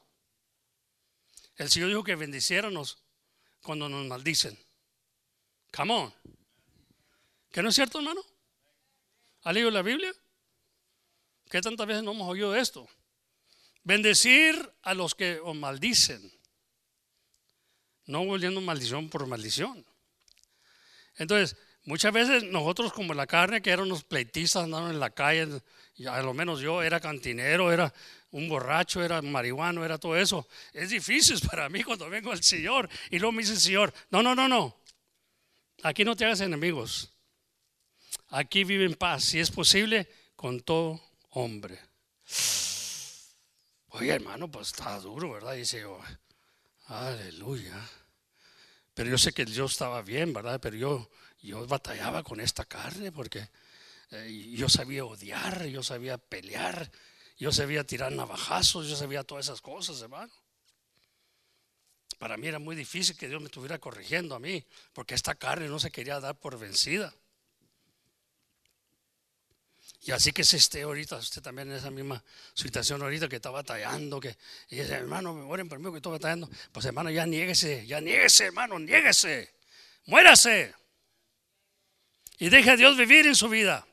El 1.57 1.69
Señor 1.69 1.89
dijo 1.89 2.03
que 2.03 2.15
bendiciéramos 2.15 3.03
cuando 3.61 3.89
nos 3.89 4.05
maldicen. 4.05 4.57
Come 5.75 5.93
on. 5.93 6.13
¿Que 7.51 7.61
no 7.63 7.69
es 7.69 7.75
cierto, 7.75 7.97
hermano? 7.97 8.21
¿Ha 9.43 9.51
leído 9.51 9.71
la 9.71 9.81
Biblia? 9.81 10.13
¿Qué 11.49 11.61
tantas 11.61 11.87
veces 11.87 12.03
no 12.03 12.11
hemos 12.11 12.29
oído 12.29 12.55
esto? 12.55 12.87
Bendecir 13.83 14.73
a 14.83 14.93
los 14.93 15.15
que 15.15 15.39
os 15.39 15.55
maldicen. 15.55 16.31
no 18.05 18.23
volviendo 18.25 18.61
maldición 18.61 19.09
por 19.09 19.27
maldición. 19.27 19.85
Entonces, 21.15 21.57
muchas 21.83 22.13
veces 22.13 22.43
nosotros 22.43 22.93
como 22.93 23.13
la 23.13 23.27
carne, 23.27 23.61
que 23.61 23.71
eran 23.71 23.85
unos 23.85 24.03
pleitistas 24.03 24.63
andando 24.63 24.91
en 24.91 24.99
la 24.99 25.09
calle, 25.09 25.61
y 25.95 26.05
a 26.05 26.21
lo 26.21 26.33
menos 26.33 26.61
yo 26.61 26.83
era 26.83 26.99
cantinero, 26.99 27.71
era 27.71 27.93
un 28.31 28.49
borracho, 28.49 29.03
era 29.03 29.21
marihuano, 29.21 29.85
era 29.85 29.97
todo 29.97 30.17
eso. 30.17 30.47
Es 30.73 30.89
difícil 30.89 31.39
para 31.47 31.69
mí 31.69 31.83
cuando 31.83 32.09
vengo 32.09 32.31
al 32.31 32.43
Señor 32.43 32.89
y 33.09 33.19
luego 33.19 33.31
me 33.31 33.41
dice 33.41 33.53
el 33.53 33.59
Señor, 33.59 33.93
no, 34.09 34.21
no, 34.21 34.35
no, 34.35 34.47
no. 34.47 34.81
Aquí 35.83 36.03
no 36.03 36.15
te 36.15 36.25
hagas 36.25 36.41
enemigos. 36.41 37.13
Aquí 38.29 38.63
vive 38.63 38.85
en 38.85 38.95
paz, 38.95 39.23
si 39.23 39.39
es 39.39 39.51
posible, 39.51 40.09
con 40.35 40.61
todo 40.61 41.01
hombre. 41.31 41.79
Oye, 43.89 44.11
hermano, 44.11 44.51
pues 44.51 44.67
está 44.67 44.99
duro, 44.99 45.31
¿verdad? 45.31 45.53
Dice 45.53 45.81
yo, 45.81 45.99
aleluya. 46.87 47.79
Pero 48.93 49.11
yo 49.11 49.17
sé 49.17 49.31
que 49.31 49.45
Dios 49.45 49.71
estaba 49.71 50.01
bien, 50.01 50.33
¿verdad? 50.33 50.59
Pero 50.59 50.75
yo, 50.75 51.09
yo 51.41 51.65
batallaba 51.67 52.23
con 52.23 52.39
esta 52.39 52.65
carne 52.65 53.11
porque 53.11 53.47
eh, 54.11 54.51
yo 54.55 54.67
sabía 54.69 55.05
odiar, 55.05 55.65
yo 55.67 55.83
sabía 55.83 56.17
pelear, 56.17 56.91
yo 57.37 57.51
sabía 57.51 57.83
tirar 57.83 58.11
navajazos, 58.11 58.87
yo 58.87 58.95
sabía 58.95 59.23
todas 59.23 59.45
esas 59.45 59.61
cosas, 59.61 60.01
hermano. 60.01 60.31
Para 62.17 62.35
mí 62.35 62.47
era 62.47 62.57
muy 62.57 62.75
difícil 62.75 63.15
que 63.15 63.27
Dios 63.27 63.39
me 63.39 63.45
estuviera 63.45 63.77
corrigiendo 63.77 64.35
a 64.35 64.39
mí, 64.39 64.65
porque 64.93 65.13
esta 65.13 65.35
carne 65.35 65.67
no 65.67 65.79
se 65.79 65.91
quería 65.91 66.19
dar 66.19 66.35
por 66.35 66.57
vencida. 66.57 67.13
Y 70.01 70.11
así 70.11 70.31
que 70.31 70.43
se 70.43 70.57
esté 70.57 70.83
ahorita, 70.83 71.17
usted 71.17 71.41
también 71.41 71.69
en 71.69 71.77
esa 71.77 71.91
misma 71.91 72.23
situación 72.53 73.01
ahorita 73.01 73.27
que 73.27 73.35
está 73.35 73.49
batallando, 73.49 74.19
que 74.19 74.37
y 74.69 74.77
dice, 74.77 74.93
hermano, 74.93 75.33
me 75.33 75.43
mueren 75.43 75.67
por 75.67 75.79
mí 75.79 75.91
que 75.91 75.97
estoy 75.97 76.13
batallando. 76.13 76.49
Pues 76.71 76.85
hermano, 76.85 77.09
ya 77.11 77.25
niéguese, 77.25 77.85
ya 77.85 77.99
niéguese, 78.01 78.45
hermano, 78.45 78.79
niéguese, 78.79 79.53
muérase. 80.05 80.73
Y 82.39 82.49
deje 82.49 82.71
a 82.71 82.75
Dios 82.77 82.97
vivir 82.97 83.27
en 83.27 83.35
su 83.35 83.49
vida. 83.49 83.85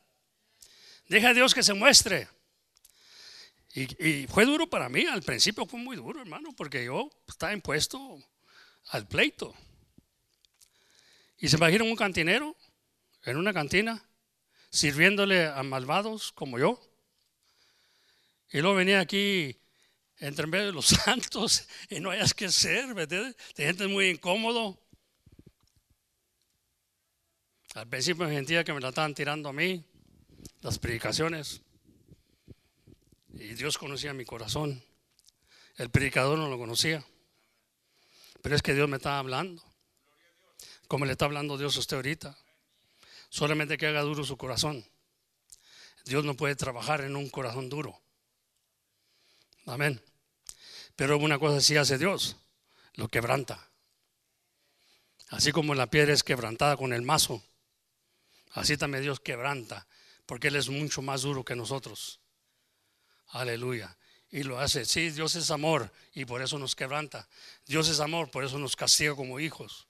Deja 1.08 1.30
a 1.30 1.34
Dios 1.34 1.52
que 1.52 1.62
se 1.62 1.74
muestre. 1.74 2.28
Y, 3.76 4.28
fue 4.28 4.44
duro 4.44 4.68
para 4.68 4.88
mí, 4.88 5.04
al 5.04 5.22
principio 5.22 5.66
fue 5.66 5.80
muy 5.80 5.96
duro, 5.96 6.20
hermano, 6.20 6.54
porque 6.56 6.84
yo 6.84 7.10
estaba 7.26 7.52
impuesto 7.52 8.22
al 8.90 9.08
pleito. 9.08 9.52
Y 11.38 11.48
se 11.48 11.56
imagina 11.56 11.82
un 11.82 11.96
cantinero 11.96 12.56
en 13.24 13.36
una 13.36 13.52
cantina 13.52 14.08
sirviéndole 14.70 15.46
a 15.46 15.60
malvados 15.64 16.30
como 16.30 16.56
yo. 16.56 16.80
Y 18.52 18.60
luego 18.60 18.76
venía 18.76 19.00
aquí 19.00 19.60
entre 20.18 20.46
medio 20.46 20.66
de 20.66 20.72
los 20.72 20.86
santos 21.04 21.66
y 21.90 21.98
no 21.98 22.10
hayas 22.10 22.32
que 22.32 22.46
hacer, 22.46 22.94
¿verdad? 22.94 23.34
De 23.56 23.64
gente 23.64 23.88
muy 23.88 24.10
incómodo. 24.10 24.78
Al 27.74 27.88
principio 27.88 28.28
sentía 28.28 28.62
que 28.62 28.72
me 28.72 28.80
la 28.80 28.90
estaban 28.90 29.16
tirando 29.16 29.48
a 29.48 29.52
mí, 29.52 29.84
las 30.60 30.78
predicaciones. 30.78 31.60
Y 33.36 33.54
Dios 33.54 33.78
conocía 33.78 34.14
mi 34.14 34.24
corazón. 34.24 34.82
El 35.76 35.90
predicador 35.90 36.38
no 36.38 36.48
lo 36.48 36.58
conocía. 36.58 37.04
Pero 38.42 38.54
es 38.54 38.62
que 38.62 38.74
Dios 38.74 38.88
me 38.88 38.96
está 38.96 39.18
hablando. 39.18 39.62
Como 40.88 41.04
le 41.04 41.12
está 41.12 41.24
hablando 41.24 41.58
Dios 41.58 41.76
a 41.76 41.80
usted 41.80 41.96
ahorita. 41.96 42.36
Solamente 43.28 43.76
que 43.76 43.86
haga 43.86 44.02
duro 44.02 44.24
su 44.24 44.36
corazón. 44.36 44.84
Dios 46.04 46.24
no 46.24 46.36
puede 46.36 46.54
trabajar 46.54 47.00
en 47.00 47.16
un 47.16 47.28
corazón 47.30 47.68
duro. 47.68 48.00
Amén. 49.66 50.00
Pero 50.96 51.18
una 51.18 51.38
cosa 51.38 51.60
sí 51.60 51.76
hace 51.76 51.98
Dios, 51.98 52.36
lo 52.94 53.08
quebranta. 53.08 53.70
Así 55.30 55.50
como 55.50 55.74
la 55.74 55.88
piedra 55.88 56.12
es 56.12 56.22
quebrantada 56.22 56.76
con 56.76 56.92
el 56.92 57.02
mazo, 57.02 57.42
así 58.52 58.76
también 58.76 59.02
Dios 59.02 59.18
quebranta, 59.18 59.88
porque 60.26 60.48
Él 60.48 60.56
es 60.56 60.68
mucho 60.68 61.02
más 61.02 61.22
duro 61.22 61.44
que 61.44 61.56
nosotros. 61.56 62.20
Aleluya. 63.28 63.96
Y 64.30 64.42
lo 64.42 64.58
hace. 64.58 64.84
Sí, 64.84 65.10
Dios 65.10 65.36
es 65.36 65.50
amor 65.50 65.92
y 66.12 66.24
por 66.24 66.42
eso 66.42 66.58
nos 66.58 66.74
quebranta. 66.74 67.28
Dios 67.66 67.88
es 67.88 68.00
amor, 68.00 68.30
por 68.30 68.44
eso 68.44 68.58
nos 68.58 68.76
castiga 68.76 69.14
como 69.14 69.38
hijos. 69.38 69.86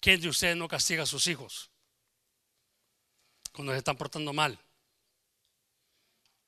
¿Quién 0.00 0.20
de 0.20 0.28
ustedes 0.28 0.56
no 0.56 0.68
castiga 0.68 1.02
a 1.02 1.06
sus 1.06 1.26
hijos? 1.26 1.70
Cuando 3.52 3.72
se 3.72 3.78
están 3.78 3.96
portando 3.96 4.32
mal. 4.32 4.58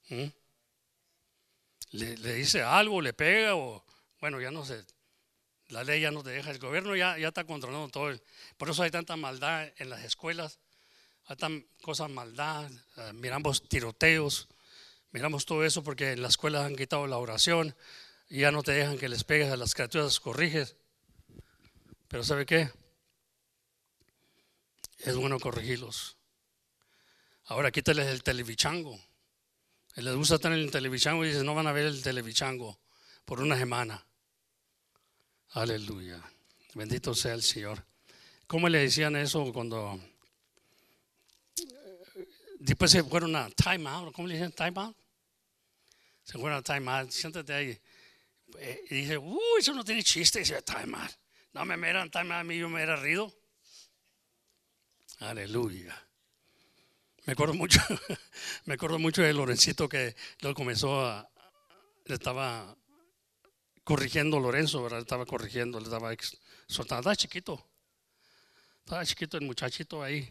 ¿Mm? 0.08 0.24
Le, 1.90 2.34
dice 2.34 2.62
algo, 2.62 3.00
le 3.00 3.12
pega 3.12 3.54
o, 3.54 3.84
bueno, 4.20 4.40
ya 4.40 4.50
no 4.50 4.64
sé. 4.64 4.84
La 5.68 5.84
ley 5.84 6.00
ya 6.00 6.10
no 6.10 6.22
te 6.22 6.30
deja. 6.30 6.50
El 6.50 6.58
gobierno 6.58 6.96
ya, 6.96 7.16
ya 7.18 7.28
está 7.28 7.44
controlando 7.44 7.88
todo. 7.88 8.18
Por 8.56 8.70
eso 8.70 8.82
hay 8.82 8.90
tanta 8.90 9.16
maldad 9.16 9.70
en 9.76 9.90
las 9.90 10.02
escuelas. 10.04 10.58
Hay 11.26 11.36
tantas 11.36 11.70
cosas 11.82 12.10
maldad. 12.10 12.70
Eh, 12.96 13.12
miramos 13.12 13.68
tiroteos 13.68 14.48
Miramos 15.14 15.46
todo 15.46 15.64
eso 15.64 15.84
porque 15.84 16.10
en 16.10 16.22
la 16.22 16.28
escuela 16.28 16.66
han 16.66 16.74
quitado 16.74 17.06
la 17.06 17.18
oración 17.18 17.76
y 18.28 18.40
ya 18.40 18.50
no 18.50 18.64
te 18.64 18.72
dejan 18.72 18.98
que 18.98 19.08
les 19.08 19.22
pegues 19.22 19.48
a 19.52 19.56
las 19.56 19.72
criaturas, 19.72 20.18
corriges. 20.18 20.74
Pero 22.08 22.24
¿sabe 22.24 22.44
qué? 22.44 22.68
Es 24.98 25.14
bueno 25.14 25.38
corregirlos. 25.38 26.16
Ahora 27.44 27.70
quítales 27.70 28.08
el 28.08 28.24
televichango. 28.24 28.98
Les 29.94 30.16
gusta 30.16 30.48
en 30.48 30.54
el 30.54 30.72
televichango 30.72 31.24
y 31.24 31.28
dice, 31.28 31.44
no 31.44 31.54
van 31.54 31.68
a 31.68 31.72
ver 31.72 31.86
el 31.86 32.02
televichango 32.02 32.80
por 33.24 33.40
una 33.40 33.56
semana. 33.56 34.04
Aleluya. 35.50 36.20
Bendito 36.74 37.14
sea 37.14 37.34
el 37.34 37.42
Señor. 37.44 37.84
¿Cómo 38.48 38.68
le 38.68 38.80
decían 38.80 39.14
eso 39.14 39.52
cuando 39.52 40.00
después 42.58 42.90
se 42.90 43.04
fueron 43.04 43.36
a 43.36 43.48
time 43.50 43.88
out? 43.88 44.12
¿Cómo 44.12 44.26
le 44.26 44.34
dicen 44.34 44.50
time 44.50 44.72
out? 44.74 45.03
Se 46.24 46.38
fueron 46.38 46.58
a 46.58 46.62
time 46.62 47.10
siéntate 47.10 47.52
ahí. 47.52 47.80
Eh, 48.58 48.84
y 48.90 48.94
dice, 48.96 49.18
uy, 49.18 49.38
eso 49.58 49.74
no 49.74 49.84
tiene 49.84 50.02
chiste, 50.02 50.40
dice, 50.40 50.62
time. 50.62 50.96
No 51.52 51.64
me 51.64 51.76
miran 51.76 52.10
time 52.10 52.34
a 52.34 52.42
mí 52.42 52.58
yo 52.58 52.68
me 52.68 52.82
era 52.82 52.96
rido. 52.96 53.32
Aleluya. 55.20 56.04
Me 57.26 57.32
acuerdo 57.32 57.54
mucho, 57.54 57.80
me 58.64 58.74
acuerdo 58.74 58.98
mucho 58.98 59.22
de 59.22 59.32
Lorencito 59.32 59.88
que 59.88 60.14
lo 60.40 60.54
comenzó 60.54 61.00
a, 61.06 61.30
le 62.04 62.14
estaba 62.14 62.76
corrigiendo 63.82 64.40
Lorenzo, 64.40 64.82
¿verdad? 64.82 64.98
Le 64.98 65.02
estaba 65.02 65.24
corrigiendo, 65.24 65.78
le 65.78 65.84
estaba 65.84 66.14
soltando, 66.66 67.00
estaba 67.00 67.16
chiquito, 67.16 67.66
estaba 68.80 69.06
chiquito 69.06 69.38
el 69.38 69.46
muchachito 69.46 70.02
ahí. 70.02 70.30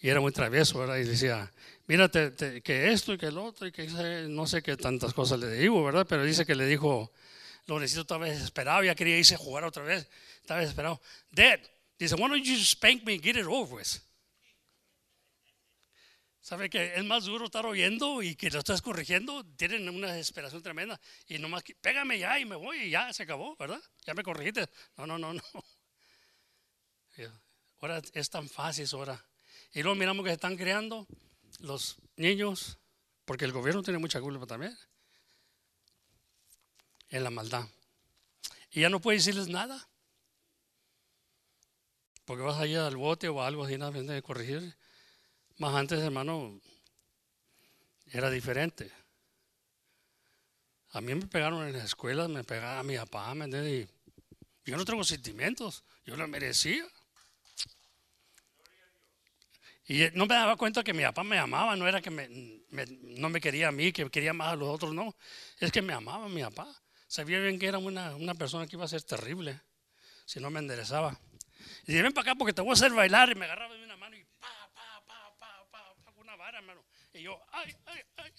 Y 0.00 0.08
era 0.08 0.20
muy 0.20 0.32
travieso, 0.32 0.78
¿verdad? 0.78 0.96
Y 0.96 1.04
decía, 1.04 1.52
mírate 1.86 2.62
que 2.62 2.90
esto 2.92 3.12
y 3.12 3.18
que 3.18 3.26
el 3.26 3.36
otro, 3.36 3.66
y 3.66 3.72
que 3.72 3.86
no 4.28 4.46
sé 4.46 4.62
qué 4.62 4.76
tantas 4.76 5.12
cosas 5.12 5.38
le 5.38 5.52
digo, 5.52 5.84
¿verdad? 5.84 6.06
Pero 6.08 6.24
dice 6.24 6.46
que 6.46 6.54
le 6.54 6.66
dijo, 6.66 7.12
Lorencito 7.66 8.00
estaba 8.00 8.26
desesperado, 8.26 8.82
ya 8.82 8.94
quería 8.94 9.18
irse 9.18 9.34
a 9.34 9.38
jugar 9.38 9.64
otra 9.64 9.82
vez, 9.82 10.08
estaba 10.40 10.60
desesperado. 10.60 11.00
Dad, 11.30 11.60
dice, 11.98 12.14
why 12.14 12.28
don't 12.28 12.42
you 12.42 12.56
spank 12.56 13.04
me 13.04 13.14
and 13.14 13.22
get 13.22 13.36
it 13.36 13.44
over 13.46 13.74
with? 13.74 13.98
¿Sabe 16.40 16.70
que 16.70 16.94
es 16.94 17.04
más 17.04 17.26
duro 17.26 17.44
estar 17.44 17.66
oyendo 17.66 18.22
y 18.22 18.34
que 18.34 18.48
lo 18.48 18.60
estás 18.60 18.80
corrigiendo? 18.80 19.44
Tienen 19.56 19.86
una 19.90 20.12
desesperación 20.12 20.62
tremenda. 20.62 20.98
Y 21.28 21.38
nomás, 21.38 21.62
pégame 21.82 22.18
ya 22.18 22.38
y 22.40 22.46
me 22.46 22.56
voy 22.56 22.78
y 22.84 22.90
ya 22.90 23.12
se 23.12 23.24
acabó, 23.24 23.54
¿verdad? 23.56 23.80
Ya 24.06 24.14
me 24.14 24.22
corregiste. 24.22 24.66
No, 24.96 25.06
no, 25.06 25.18
no, 25.18 25.34
no. 25.34 25.42
Ahora 27.80 28.00
es 28.14 28.30
tan 28.30 28.48
fácil 28.48 28.86
ahora 28.92 29.24
y 29.72 29.82
luego 29.82 29.94
miramos 29.94 30.24
que 30.24 30.30
se 30.30 30.34
están 30.34 30.56
creando 30.56 31.06
los 31.60 31.96
niños, 32.16 32.78
porque 33.24 33.44
el 33.44 33.52
gobierno 33.52 33.82
tiene 33.82 33.98
mucha 33.98 34.20
culpa 34.20 34.46
también, 34.46 34.76
en 37.08 37.24
la 37.24 37.30
maldad. 37.30 37.66
Y 38.70 38.80
ya 38.80 38.88
no 38.88 39.00
puedes 39.00 39.24
decirles 39.24 39.48
nada. 39.48 39.88
Porque 42.24 42.42
vas 42.42 42.58
a 42.58 42.66
ir 42.66 42.78
al 42.78 42.96
bote 42.96 43.28
o 43.28 43.42
algo 43.42 43.64
así, 43.64 43.76
nada 43.76 43.90
de 43.90 44.22
corregir. 44.22 44.76
Más 45.58 45.74
antes, 45.74 45.98
hermano, 45.98 46.60
era 48.06 48.30
diferente. 48.30 48.90
A 50.90 51.00
mí 51.00 51.14
me 51.14 51.26
pegaron 51.26 51.66
en 51.66 51.76
la 51.76 51.84
escuela, 51.84 52.26
me 52.28 52.44
pegaron 52.44 52.78
a 52.78 52.82
mi 52.82 52.96
papá, 52.96 53.34
¿me 53.34 53.44
entiendes? 53.44 53.88
Y 54.64 54.70
yo 54.70 54.76
no 54.76 54.84
tengo 54.84 55.04
sentimientos, 55.04 55.84
yo 56.04 56.16
lo 56.16 56.26
merecía. 56.26 56.84
Y 59.90 60.08
no 60.14 60.26
me 60.26 60.36
daba 60.36 60.54
cuenta 60.54 60.84
que 60.84 60.94
mi 60.94 61.02
papá 61.02 61.24
me 61.24 61.36
amaba, 61.36 61.74
no 61.74 61.88
era 61.88 62.00
que 62.00 62.10
no 62.12 63.28
me 63.28 63.40
quería 63.40 63.66
a 63.66 63.72
mí, 63.72 63.90
que 63.90 64.08
quería 64.08 64.32
más 64.32 64.52
a 64.52 64.54
los 64.54 64.68
otros, 64.68 64.94
no. 64.94 65.16
Es 65.58 65.72
que 65.72 65.82
me 65.82 65.92
amaba 65.92 66.28
mi 66.28 66.42
papá. 66.42 66.72
Sabía 67.08 67.40
bien 67.40 67.58
que 67.58 67.66
era 67.66 67.78
una, 67.78 68.14
una 68.14 68.36
persona 68.36 68.68
que 68.68 68.76
iba 68.76 68.84
a 68.84 68.88
ser 68.88 69.02
terrible 69.02 69.60
si 70.26 70.38
no 70.38 70.48
me 70.48 70.60
enderezaba. 70.60 71.18
Y 71.82 71.86
dije, 71.90 72.02
ven 72.04 72.12
para 72.12 72.30
acá 72.30 72.38
porque 72.38 72.52
te 72.52 72.60
voy 72.60 72.70
a 72.70 72.74
hacer 72.74 72.92
bailar. 72.92 73.32
Y 73.32 73.34
me 73.34 73.46
agarraba 73.46 73.74
de 73.74 73.82
una 73.82 73.96
mano 73.96 74.14
y 74.14 74.22
pa, 74.38 74.70
pa, 74.72 75.04
pa, 75.04 75.36
pa, 75.36 75.68
pa, 75.72 75.94
pa, 76.04 76.12
una 76.20 76.36
vara, 76.36 76.58
hermano. 76.58 76.84
Y 77.12 77.22
yo, 77.22 77.40
ay, 77.50 77.74
ay, 77.86 78.00
ay. 78.18 78.32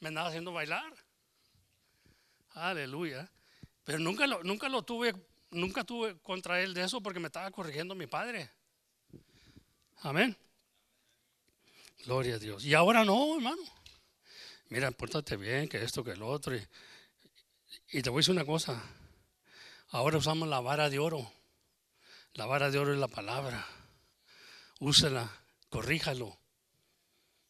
Me 0.00 0.08
andaba 0.08 0.26
haciendo 0.26 0.52
bailar. 0.52 0.92
Aleluya. 2.50 3.30
Pero 3.84 4.00
nunca 4.00 4.26
lo, 4.26 4.42
nunca 4.42 4.68
lo 4.68 4.82
tuve 4.82 5.14
nunca 5.52 5.84
tuve 5.84 6.18
contra 6.18 6.60
él 6.60 6.74
de 6.74 6.82
eso 6.82 7.00
porque 7.00 7.20
me 7.20 7.28
estaba 7.28 7.48
corrigiendo 7.52 7.94
mi 7.94 8.08
padre. 8.08 8.50
Amén. 9.98 10.36
Gloria 12.04 12.34
a 12.34 12.38
Dios. 12.38 12.64
Y 12.64 12.74
ahora 12.74 13.04
no, 13.04 13.36
hermano. 13.36 13.62
Mira, 14.68 14.90
pórtate 14.90 15.36
bien, 15.36 15.68
que 15.68 15.82
esto, 15.82 16.04
que 16.04 16.12
el 16.12 16.22
otro. 16.22 16.54
Y, 17.92 18.02
te 18.02 18.10
voy 18.10 18.18
a 18.18 18.20
decir 18.20 18.32
una 18.32 18.44
cosa. 18.44 18.82
Ahora 19.90 20.18
usamos 20.18 20.48
la 20.48 20.60
vara 20.60 20.90
de 20.90 20.98
oro. 20.98 21.30
La 22.34 22.46
vara 22.46 22.70
de 22.70 22.78
oro 22.78 22.92
es 22.92 22.98
la 22.98 23.08
palabra. 23.08 23.66
Úsala, 24.80 25.30
corríjalo. 25.70 26.38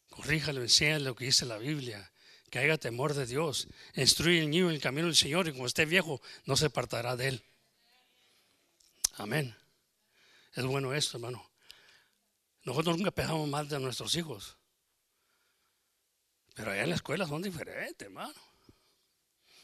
Corríjalo, 0.09 0.61
enséñale 0.61 1.03
lo 1.03 1.15
que 1.15 1.25
dice 1.25 1.45
la 1.45 1.57
Biblia. 1.57 2.11
Que 2.49 2.59
haya 2.59 2.77
temor 2.77 3.13
de 3.13 3.25
Dios. 3.25 3.67
Instruye 3.95 4.39
el 4.39 4.49
niño 4.49 4.69
en 4.69 4.75
el 4.75 4.81
camino 4.81 5.07
del 5.07 5.15
Señor 5.15 5.47
y 5.47 5.51
como 5.51 5.65
esté 5.65 5.85
viejo, 5.85 6.21
no 6.45 6.55
se 6.55 6.67
apartará 6.67 7.15
de 7.15 7.29
él. 7.29 7.43
Amén. 9.15 9.55
Es 10.53 10.63
bueno 10.63 10.93
esto, 10.93 11.17
hermano. 11.17 11.54
Nosotros 12.65 12.97
nunca 12.97 13.11
pegamos 13.11 13.47
mal 13.47 13.69
de 13.69 13.79
nuestros 13.79 14.15
hijos. 14.15 14.57
Pero 16.55 16.71
allá 16.71 16.83
en 16.83 16.89
la 16.89 16.95
escuela 16.95 17.27
son 17.27 17.41
diferentes, 17.41 18.07
hermano. 18.07 18.33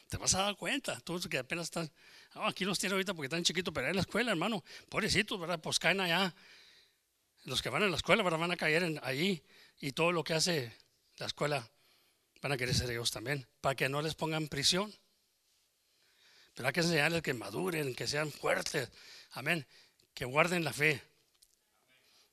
Te 0.08 0.16
vas 0.18 0.34
a 0.34 0.42
dar 0.42 0.56
cuenta. 0.56 1.00
Tú 1.00 1.18
que 1.28 1.38
apenas 1.38 1.64
estás. 1.64 1.90
ah, 2.34 2.48
aquí 2.48 2.64
los 2.64 2.78
tiene 2.78 2.92
ahorita 2.92 3.12
porque 3.12 3.26
están 3.26 3.42
chiquitos, 3.42 3.74
pero 3.74 3.86
allá 3.86 3.90
en 3.90 3.96
la 3.96 4.02
escuela, 4.02 4.30
hermano. 4.30 4.62
Pobrecitos, 4.88 5.38
¿verdad? 5.40 5.60
Pues 5.60 5.80
caen 5.80 6.00
allá. 6.00 6.32
Los 7.44 7.60
que 7.60 7.70
van 7.70 7.82
a 7.82 7.88
la 7.88 7.96
escuela 7.96 8.22
¿verdad? 8.22 8.38
van 8.38 8.52
a 8.52 8.56
caer 8.56 8.84
en, 8.84 9.00
allí. 9.02 9.42
Y 9.80 9.92
todo 9.92 10.12
lo 10.12 10.22
que 10.22 10.34
hace 10.34 10.72
la 11.16 11.26
escuela 11.26 11.68
van 12.40 12.52
a 12.52 12.56
querer 12.56 12.74
ser 12.74 12.88
ellos 12.90 13.10
también. 13.10 13.48
Para 13.60 13.74
que 13.74 13.88
no 13.88 14.00
les 14.00 14.14
pongan 14.14 14.46
prisión. 14.46 14.94
Pero 16.54 16.68
hay 16.68 16.72
que 16.72 16.80
enseñarles 16.80 17.22
que 17.22 17.34
maduren, 17.34 17.96
que 17.96 18.06
sean 18.06 18.30
fuertes. 18.30 18.90
Amén. 19.32 19.66
Que 20.14 20.24
guarden 20.24 20.62
la 20.62 20.72
fe. 20.72 21.02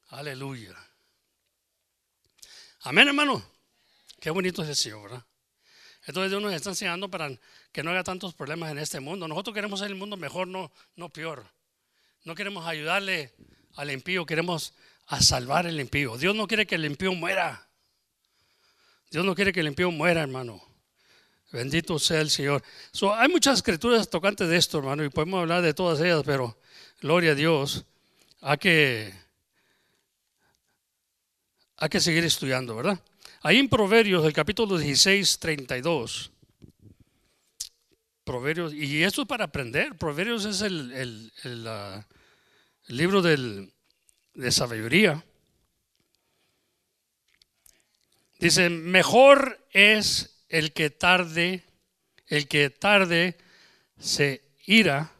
Aleluya. 0.10 0.76
Amén, 2.82 3.08
hermano. 3.08 3.44
Qué 4.20 4.30
bonito 4.32 4.64
es 4.64 4.70
el 4.70 4.76
Señor, 4.76 5.04
¿verdad? 5.04 5.26
Entonces 6.06 6.32
Dios 6.32 6.42
nos 6.42 6.54
está 6.54 6.70
enseñando 6.70 7.10
para 7.10 7.30
que 7.72 7.84
no 7.84 7.92
haya 7.92 8.04
tantos 8.04 8.34
problemas 8.34 8.72
en 8.72 8.80
este 8.80 9.00
mundo. 9.00 9.28
Nosotros 9.28 9.54
queremos 9.54 9.80
hacer 9.80 9.92
el 9.92 9.98
mundo 9.98 10.18
mejor, 10.18 10.48
no, 10.48 10.72
no 10.96 11.10
peor. 11.10 11.46
No 12.24 12.36
queremos 12.36 12.66
ayudarle 12.66 13.34
al 13.76 13.92
impío, 13.92 14.26
queremos 14.26 14.74
salvar 15.22 15.68
el 15.68 15.80
impío. 15.80 16.18
Dios 16.18 16.36
no 16.36 16.48
quiere 16.48 16.66
que 16.66 16.76
el 16.76 16.86
impío 16.86 17.14
muera. 17.14 17.68
Dios 19.12 19.26
no 19.26 19.36
quiere 19.36 19.54
que 19.54 19.60
el 19.60 19.68
impío 19.68 19.92
muera, 19.92 20.22
hermano. 20.22 20.64
Bendito 21.52 21.98
sea 21.98 22.22
el 22.22 22.30
Señor. 22.30 22.64
So, 22.92 23.14
hay 23.14 23.28
muchas 23.28 23.56
escrituras 23.56 24.10
tocantes 24.10 24.48
de 24.50 24.58
esto, 24.58 24.80
hermano, 24.80 25.04
y 25.04 25.10
podemos 25.10 25.40
hablar 25.40 25.62
de 25.62 25.74
todas 25.74 26.00
ellas, 26.00 26.22
pero 26.26 26.58
gloria 27.02 27.32
a 27.32 27.36
Dios. 27.36 27.86
Hay 28.42 28.58
que, 28.58 29.14
hay 31.80 31.90
que 31.90 32.00
seguir 32.02 32.26
estudiando, 32.26 32.76
¿verdad? 32.76 33.00
Ahí 33.42 33.58
en 33.58 33.70
Proverbios, 33.70 34.26
el 34.26 34.34
capítulo 34.34 34.78
16, 34.78 35.40
32. 35.40 36.32
Proverbios, 38.26 38.74
y 38.74 39.02
esto 39.04 39.22
es 39.22 39.28
para 39.28 39.46
aprender. 39.46 39.98
Proverbios 39.98 40.44
es 40.44 40.62
el, 40.62 41.32
el, 41.44 42.06
libro 42.90 43.22
del, 43.22 43.72
de 44.34 44.52
sabiduría. 44.52 45.24
Dice, 48.40 48.70
mejor 48.70 49.66
es 49.72 50.44
el 50.50 50.74
que 50.74 50.90
tarde, 50.90 51.64
el 52.28 52.48
que 52.50 52.70
tarde 52.70 53.38
se 54.00 54.42
ira 54.66 55.14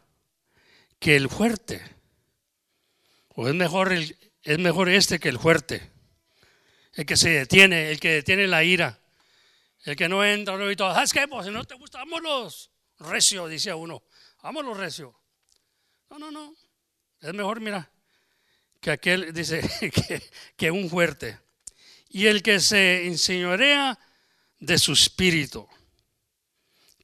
que 0.98 1.16
el 1.16 1.30
fuerte. 1.30 1.82
O 3.28 3.48
es 3.48 3.54
mejor, 3.54 3.92
el, 3.94 4.16
es 4.42 4.58
mejor 4.58 4.90
este 4.90 5.18
que 5.18 5.30
el 5.30 5.38
fuerte. 5.38 5.90
El 7.00 7.06
que 7.06 7.16
se 7.16 7.30
detiene, 7.30 7.90
el 7.90 7.98
que 7.98 8.10
detiene 8.10 8.46
la 8.46 8.62
ira. 8.62 9.00
El 9.86 9.96
que 9.96 10.06
no 10.06 10.22
entra 10.22 10.70
y 10.70 10.76
todo, 10.76 10.92
¿sabes 10.92 11.14
qué? 11.14 11.26
Pues 11.26 11.46
si 11.46 11.50
no 11.50 11.64
te 11.64 11.74
gusta, 11.74 11.96
vámonos. 11.96 12.70
Recio, 12.98 13.48
decía 13.48 13.74
uno. 13.74 14.02
Vámonos 14.42 14.76
recio. 14.76 15.18
No, 16.10 16.18
no, 16.18 16.30
no. 16.30 16.54
Es 17.22 17.32
mejor, 17.32 17.58
mira, 17.62 17.90
que 18.82 18.90
aquel, 18.90 19.32
dice, 19.32 19.62
que, 19.80 20.22
que 20.58 20.70
un 20.70 20.90
fuerte. 20.90 21.38
Y 22.10 22.26
el 22.26 22.42
que 22.42 22.60
se 22.60 23.06
enseñorea 23.06 23.98
de 24.58 24.78
su 24.78 24.92
espíritu, 24.92 25.66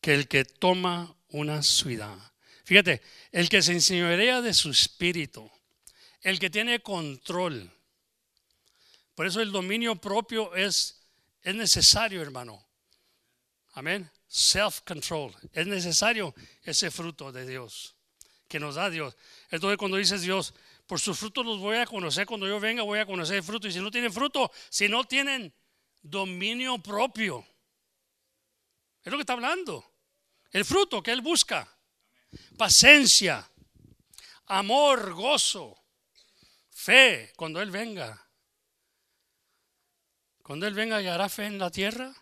que 0.03 0.13
el 0.13 0.29
que 0.29 0.45
toma 0.45 1.17
una 1.29 1.63
ciudad. 1.63 2.19
Fíjate, 2.65 3.01
el 3.33 3.49
que 3.49 3.63
se 3.63 3.73
enseñorea 3.73 4.43
de 4.43 4.53
su 4.53 4.71
espíritu, 4.71 5.51
el 6.21 6.39
que 6.39 6.51
tiene 6.51 6.81
control. 6.81 7.73
Por 9.17 9.27
eso 9.27 9.41
el 9.41 9.51
dominio 9.51 9.97
propio 9.97 10.55
es, 10.55 11.01
es 11.43 11.55
necesario, 11.55 12.21
hermano. 12.21 12.63
Amén. 13.73 14.09
Self-control. 14.29 15.35
Es 15.53 15.67
necesario 15.67 16.35
ese 16.63 16.91
fruto 16.91 17.33
de 17.33 17.47
Dios 17.47 17.97
que 18.47 18.61
nos 18.61 18.75
da 18.75 18.91
Dios. 18.91 19.17
Entonces 19.51 19.79
cuando 19.79 19.97
dices 19.97 20.21
Dios, 20.21 20.53
por 20.87 21.01
sus 21.01 21.19
frutos 21.19 21.47
los 21.47 21.59
voy 21.59 21.79
a 21.79 21.87
conocer, 21.87 22.27
cuando 22.27 22.47
yo 22.47 22.61
venga 22.61 22.83
voy 22.83 22.99
a 22.99 23.07
conocer 23.07 23.37
el 23.37 23.43
fruto. 23.43 23.67
Y 23.67 23.73
si 23.73 23.81
no 23.81 23.91
tienen 23.91 24.13
fruto, 24.13 24.53
si 24.69 24.87
no 24.87 25.05
tienen 25.05 25.51
dominio 26.03 26.77
propio. 26.79 27.47
Es 29.03 29.11
lo 29.11 29.17
que 29.17 29.23
está 29.23 29.33
hablando. 29.33 29.95
El 30.51 30.67
fruto 30.67 31.03
que 31.03 31.13
Él 31.13 31.23
busca. 31.23 31.67
Paciencia, 32.59 33.51
amor, 34.45 35.15
gozo, 35.15 35.83
fe, 36.69 37.33
cuando 37.35 37.63
Él 37.63 37.71
venga. 37.71 38.26
Cuando 40.47 40.69
Él 40.69 40.75
venga 40.75 41.03
y 41.03 41.09
hará 41.09 41.29
fe 41.29 41.47
en 41.47 41.59
la 41.59 41.73
tierra. 41.73 42.15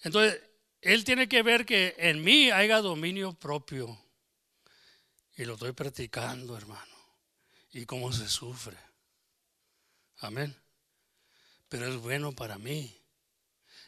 Entonces, 0.00 0.42
Él 0.80 1.04
tiene 1.04 1.28
que 1.28 1.44
ver 1.44 1.64
que 1.64 1.94
en 1.98 2.20
mí 2.24 2.50
haya 2.50 2.80
dominio 2.80 3.32
propio. 3.32 3.96
Y 5.36 5.44
lo 5.44 5.54
estoy 5.54 5.70
practicando, 5.70 6.56
hermano. 6.56 6.96
Y 7.70 7.86
cómo 7.86 8.12
se 8.12 8.28
sufre. 8.28 8.76
Amén. 10.16 10.52
Pero 11.68 11.86
es 11.86 11.96
bueno 11.98 12.32
para 12.32 12.58
mí. 12.58 13.00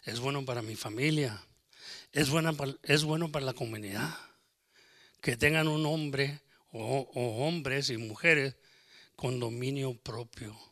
Es 0.04 0.20
bueno 0.20 0.44
para 0.44 0.62
mi 0.62 0.76
familia. 0.76 1.44
Es, 2.12 2.30
buena 2.30 2.54
es 2.84 3.02
bueno 3.02 3.32
para 3.32 3.46
la 3.46 3.52
comunidad. 3.54 4.16
Que 5.20 5.36
tengan 5.36 5.66
un 5.66 5.84
hombre 5.86 6.40
o 6.70 7.00
hombres 7.48 7.90
y 7.90 7.96
mujeres 7.96 8.54
con 9.16 9.40
dominio 9.40 9.94
propio. 9.94 10.67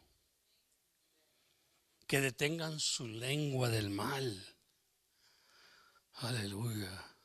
Que 2.07 2.21
detengan 2.21 2.79
su 2.79 3.09
lengua 3.09 3.69
del 3.69 3.91
mal. 3.91 4.57
Aleluya. 6.15 7.17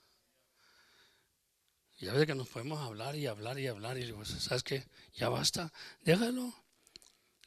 Y 1.99 2.07
a 2.07 2.13
veces 2.13 2.27
que 2.27 2.35
nos 2.35 2.49
podemos 2.49 2.79
hablar 2.79 3.15
y 3.15 3.27
hablar 3.27 3.59
y 3.59 3.67
hablar 3.67 3.97
y 3.97 4.05
digo, 4.05 4.25
¿sabes 4.25 4.63
qué? 4.63 4.83
Ya 5.13 5.29
basta, 5.29 5.71
déjalo. 6.01 6.51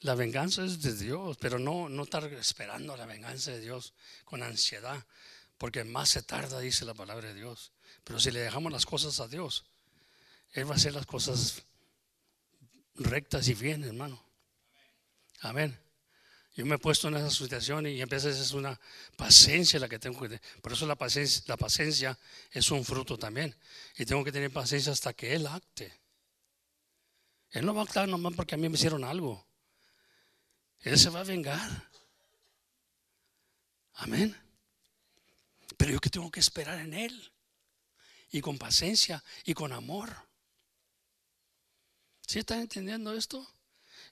La 0.01 0.14
venganza 0.14 0.64
es 0.64 0.80
de 0.80 0.95
Dios, 0.95 1.37
pero 1.41 1.59
no, 1.59 1.89
no 1.89 2.05
estar 2.05 2.24
esperando 2.35 2.97
la 2.97 3.07
venganza 3.07 3.51
de 3.51 3.61
Dios 3.61 3.95
con 4.24 4.43
ansiedad, 4.43 5.05
porque 5.59 5.82
más 5.82 6.11
se 6.11 6.22
tarda, 6.22 6.61
dice 6.61 6.85
la 6.85 6.95
palabra 6.95 7.28
de 7.28 7.35
Dios. 7.35 7.72
Pero 8.05 8.20
si 8.20 8.30
le 8.30 8.41
dejamos 8.41 8.70
las 8.70 8.87
cosas 8.87 9.18
a 9.18 9.26
Dios, 9.26 9.64
Él 10.53 10.68
va 10.68 10.74
a 10.74 10.76
hacer 10.76 10.95
las 10.95 11.07
cosas 11.07 11.64
rectas 12.95 13.49
y 13.49 13.55
bien, 13.55 13.82
hermano. 13.82 14.22
Amén. 15.41 15.84
Yo 16.55 16.64
me 16.64 16.76
he 16.76 16.78
puesto 16.78 17.09
en 17.09 17.16
esa 17.16 17.30
situación 17.30 17.86
y 17.86 18.00
a 18.00 18.07
veces 18.07 18.38
es 18.38 18.52
una 18.52 18.80
paciencia 19.16 19.80
la 19.80 19.88
que 19.88 19.98
tengo 19.98 20.20
que 20.20 20.28
tener. 20.28 20.42
Por 20.62 20.72
eso 20.72 20.86
la 20.86 20.94
paciencia, 20.94 21.42
la 21.48 21.57
paciencia 21.57 22.16
es 22.52 22.70
un 22.70 22.84
fruto 22.84 23.18
también. 23.18 23.57
Y 23.96 24.05
tengo 24.07 24.22
que 24.22 24.30
tener 24.30 24.52
paciencia 24.52 24.92
hasta 24.92 25.12
que 25.12 25.34
Él 25.34 25.48
acte. 25.48 26.00
Él 27.50 27.66
no 27.66 27.74
va 27.74 27.82
a 27.82 27.84
actuar 27.84 28.09
nomás 28.09 28.34
porque 28.34 28.55
a 28.55 28.59
mí 28.59 28.68
me 28.68 28.76
hicieron 28.76 29.02
algo. 29.02 29.44
Él 30.80 30.96
se 30.98 31.11
va 31.11 31.20
a 31.20 31.24
vengar. 31.24 31.90
Amén. 33.94 34.36
Pero 35.76 35.92
yo 35.92 36.00
que 36.00 36.11
tengo 36.11 36.30
que 36.30 36.40
esperar 36.40 36.78
en 36.78 36.94
Él. 36.94 37.32
Y 38.30 38.40
con 38.40 38.59
paciencia 38.59 39.24
y 39.44 39.55
con 39.55 39.72
amor. 39.72 40.12
¿Sí 42.26 42.38
están 42.38 42.61
entendiendo 42.61 43.12
esto? 43.12 43.53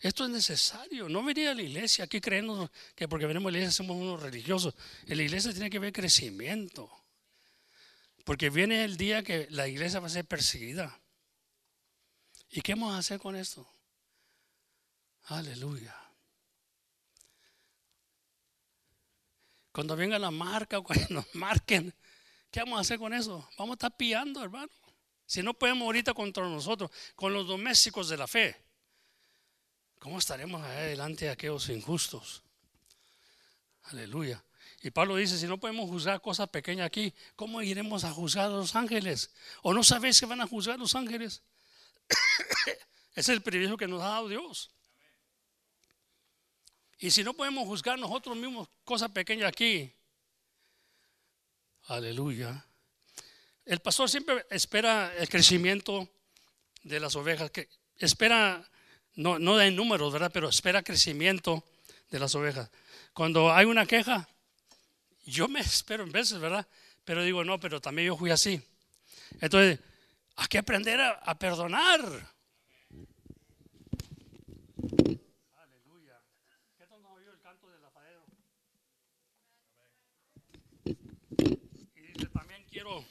Esto 0.03 0.25
es 0.25 0.31
necesario. 0.31 1.09
No 1.09 1.23
venir 1.23 1.49
a 1.49 1.55
la 1.55 1.63
iglesia 1.63 2.05
aquí 2.05 2.21
creyendo 2.21 2.69
que 2.97 3.07
porque 3.07 3.25
venimos 3.25 3.49
a 3.49 3.53
la 3.53 3.59
iglesia 3.59 3.77
somos 3.77 3.97
unos 3.97 4.21
religiosos. 4.21 4.75
En 5.07 5.17
la 5.17 5.23
iglesia 5.23 5.53
tiene 5.53 5.71
que 5.71 5.77
haber 5.77 5.93
crecimiento. 5.93 6.91
Porque 8.25 8.51
viene 8.51 8.83
el 8.83 8.97
día 8.97 9.23
que 9.23 9.47
la 9.51 9.69
iglesia 9.69 10.01
va 10.01 10.09
a 10.09 10.11
ser 10.11 10.25
perseguida. 10.25 11.01
¿Y 12.51 12.63
qué 12.63 12.75
vamos 12.75 12.95
a 12.95 12.99
hacer 12.99 13.21
con 13.21 13.37
esto? 13.37 13.65
Aleluya. 15.27 15.97
Cuando 19.71 19.95
venga 19.95 20.19
la 20.19 20.33
marca, 20.33 20.81
cuando 20.83 21.07
nos 21.11 21.35
marquen, 21.37 21.95
¿qué 22.51 22.59
vamos 22.59 22.79
a 22.79 22.81
hacer 22.81 22.99
con 22.99 23.15
eso? 23.15 23.49
Vamos 23.57 23.75
a 23.75 23.75
estar 23.75 23.97
pillando, 23.97 24.43
hermano. 24.43 24.73
Si 25.27 25.45
no 25.45 25.55
podemos 25.55 25.87
ahorita 25.87 26.13
contra 26.13 26.43
nosotros, 26.49 26.91
con 27.15 27.33
los 27.33 27.47
domésticos 27.47 28.09
de 28.09 28.17
la 28.17 28.27
fe, 28.27 28.72
¿cómo 30.03 30.19
estaremos 30.19 30.61
adelante 30.65 31.27
de 31.27 31.31
aquellos 31.31 31.69
injustos? 31.69 32.43
Aleluya. 33.85 34.43
Y 34.83 34.91
Pablo 34.91 35.15
dice, 35.15 35.39
si 35.39 35.47
no 35.47 35.59
podemos 35.59 35.89
juzgar 35.89 36.21
cosas 36.21 36.49
pequeñas 36.49 36.87
aquí, 36.87 37.15
¿cómo 37.37 37.63
iremos 37.63 38.03
a 38.03 38.11
juzgar 38.11 38.47
a 38.47 38.49
los 38.49 38.75
ángeles? 38.75 39.31
¿O 39.63 39.73
no 39.73 39.85
sabéis 39.85 40.19
que 40.19 40.27
van 40.27 40.41
a 40.41 40.49
juzgar 40.49 40.75
a 40.75 40.79
los 40.79 40.95
ángeles? 40.97 41.43
Es 43.15 43.29
el 43.29 43.43
privilegio 43.43 43.77
que 43.77 43.87
nos 43.87 44.01
ha 44.01 44.09
dado 44.09 44.29
Dios. 44.29 44.71
Y 46.99 47.11
si 47.11 47.23
no 47.23 47.35
podemos 47.35 47.67
juzgar 47.67 47.99
nosotros 47.99 48.35
mismos 48.35 48.71
cosas 48.85 49.11
pequeñas 49.11 49.51
aquí, 49.51 49.95
aleluya. 51.89 52.67
El 53.67 53.81
pastor 53.81 54.09
siempre 54.09 54.47
espera 54.49 55.15
el 55.19 55.29
crecimiento 55.29 56.09
de 56.83 57.01
las 57.01 57.15
ovejas, 57.15 57.51
que 57.51 57.69
espera, 57.99 58.67
no, 59.15 59.39
no 59.39 59.57
de 59.57 59.71
números, 59.71 60.13
¿verdad? 60.13 60.31
Pero 60.33 60.49
espera 60.49 60.83
crecimiento 60.83 61.65
de 62.11 62.19
las 62.19 62.35
ovejas. 62.35 62.71
Cuando 63.13 63.53
hay 63.53 63.67
una 63.67 63.87
queja, 63.87 64.29
yo 65.25 65.49
me 65.49 65.61
espero 65.61 66.05
en 66.05 66.13
veces, 66.13 66.39
¿verdad? 66.39 66.67
Pero 67.05 67.23
digo, 67.23 67.45
no, 67.45 67.59
pero 67.59 67.81
también 67.81 68.09
yo 68.09 68.17
fui 68.17 68.31
así. 68.31 68.61
Entonces, 69.41 69.81
hay 70.37 70.47
que 70.47 70.59
aprender 70.59 71.01
a, 71.01 71.39
perdonar. 71.39 72.01
Aleluya. 75.59 76.21
¿Qué 76.79 76.87
tal 76.87 77.03
nos 77.03 77.13
oyó 77.17 77.33
el 77.33 77.41
canto 77.41 77.69
del? 77.69 77.81
Y 81.97 82.01
dice, 82.01 82.27
también 82.29 82.65
quiero 82.71 83.05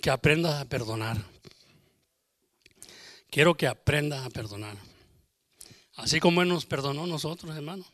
que 0.00 0.10
aprendas 0.10 0.60
a 0.60 0.64
perdonar. 0.64 1.16
Quiero 3.30 3.56
que 3.56 3.66
aprendas 3.66 4.24
a 4.24 4.30
perdonar. 4.30 4.87
Así 5.98 6.20
como 6.20 6.42
Él 6.42 6.48
nos 6.48 6.64
perdonó 6.64 7.04
a 7.04 7.06
nosotros, 7.08 7.54
hermano. 7.56 7.84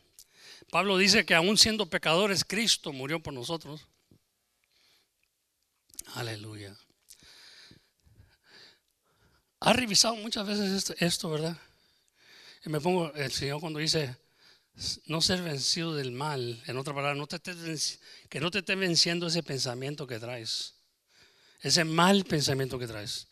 Pablo 0.69 0.95
dice 0.97 1.25
que 1.25 1.33
aún 1.33 1.57
siendo 1.57 1.89
pecadores, 1.89 2.45
Cristo 2.45 2.93
murió 2.93 3.21
por 3.21 3.33
nosotros. 3.33 3.87
Aleluya. 6.13 6.77
Ha 9.59 9.73
revisado 9.73 10.15
muchas 10.17 10.45
veces 10.45 10.93
esto, 10.99 11.29
¿verdad? 11.31 11.57
Y 12.63 12.69
me 12.69 12.79
pongo, 12.79 13.11
el 13.15 13.31
Señor 13.31 13.59
cuando 13.59 13.79
dice, 13.79 14.15
no 15.07 15.19
ser 15.19 15.41
vencido 15.41 15.95
del 15.95 16.11
mal, 16.11 16.61
en 16.67 16.77
otra 16.77 16.93
palabra, 16.93 17.15
que 18.29 18.39
no 18.39 18.51
te 18.51 18.59
esté 18.59 18.75
venciendo 18.75 19.25
ese 19.25 19.41
pensamiento 19.41 20.05
que 20.05 20.19
traes, 20.19 20.75
ese 21.59 21.83
mal 21.83 22.23
pensamiento 22.23 22.77
que 22.77 22.85
traes. 22.85 23.29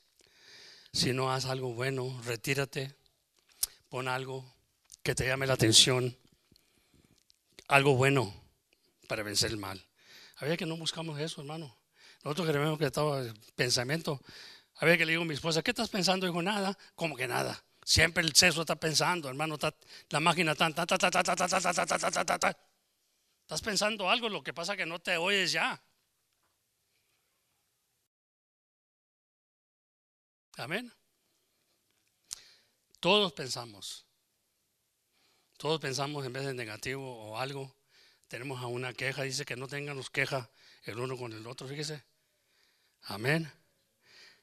Si 0.92 1.14
no 1.14 1.32
haz 1.32 1.46
algo 1.46 1.74
bueno, 1.76 2.20
retírate, 2.26 2.96
pon 3.90 4.08
algo 4.08 4.53
que 5.04 5.14
te 5.14 5.28
llame 5.28 5.46
la 5.46 5.54
atención, 5.54 6.18
algo 7.68 7.96
bueno 7.96 8.34
para 9.08 9.22
vencer 9.22 9.52
el 9.52 9.58
mal. 9.58 9.86
A 10.38 10.46
ver 10.46 10.58
que 10.58 10.66
no 10.66 10.78
buscamos 10.78 11.20
eso, 11.20 11.42
hermano. 11.42 11.78
Nosotros 12.24 12.48
queremos 12.48 12.80
que 12.80 12.86
estaba 12.86 13.22
pensamiento. 13.56 14.22
A 14.76 14.86
ver 14.86 14.98
que 14.98 15.06
le 15.06 15.12
digo 15.12 15.24
a 15.24 15.26
mi 15.26 15.34
esposa, 15.34 15.62
¿qué 15.62 15.72
estás 15.72 15.90
pensando? 15.90 16.26
Digo, 16.26 16.42
nada, 16.42 16.78
como 16.96 17.16
que 17.16 17.28
nada. 17.28 17.64
Siempre 17.84 18.24
el 18.24 18.34
sexo 18.34 18.62
está 18.62 18.78
pensando, 18.78 19.28
hermano, 19.28 19.56
está, 19.56 19.76
la 20.10 20.22
máquina 20.22 20.54
está, 20.54 20.74
ta, 20.74 20.86
ta, 20.86 20.98
ta, 20.98 21.12
ta, 21.12 21.24
ta, 21.24 22.24
ta, 22.24 22.40
ta. 22.40 22.58
Estás 23.42 23.62
pensando 23.62 24.10
algo, 24.10 24.30
lo 24.30 24.42
que 24.42 24.54
pasa 24.54 24.78
que 24.78 24.86
no 24.86 25.00
te 25.00 25.18
oyes 25.18 25.52
ya. 25.52 25.84
Amén. 30.56 30.92
Todos 33.02 33.34
pensamos. 33.34 34.06
Todos 35.64 35.80
pensamos 35.80 36.26
en 36.26 36.34
vez 36.34 36.44
de 36.44 36.54
negativo 36.54 37.10
o 37.24 37.40
algo. 37.40 37.74
Tenemos 38.28 38.62
a 38.62 38.68
una 38.68 38.94
queja, 38.94 39.22
dice 39.22 39.46
que 39.46 39.56
no 39.56 39.70
tengamos 39.70 40.10
queja 40.10 40.50
el 40.84 41.00
uno 41.00 41.16
con 41.16 41.32
el 41.32 41.48
otro, 41.48 41.70
fíjese. 41.70 42.04
Amén. 43.04 43.50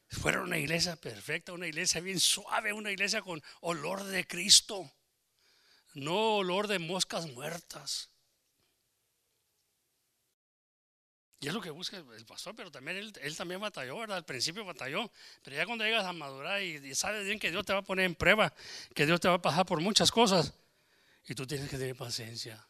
Fuera 0.08 0.40
una 0.40 0.56
iglesia 0.56 0.96
perfecta, 0.96 1.52
una 1.52 1.66
iglesia 1.66 2.00
bien 2.00 2.18
suave, 2.18 2.72
una 2.72 2.90
iglesia 2.90 3.20
con 3.20 3.42
olor 3.60 4.02
de 4.04 4.26
Cristo, 4.26 4.90
no 5.92 6.36
olor 6.36 6.68
de 6.68 6.78
moscas 6.78 7.26
muertas. 7.26 8.08
Y 11.40 11.48
es 11.48 11.52
lo 11.52 11.60
que 11.60 11.68
busca 11.68 11.98
el 11.98 12.24
pastor, 12.24 12.56
pero 12.56 12.70
también 12.70 12.96
él, 12.96 13.36
también 13.36 13.60
batalló, 13.60 13.98
¿verdad? 13.98 14.16
Al 14.16 14.24
principio 14.24 14.64
batalló, 14.64 15.10
pero 15.42 15.54
ya 15.54 15.66
cuando 15.66 15.84
llegas 15.84 16.06
a 16.06 16.14
madurar 16.14 16.62
y, 16.62 16.76
y, 16.76 16.94
sabes 16.94 17.26
bien 17.26 17.38
que 17.38 17.50
Dios 17.50 17.66
te 17.66 17.74
va 17.74 17.80
a 17.80 17.82
poner 17.82 18.06
en 18.06 18.14
prueba, 18.14 18.54
que 18.94 19.04
Dios 19.04 19.20
te 19.20 19.28
va 19.28 19.34
a 19.34 19.42
pasar 19.42 19.66
por 19.66 19.82
muchas 19.82 20.10
cosas, 20.10 20.54
y 21.26 21.34
tú 21.34 21.46
tienes 21.46 21.68
que 21.68 21.78
tener 21.78 21.96
paciencia. 21.96 22.66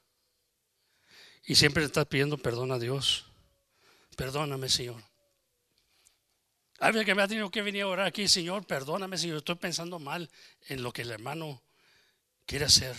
Y 1.44 1.55
siempre 1.55 1.84
estás 1.84 2.07
pidiendo 2.07 2.38
perdón 2.38 2.72
a 2.72 2.78
Dios. 2.78 3.26
Perdóname, 4.16 4.68
Señor. 4.68 5.03
Alguien 6.78 7.05
que 7.05 7.14
me 7.14 7.22
ha 7.22 7.28
tenido 7.28 7.51
que 7.51 7.62
venir 7.62 7.82
a 7.82 7.88
orar 7.88 8.07
aquí, 8.07 8.26
Señor, 8.26 8.66
perdóname 8.66 9.18
yo 9.18 9.36
estoy 9.36 9.57
pensando 9.57 9.98
mal 9.98 10.30
en 10.68 10.82
lo 10.82 10.92
que 10.92 11.03
el 11.03 11.11
hermano 11.11 11.62
quiere 12.46 12.64
hacer. 12.64 12.96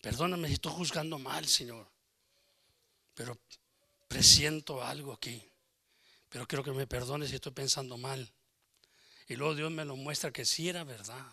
Perdóname 0.00 0.48
si 0.48 0.54
estoy 0.54 0.72
juzgando 0.72 1.18
mal, 1.18 1.46
Señor. 1.46 1.90
Pero 3.14 3.38
presiento 4.06 4.84
algo 4.84 5.12
aquí. 5.12 5.42
Pero 6.28 6.46
quiero 6.46 6.62
que 6.62 6.72
me 6.72 6.86
perdone 6.86 7.26
si 7.26 7.34
estoy 7.36 7.52
pensando 7.52 7.96
mal. 7.96 8.32
Y 9.26 9.36
luego 9.36 9.54
Dios 9.54 9.70
me 9.72 9.84
lo 9.84 9.96
muestra 9.96 10.32
que 10.32 10.44
sí 10.44 10.68
era 10.68 10.84
verdad. 10.84 11.32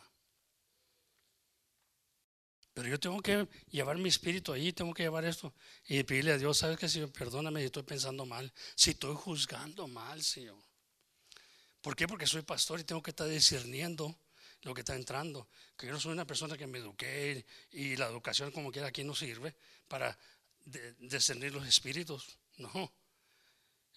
Pero 2.73 2.87
yo 2.87 2.99
tengo 2.99 3.21
que 3.21 3.47
llevar 3.69 3.97
mi 3.97 4.07
espíritu 4.07 4.53
allí, 4.53 4.71
tengo 4.71 4.93
que 4.93 5.03
llevar 5.03 5.25
esto 5.25 5.53
y 5.87 6.01
pedirle 6.03 6.31
a 6.31 6.37
Dios, 6.37 6.57
¿sabes 6.57 6.77
qué, 6.77 6.87
Señor? 6.87 7.11
Perdóname 7.11 7.59
si 7.59 7.65
estoy 7.65 7.83
pensando 7.83 8.25
mal, 8.25 8.51
si 8.75 8.91
estoy 8.91 9.15
juzgando 9.15 9.87
mal, 9.87 10.23
Señor. 10.23 10.57
¿Por 11.81 11.95
qué? 11.95 12.07
Porque 12.07 12.27
soy 12.27 12.43
pastor 12.43 12.79
y 12.79 12.83
tengo 12.83 13.01
que 13.01 13.09
estar 13.09 13.27
discerniendo 13.27 14.15
lo 14.61 14.73
que 14.73 14.81
está 14.81 14.95
entrando. 14.95 15.47
Que 15.75 15.87
yo 15.87 15.93
no 15.93 15.99
soy 15.99 16.13
una 16.13 16.25
persona 16.25 16.57
que 16.57 16.67
me 16.67 16.77
eduqué 16.77 17.45
y 17.71 17.95
la 17.97 18.07
educación 18.07 18.51
como 18.51 18.71
quiera 18.71 18.87
aquí 18.87 19.03
no 19.03 19.15
sirve 19.15 19.55
para 19.87 20.17
discernir 20.99 21.53
los 21.53 21.67
espíritus. 21.67 22.37
No. 22.57 22.93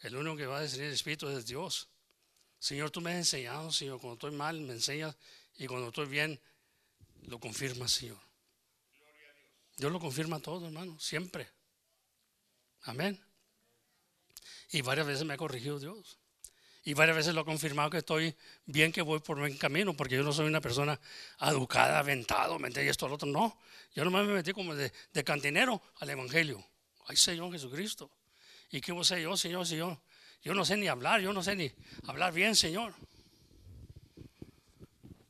El 0.02 0.16
único 0.16 0.36
que 0.36 0.46
va 0.46 0.58
a 0.58 0.62
discernir 0.62 0.88
el 0.88 0.94
espíritu 0.94 1.28
es 1.28 1.46
Dios. 1.46 1.88
Señor, 2.58 2.90
tú 2.90 3.00
me 3.00 3.12
has 3.12 3.18
enseñado, 3.18 3.70
Señor. 3.70 4.00
Cuando 4.00 4.14
estoy 4.14 4.30
mal, 4.32 4.58
me 4.60 4.72
enseñas. 4.72 5.14
Y 5.58 5.66
cuando 5.66 5.88
estoy 5.88 6.06
bien, 6.06 6.40
lo 7.26 7.38
confirmas, 7.38 7.92
Señor. 7.92 8.23
Dios 9.76 9.92
lo 9.92 10.00
confirma 10.00 10.40
todo, 10.40 10.66
hermano. 10.66 10.98
Siempre. 10.98 11.48
Amén. 12.82 13.20
Y 14.70 14.82
varias 14.82 15.06
veces 15.06 15.24
me 15.24 15.34
ha 15.34 15.36
corregido 15.36 15.78
Dios. 15.78 16.18
Y 16.86 16.92
varias 16.92 17.16
veces 17.16 17.34
lo 17.34 17.40
ha 17.40 17.44
confirmado 17.44 17.88
que 17.88 17.98
estoy 17.98 18.36
bien, 18.66 18.92
que 18.92 19.00
voy 19.00 19.18
por 19.18 19.38
buen 19.38 19.56
camino, 19.56 19.94
porque 19.94 20.16
yo 20.16 20.22
no 20.22 20.34
soy 20.34 20.46
una 20.46 20.60
persona 20.60 21.00
educada, 21.40 21.98
aventado, 21.98 22.58
me 22.58 22.68
y 22.68 22.88
esto, 22.88 23.06
al 23.06 23.12
otro. 23.12 23.26
No, 23.26 23.58
yo 23.94 24.04
nomás 24.04 24.26
me 24.26 24.34
metí 24.34 24.52
como 24.52 24.74
de, 24.74 24.92
cantinero 25.24 25.82
al 26.00 26.10
Evangelio. 26.10 26.62
Ay, 27.06 27.16
Señor 27.16 27.50
Jesucristo. 27.52 28.10
¿Y 28.70 28.82
qué 28.82 28.92
vos 28.92 29.08
sé 29.08 29.22
yo, 29.22 29.34
Señor, 29.36 29.66
Señor? 29.66 29.98
Yo 30.42 30.52
no 30.52 30.64
sé 30.66 30.76
ni 30.76 30.86
hablar, 30.86 31.22
yo 31.22 31.32
no 31.32 31.42
sé 31.42 31.56
ni 31.56 31.72
hablar 32.06 32.34
bien, 32.34 32.54
Señor. 32.54 32.94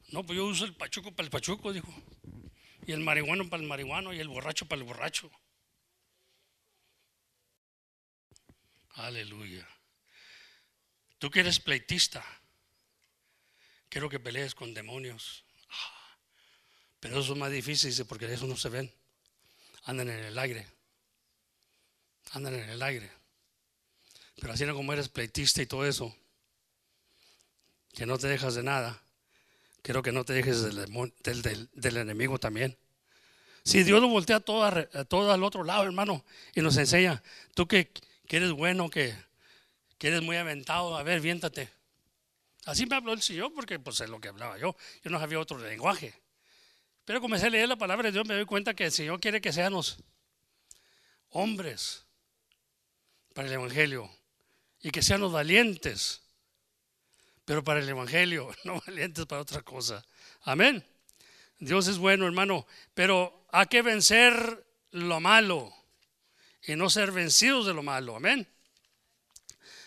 No, 0.09 0.27
pues 0.27 0.37
yo 0.37 0.47
uso 0.47 0.65
el 0.65 0.75
pachuco 0.75 1.13
para 1.13 1.27
el 1.27 1.31
pachuco, 1.31 1.73
dijo. 1.73 1.93
Y 2.87 2.93
el 2.93 3.01
marihuano 3.01 3.49
para 3.49 3.63
el 3.63 3.69
marihuano 3.69 4.13
y 4.13 4.21
el 4.21 4.29
borracho 4.29 4.67
para 4.67 4.81
el 4.81 4.87
borracho. 4.87 5.31
Aleluya. 8.95 9.67
Tú 11.19 11.31
que 11.31 11.41
eres 11.41 11.59
pleitista, 11.59 12.25
quiero 13.89 14.09
que 14.09 14.21
pelees 14.21 14.55
con 14.55 14.75
demonios. 14.75 15.45
Pero 17.01 17.21
eso 17.21 17.33
es 17.33 17.39
más 17.39 17.51
difícil, 17.51 17.91
dice, 17.91 18.05
porque 18.05 18.33
eso 18.33 18.47
no 18.47 18.57
se 18.57 18.69
ven. 18.69 18.93
Andan 19.85 20.11
en 20.11 20.21
el 20.21 20.39
aire. 20.39 20.67
Andan 22.33 22.55
en 22.55 22.69
el 22.69 22.83
aire. 22.83 23.11
Pero 24.41 24.53
así 24.53 24.67
como 24.67 24.93
eres 24.93 25.09
pleitista 25.09 25.63
y 25.63 25.67
todo 25.67 25.87
eso, 25.87 26.17
que 27.93 28.07
no 28.07 28.19
te 28.19 28.27
dejas 28.27 28.55
de 28.55 28.63
nada, 28.63 29.04
quiero 29.85 30.03
que 30.03 30.13
no 30.13 30.25
te 30.25 30.33
dejes 30.33 30.63
del, 30.63 31.97
enemigo 31.97 32.39
también. 32.39 32.77
Si 33.65 33.85
Dios 33.85 34.01
lo 34.01 34.09
voltea 34.09 34.41
todo, 34.41 34.65
a, 34.65 35.05
todo 35.05 35.31
al 35.31 35.45
otro 35.45 35.63
lado, 35.63 35.85
hermano, 35.85 36.25
y 36.55 36.63
nos 36.63 36.79
enseña, 36.79 37.23
tú 37.55 37.69
que, 37.69 37.93
eres 38.29 38.53
bueno, 38.53 38.89
que, 38.89 39.15
que 39.99 40.09
eres 40.09 40.23
muy 40.23 40.37
aventado, 40.37 40.97
a 40.97 41.03
ver, 41.03 41.21
viéntate. 41.21 41.69
Así 42.65 42.87
me 42.87 42.97
habló 42.97 43.13
el 43.13 43.21
Señor 43.21 43.53
porque 43.55 43.79
pues 43.79 44.01
es 44.01 44.09
lo 44.09 44.21
que 44.23 44.29
hablaba 44.29 44.57
yo. 44.59 44.75
Yo 45.03 45.11
no 45.11 45.21
sabía 45.21 45.39
otro 45.39 45.59
lenguaje. 45.59 46.15
Pero 47.05 47.21
comencé 47.21 47.47
a 47.47 47.51
leer 47.51 47.69
la 47.69 47.77
palabra 47.77 48.05
de 48.09 48.13
Dios, 48.13 48.27
me 48.27 48.35
doy 48.35 48.47
cuenta 48.47 48.73
que 48.73 48.87
el 48.87 48.93
Señor 48.93 49.21
quiere 49.21 49.43
que 49.43 49.53
seamos 49.53 49.99
hombres 51.29 52.07
para 53.35 53.49
el 53.49 53.55
Evangelio 53.55 54.11
y 54.81 54.91
que 54.91 55.03
seamos 55.03 55.31
valientes 55.31 56.24
pero 57.45 57.63
para 57.63 57.81
el 57.81 57.89
Evangelio, 57.89 58.55
no 58.65 58.81
valientes 58.87 59.27
para 59.27 59.43
otra 59.43 59.63
cosa. 59.63 60.05
Amén. 60.43 60.85
Dios 61.59 61.89
es 61.89 61.99
bueno, 61.99 62.27
hermano, 62.27 62.67
pero 62.95 63.47
hay 63.51 63.67
que 63.67 63.83
vencer 63.83 64.67
lo 64.91 65.21
malo 65.21 65.73
y 66.67 66.77
no 66.77 66.91
ser 66.91 67.13
vencidos 67.13 67.67
de 67.67 67.75
lo 67.75 67.83
malo. 67.83 68.17
Amén. 68.17 68.49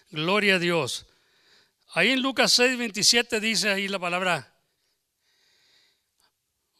Gloria 0.09 0.55
a 0.55 0.59
Dios. 0.59 1.05
Ahí 1.93 2.11
en 2.11 2.21
Lucas 2.21 2.53
6, 2.53 2.77
27 2.77 3.39
dice 3.39 3.69
ahí 3.69 3.87
la 3.87 3.99
palabra. 3.99 4.53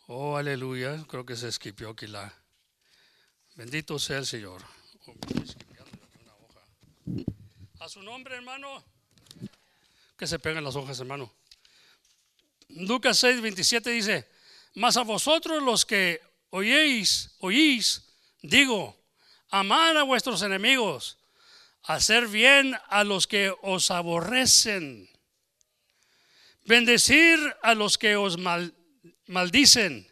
Oh, 0.08 0.38
aleluya. 0.38 1.06
Creo 1.08 1.26
que 1.26 1.36
se 1.36 1.48
esquipió 1.50 1.90
aquí 1.90 2.08
la. 2.08 2.34
Bendito 3.56 4.00
sea 4.00 4.20
el 4.20 4.26
Señor. 4.26 4.64
Oh, 5.06 5.14
a 7.80 7.90
su 7.90 8.02
nombre, 8.02 8.36
hermano. 8.36 8.84
Que 10.18 10.28
se 10.28 10.40
peguen 10.40 10.64
las 10.64 10.76
hojas, 10.76 11.00
hermano. 11.00 11.32
Lucas 12.70 13.20
6, 13.20 13.42
27 13.42 13.90
dice: 13.92 14.28
Mas 14.74 14.98
a 14.98 15.04
vosotros 15.04 15.62
los 15.62 15.86
que 15.86 16.22
oyeis, 16.50 17.36
oís, 17.40 18.04
digo, 18.42 18.98
amar 19.50 19.96
a 19.98 20.04
vuestros 20.04 20.42
enemigos, 20.42 21.18
hacer 21.84 22.28
bien 22.28 22.76
a 22.90 23.04
los 23.04 23.28
que 23.28 23.54
os 23.62 23.92
aborrecen, 23.92 25.10
bendecir 26.66 27.40
a 27.62 27.76
los 27.76 27.98
que 27.98 28.16
os 28.16 28.38
maldicen 29.28 30.08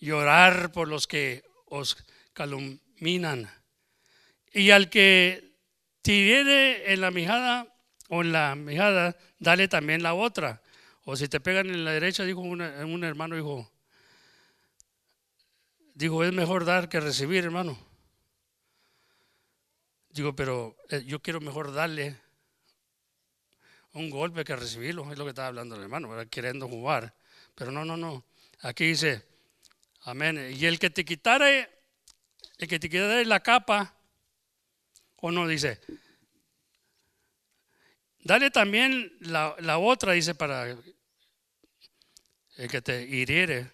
y 0.00 0.10
orar 0.10 0.72
por 0.72 0.88
los 0.88 1.06
que 1.06 1.44
os 1.66 1.96
calumnian. 2.32 3.50
Y 4.52 4.70
al 4.70 4.88
que 4.88 5.54
tire 6.02 6.92
en 6.92 7.00
la 7.02 7.10
mijada 7.10 7.77
o 8.08 8.22
en 8.22 8.32
la 8.32 8.54
mijada, 8.54 9.16
dale 9.38 9.68
también 9.68 10.02
la 10.02 10.14
otra. 10.14 10.62
O 11.04 11.16
si 11.16 11.28
te 11.28 11.40
pegan 11.40 11.68
en 11.68 11.84
la 11.84 11.92
derecha, 11.92 12.24
dijo 12.24 12.40
un 12.40 13.04
hermano, 13.04 13.36
dijo, 13.36 13.70
dijo, 15.94 16.22
es 16.22 16.32
mejor 16.32 16.64
dar 16.64 16.88
que 16.88 17.00
recibir, 17.00 17.44
hermano. 17.44 17.76
Digo, 20.10 20.34
pero 20.34 20.76
eh, 20.90 21.04
yo 21.04 21.20
quiero 21.20 21.40
mejor 21.40 21.72
darle 21.72 22.16
un 23.94 24.10
golpe 24.10 24.44
que 24.44 24.54
recibirlo, 24.54 25.10
es 25.10 25.18
lo 25.18 25.24
que 25.24 25.30
estaba 25.30 25.48
hablando 25.48 25.74
el 25.74 25.82
hermano, 25.82 26.10
queriendo 26.30 26.68
jugar. 26.68 27.14
Pero 27.54 27.72
no, 27.72 27.84
no, 27.84 27.96
no. 27.96 28.24
Aquí 28.60 28.86
dice, 28.86 29.26
amén. 30.02 30.54
Y 30.56 30.66
el 30.66 30.78
que 30.78 30.90
te 30.90 31.04
quitare, 31.04 31.68
el 32.58 32.68
que 32.68 32.78
te 32.78 32.88
quitare 32.88 33.24
la 33.24 33.40
capa, 33.40 33.94
o 35.16 35.32
no, 35.32 35.48
dice, 35.48 35.80
dale 38.28 38.50
también 38.50 39.10
la, 39.20 39.78
otra, 39.78 40.12
dice, 40.12 40.34
para 40.34 40.76
el 42.56 42.68
que 42.70 42.82
te 42.82 43.02
hiriere. 43.02 43.72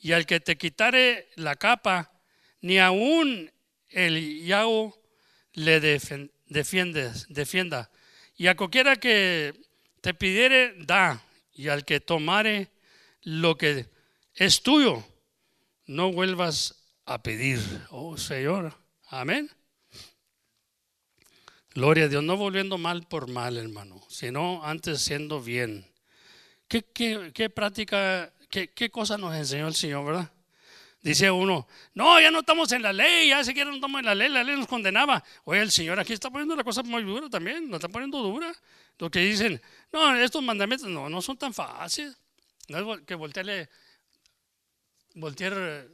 Y 0.00 0.12
al 0.12 0.24
que 0.24 0.38
te 0.38 0.56
quitare 0.56 1.28
la 1.34 1.56
capa, 1.56 2.12
ni 2.60 2.78
aún 2.78 3.50
el 3.88 4.44
yago 4.46 4.96
le 5.54 5.80
defiendes, 5.80 7.26
defienda. 7.28 7.90
Y 8.36 8.46
a 8.46 8.56
cualquiera 8.56 8.94
que 8.94 9.52
te 10.00 10.14
pidiere, 10.14 10.74
da. 10.78 11.20
Y 11.52 11.66
al 11.66 11.84
que 11.84 11.98
tomare 11.98 12.70
lo 13.22 13.58
que 13.58 13.86
es 14.34 14.62
tuyo, 14.62 15.04
no 15.86 16.12
vuelvas 16.12 16.84
a 17.04 17.20
pedir. 17.20 17.58
Oh 17.90 18.16
Señor, 18.16 18.78
amén. 19.08 19.50
Gloria 21.78 22.06
a 22.06 22.08
Dios, 22.08 22.24
no 22.24 22.36
volviendo 22.36 22.76
mal 22.76 23.06
por 23.06 23.28
mal, 23.28 23.56
hermano, 23.56 24.04
sino 24.08 24.64
antes 24.64 25.00
siendo 25.00 25.40
bien. 25.40 25.88
¿Qué, 26.66 26.82
qué, 26.82 27.50
práctica, 27.50 28.32
qué, 28.50 28.72
qué 28.74 28.90
cosa 28.90 29.16
nos 29.16 29.32
enseñó 29.36 29.68
el 29.68 29.76
Señor, 29.76 30.04
verdad? 30.04 30.32
Dice 31.00 31.30
uno, 31.30 31.68
no, 31.94 32.20
ya 32.20 32.32
no 32.32 32.40
estamos 32.40 32.72
en 32.72 32.82
la 32.82 32.92
ley, 32.92 33.28
ya 33.28 33.44
siquiera 33.44 33.70
no 33.70 33.76
estamos 33.76 34.00
en 34.00 34.06
la 34.06 34.16
ley, 34.16 34.28
la 34.28 34.42
ley 34.42 34.56
nos 34.56 34.66
condenaba. 34.66 35.22
Oye, 35.44 35.60
el 35.60 35.70
Señor 35.70 36.00
aquí 36.00 36.14
está 36.14 36.30
poniendo 36.30 36.56
la 36.56 36.64
cosa 36.64 36.82
muy 36.82 37.04
dura 37.04 37.30
también, 37.30 37.70
nos 37.70 37.78
está 37.78 37.88
poniendo 37.88 38.18
dura. 38.18 38.52
Lo 38.98 39.08
que 39.08 39.20
dicen, 39.20 39.62
no, 39.92 40.16
estos 40.16 40.42
mandamientos 40.42 40.88
no, 40.88 41.08
no 41.08 41.22
son 41.22 41.38
tan 41.38 41.54
fáciles. 41.54 42.18
No 42.66 42.94
es 42.94 43.02
que 43.02 43.14
voltearle, 43.14 43.70
voltear, 45.14 45.86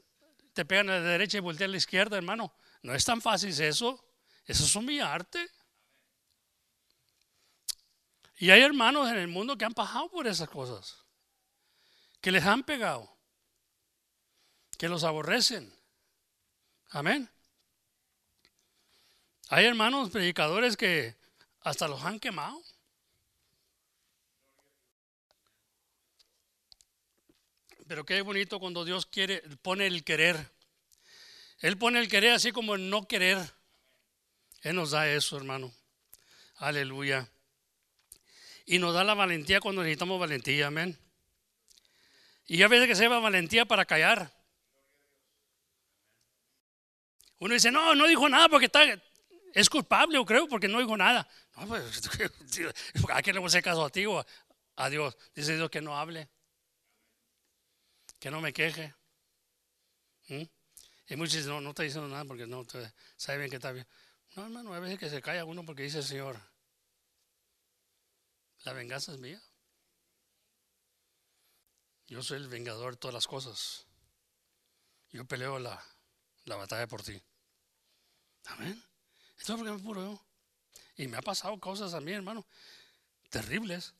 te 0.55 0.64
pegan 0.64 0.89
a 0.89 0.93
la 0.99 1.01
derecha 1.01 1.37
y 1.37 1.41
voltear 1.41 1.68
a 1.68 1.72
la 1.72 1.76
izquierda, 1.76 2.16
hermano. 2.16 2.55
No 2.82 2.95
es 2.95 3.05
tan 3.05 3.20
fácil 3.20 3.51
eso. 3.51 4.03
Eso 4.47 4.64
es 4.64 4.76
humillarte. 4.76 5.47
Y 8.37 8.51
hay 8.51 8.62
hermanos 8.62 9.09
en 9.11 9.16
el 9.16 9.28
mundo 9.28 9.57
que 9.57 9.64
han 9.64 9.74
pasado 9.74 10.11
por 10.11 10.26
esas 10.26 10.49
cosas, 10.49 11.05
que 12.20 12.32
les 12.32 12.45
han 12.45 12.62
pegado 12.62 13.14
que 14.76 14.89
los 14.89 15.05
aborrecen. 15.05 15.72
Amén. 16.91 17.30
Hay 19.49 19.64
hermanos 19.66 20.11
predicadores 20.11 20.76
que 20.76 21.16
hasta 21.61 21.89
los 21.89 22.03
han 22.03 22.20
quemado. 22.20 22.62
Pero 27.87 28.05
qué 28.05 28.20
bonito 28.22 28.59
cuando 28.59 28.85
Dios 28.85 29.07
quiere, 29.07 29.43
pone 29.62 29.87
el 29.87 30.05
querer. 30.05 30.51
Él 31.59 31.76
pone 31.76 32.01
el 32.01 32.09
querer 32.09 32.32
así 32.32 32.53
como 32.53 32.74
el 32.74 32.89
no 32.89 33.07
querer. 33.07 33.39
Él 34.62 34.76
nos 34.76 34.93
da 34.93 35.09
eso, 35.09 35.37
hermano. 35.37 35.72
Aleluya. 36.57 37.28
Y 38.67 38.79
nos 38.79 38.95
da 38.95 39.05
la 39.05 39.15
valentía 39.15 39.61
cuando 39.61 39.83
necesitamos 39.83 40.19
valentía, 40.19 40.69
amén. 40.69 40.99
Y 42.47 42.62
a 42.62 42.69
veces 42.69 42.89
que 42.89 42.95
se 42.95 43.09
va 43.09 43.21
valentía 43.21 43.65
para 43.65 43.85
callar. 43.85 44.31
Uno 47.39 47.55
dice, 47.55 47.71
no, 47.71 47.95
no 47.95 48.07
dijo 48.07 48.29
nada 48.29 48.49
porque 48.49 48.67
está, 48.67 48.83
es 49.53 49.69
culpable, 49.69 50.17
yo 50.17 50.25
creo, 50.25 50.49
porque 50.49 50.69
no 50.69 50.79
dijo 50.79 50.97
nada. 50.97 51.29
No, 51.57 51.67
pues, 51.67 52.03
¿a 53.12 53.23
quién 53.23 53.35
le 53.35 53.41
voy 53.41 53.47
a 53.47 53.49
hacer 53.49 53.62
caso 53.62 53.85
a 53.85 53.91
ti 53.91 54.07
o 54.07 54.25
a 54.77 54.91
Dios? 54.91 55.17
Dice 55.35 55.57
Dios 55.57 55.71
que 55.71 55.81
no 55.81 55.97
hable, 55.97 56.29
que 58.19 58.31
no 58.31 58.41
me 58.41 58.53
queje. 58.53 58.95
¿Mm? 60.29 60.43
Y 61.09 61.17
muchos 61.17 61.35
dicen, 61.35 61.51
no, 61.51 61.61
no 61.61 61.71
está 61.71 61.83
diciendo 61.83 62.09
nada 62.09 62.25
porque 62.25 62.47
no 62.47 62.65
sabe 63.17 63.39
bien 63.39 63.51
que 63.51 63.57
está 63.57 63.73
bien. 63.73 63.87
No, 64.37 64.45
hermano, 64.45 64.75
a 64.75 64.81
veces 64.81 64.99
que 64.99 65.11
se 65.11 65.21
calla 65.21 65.45
uno 65.45 65.65
porque 65.65 65.83
dice 65.83 65.99
el 65.99 66.05
Señor, 66.05 66.41
la 68.65 68.73
venganza 68.73 69.12
es 69.12 69.19
mía. 69.19 69.41
Yo 72.07 72.23
soy 72.23 72.39
el 72.39 72.49
vengador 72.49 72.95
de 72.95 72.99
todas 72.99 73.15
las 73.15 73.27
cosas. 73.27 73.87
Yo 75.11 75.25
peleo 75.25 75.59
la, 75.59 75.83
la 76.45 76.57
batalla 76.57 76.87
por 76.87 77.03
ti. 77.03 77.23
Amén. 78.47 78.83
Esto 79.39 79.53
es 79.53 79.59
porque 79.59 79.73
me 79.73 79.79
puro 79.79 80.03
yo. 80.03 80.27
Y 80.97 81.07
me 81.07 81.17
ha 81.17 81.23
pasado 81.23 81.59
cosas 81.59 81.95
a 81.95 82.01
mí, 82.01 82.12
hermano, 82.12 82.47
terribles, 83.31 83.95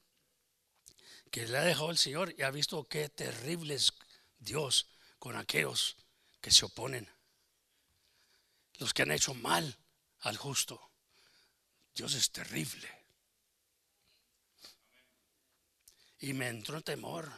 que 1.31 1.47
le 1.47 1.59
ha 1.59 1.62
dejado 1.62 1.91
el 1.91 1.99
Señor 1.99 2.35
y 2.39 2.43
ha 2.43 2.51
visto 2.51 2.85
qué 2.85 3.09
terrible 3.09 3.75
es 3.75 3.93
Dios 4.39 4.87
con 5.19 5.37
aquellos 5.37 5.97
que 6.41 6.51
se 6.51 6.65
oponen, 6.65 7.11
los 8.75 8.93
que 8.95 9.03
han 9.03 9.11
hecho 9.11 9.35
mal 9.35 9.77
al 10.21 10.37
justo. 10.37 10.93
Dios 11.95 12.15
es 12.15 12.31
terrible. 12.31 12.89
Y 16.25 16.33
me 16.33 16.49
entró 16.49 16.81
temor. 16.81 17.31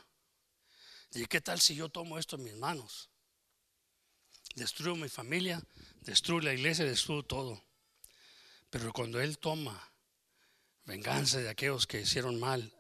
¿Y 1.13 1.27
qué 1.27 1.41
tal 1.41 1.61
si 1.61 1.75
yo 1.75 1.89
tomo 1.89 2.21
esto 2.21 2.37
en 2.37 2.45
mis 2.45 2.55
manos? 2.55 3.11
Destruyo 4.55 4.95
mi 4.95 5.09
familia, 5.09 5.61
destruyo 6.03 6.43
la 6.43 6.55
iglesia, 6.55 6.85
destruyo 6.85 7.25
todo. 7.25 7.65
Pero 8.71 8.93
cuando 8.93 9.21
Él 9.21 9.39
toma 9.39 9.93
venganza 10.85 11.39
de 11.39 11.49
aquellos 11.49 11.85
que 11.89 12.03
hicieron 12.03 12.39
mal 12.39 12.73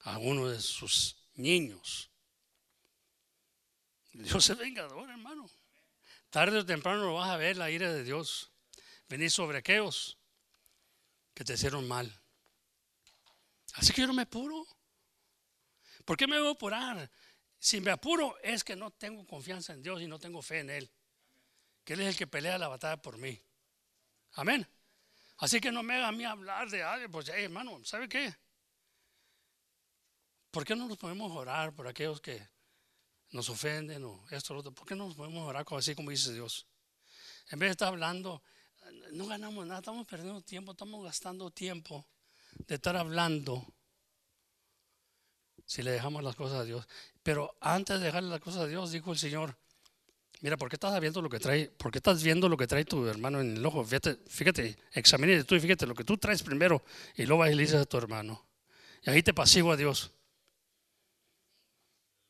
a 0.00 0.18
uno 0.18 0.50
de 0.50 0.60
sus 0.60 1.16
niños, 1.32 2.10
Dios 4.12 4.50
es 4.50 4.58
vengador, 4.58 5.08
hermano. 5.08 5.48
Tarde 6.28 6.58
o 6.58 6.66
temprano 6.66 7.06
lo 7.06 7.14
vas 7.14 7.30
a 7.30 7.38
ver 7.38 7.56
la 7.56 7.70
ira 7.70 7.90
de 7.90 8.04
Dios 8.04 8.50
venir 9.08 9.30
sobre 9.30 9.56
aquellos 9.56 10.18
que 11.32 11.42
te 11.42 11.54
hicieron 11.54 11.88
mal. 11.88 12.20
Así 13.72 13.94
que 13.94 14.02
yo 14.02 14.06
no 14.06 14.12
me 14.12 14.22
apuro. 14.22 14.66
¿Por 16.04 16.16
qué 16.16 16.26
me 16.26 16.38
voy 16.38 16.48
a 16.48 16.52
apurar? 16.52 17.10
Si 17.58 17.80
me 17.80 17.90
apuro 17.90 18.36
es 18.42 18.64
que 18.64 18.74
no 18.76 18.90
tengo 18.90 19.26
confianza 19.26 19.72
en 19.72 19.82
Dios 19.82 20.02
y 20.02 20.06
no 20.06 20.18
tengo 20.18 20.42
fe 20.42 20.60
en 20.60 20.70
Él. 20.70 20.90
Que 21.84 21.94
Él 21.94 22.00
es 22.00 22.08
el 22.08 22.16
que 22.16 22.26
pelea 22.26 22.58
la 22.58 22.68
batalla 22.68 23.00
por 23.00 23.18
mí. 23.18 23.40
Amén. 24.32 24.66
Así 25.38 25.60
que 25.60 25.72
no 25.72 25.82
me 25.82 25.94
haga 25.94 26.08
a 26.08 26.12
mí 26.12 26.24
hablar 26.24 26.70
de 26.70 26.82
algo. 26.82 27.10
Pues, 27.10 27.28
hermano, 27.28 27.84
¿sabe 27.84 28.08
qué? 28.08 28.34
¿Por 30.50 30.64
qué 30.64 30.76
no 30.76 30.86
nos 30.86 30.98
podemos 30.98 31.32
orar 31.32 31.74
por 31.74 31.88
aquellos 31.88 32.20
que 32.20 32.46
nos 33.30 33.48
ofenden 33.48 34.04
o 34.04 34.24
esto 34.30 34.52
o 34.52 34.54
lo 34.54 34.60
otro? 34.60 34.72
¿Por 34.72 34.86
qué 34.86 34.94
no 34.94 35.06
nos 35.06 35.16
podemos 35.16 35.48
orar 35.48 35.64
así 35.70 35.94
como 35.94 36.10
dice 36.10 36.32
Dios? 36.32 36.66
En 37.50 37.58
vez 37.58 37.68
de 37.68 37.72
estar 37.72 37.88
hablando, 37.88 38.42
no 39.12 39.26
ganamos 39.26 39.66
nada, 39.66 39.80
estamos 39.80 40.06
perdiendo 40.06 40.42
tiempo, 40.42 40.72
estamos 40.72 41.04
gastando 41.04 41.50
tiempo 41.50 42.06
de 42.66 42.74
estar 42.74 42.96
hablando 42.96 43.66
si 45.72 45.82
le 45.82 45.90
dejamos 45.90 46.22
las 46.22 46.36
cosas 46.36 46.58
a 46.58 46.64
Dios. 46.64 46.86
Pero 47.22 47.56
antes 47.58 47.98
de 47.98 48.04
dejarle 48.04 48.28
las 48.28 48.40
cosas 48.40 48.62
a 48.62 48.66
Dios, 48.66 48.92
dijo 48.92 49.10
el 49.10 49.18
Señor, 49.18 49.56
mira, 50.42 50.58
¿por 50.58 50.68
qué 50.68 50.76
estás 50.76 51.00
viendo 51.00 51.22
lo 51.22 51.30
que 51.30 51.40
trae? 51.40 51.70
¿Por 51.70 51.90
qué 51.90 51.96
estás 51.96 52.22
viendo 52.22 52.46
lo 52.46 52.58
que 52.58 52.66
trae 52.66 52.84
tu 52.84 53.06
hermano 53.06 53.40
en 53.40 53.56
el 53.56 53.64
ojo? 53.64 53.82
Fíjate, 53.82 54.76
examínate 54.92 55.44
tú 55.44 55.54
y 55.54 55.60
fíjate 55.60 55.86
lo 55.86 55.94
que 55.94 56.04
tú 56.04 56.18
traes 56.18 56.42
primero 56.42 56.84
y 57.16 57.24
luego 57.24 57.40
vas 57.40 57.52
y 57.52 57.54
le 57.54 57.62
dices 57.62 57.80
a 57.80 57.86
tu 57.86 57.96
hermano. 57.96 58.46
Y 59.02 59.08
ahí 59.08 59.22
te 59.22 59.32
pasivo 59.32 59.72
a 59.72 59.76
Dios. 59.78 60.10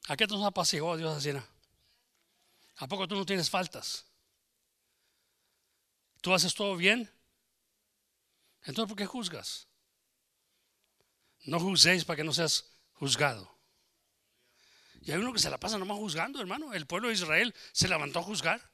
¿A 0.07 0.17
qué 0.17 0.29
nos 0.29 0.45
apaciguó 0.45 0.93
a 0.93 0.97
Dios 0.97 1.17
así? 1.17 1.33
¿A 2.77 2.87
poco 2.87 3.09
tú 3.09 3.17
no 3.17 3.27
tienes 3.27 3.51
faltas? 3.51 4.07
¿Tú 6.21 6.33
haces 6.33 6.55
todo 6.55 6.77
bien? 6.77 7.11
Entonces, 8.67 8.89
¿por 8.89 8.97
qué 8.97 9.07
juzgas? 9.07 9.67
No 11.45 11.59
juzguéis 11.59 12.05
para 12.05 12.19
que 12.19 12.25
no 12.25 12.33
seas 12.33 12.72
juzgado. 13.03 13.53
Y 15.01 15.11
hay 15.11 15.19
uno 15.19 15.33
que 15.33 15.41
se 15.41 15.51
la 15.51 15.59
pasa 15.59 15.77
nomás 15.77 15.97
juzgando, 15.97 16.41
hermano. 16.41 16.73
El 16.73 16.87
pueblo 16.87 17.09
de 17.09 17.15
Israel 17.15 17.53
se 17.73 17.89
levantó 17.89 18.21
a 18.21 18.23
juzgar. 18.23 18.71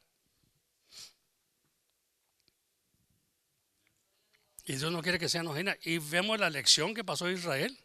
Y 4.66 4.76
Dios 4.76 4.92
no 4.92 5.00
quiere 5.00 5.18
que 5.18 5.30
sean 5.30 5.46
enojena. 5.46 5.78
Y 5.80 5.96
vemos 5.96 6.38
la 6.38 6.50
lección 6.50 6.92
que 6.92 7.04
pasó 7.04 7.30
Israel. 7.30 7.82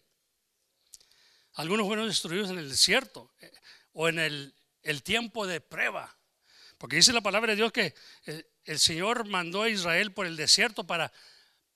Algunos 1.53 1.87
fueron 1.87 2.09
destruidos 2.09 2.49
en 2.49 2.57
el 2.57 2.69
desierto 2.69 3.31
eh, 3.39 3.49
o 3.93 4.09
en 4.09 4.19
el, 4.19 4.53
el 4.81 5.01
tiempo 5.01 5.47
de 5.47 5.61
prueba. 5.61 6.13
Porque 6.77 6.97
dice 6.97 7.13
la 7.13 7.21
palabra 7.21 7.51
de 7.51 7.55
Dios 7.55 7.71
que 7.71 7.95
el, 8.25 8.45
el 8.65 8.79
Señor 8.79 9.29
mandó 9.29 9.61
a 9.61 9.69
Israel 9.69 10.11
por 10.11 10.25
el 10.25 10.35
desierto 10.35 10.85
para, 10.85 11.13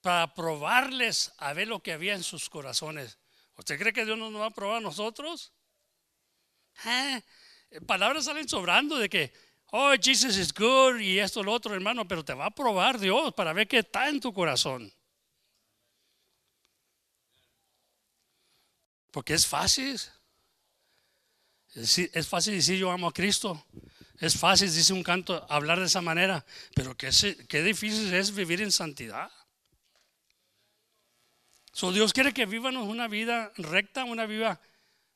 para 0.02 0.34
probarles 0.34 1.32
a 1.38 1.54
ver 1.54 1.70
lo 1.70 1.82
que 1.82 1.94
había 1.94 2.16
en 2.16 2.24
sus 2.24 2.50
corazones. 2.50 3.18
¿Usted 3.58 3.80
cree 3.80 3.94
que 3.94 4.06
Dios 4.06 4.18
nos 4.18 4.34
va 4.36 4.46
a 4.46 4.52
probar 4.52 4.78
a 4.78 4.82
nosotros? 4.82 5.52
¿Eh? 6.86 7.22
Palabras 7.86 8.26
salen 8.26 8.48
sobrando 8.48 8.98
de 8.98 9.10
que, 9.10 9.34
oh, 9.72 9.94
Jesus 10.02 10.38
is 10.38 10.54
good 10.54 11.00
y 11.00 11.20
esto, 11.20 11.44
lo 11.44 11.52
otro, 11.52 11.74
hermano, 11.74 12.08
pero 12.08 12.24
te 12.24 12.34
va 12.34 12.46
a 12.46 12.52
probar 12.52 13.00
Dios 13.00 13.34
para 13.34 13.54
ver 13.54 13.68
qué 13.68 13.80
está 13.80 14.10
en 14.10 14.20
tu 14.20 14.32
corazón. 14.34 14.94
Porque 19.12 19.34
es 19.34 19.48
fácil. 19.48 20.00
Es 21.74 22.28
fácil 22.28 22.54
decir 22.54 22.78
yo 22.78 22.92
amo 22.92 23.08
a 23.08 23.14
Cristo. 23.14 23.66
Es 24.20 24.38
fácil, 24.38 24.74
dice 24.74 24.94
un 24.94 25.04
canto, 25.04 25.46
hablar 25.50 25.80
de 25.80 25.86
esa 25.86 26.02
manera. 26.02 26.46
Pero 26.76 26.96
qué, 26.96 27.10
qué 27.48 27.64
difícil 27.64 28.14
es 28.14 28.34
vivir 28.34 28.62
en 28.62 28.72
santidad. 28.72 29.32
So, 31.78 31.92
Dios 31.92 32.12
quiere 32.12 32.34
que 32.34 32.48
vivamos 32.48 32.88
una 32.88 33.08
vida 33.08 33.54
recta, 33.56 34.04
una 34.04 34.26
vida 34.26 34.60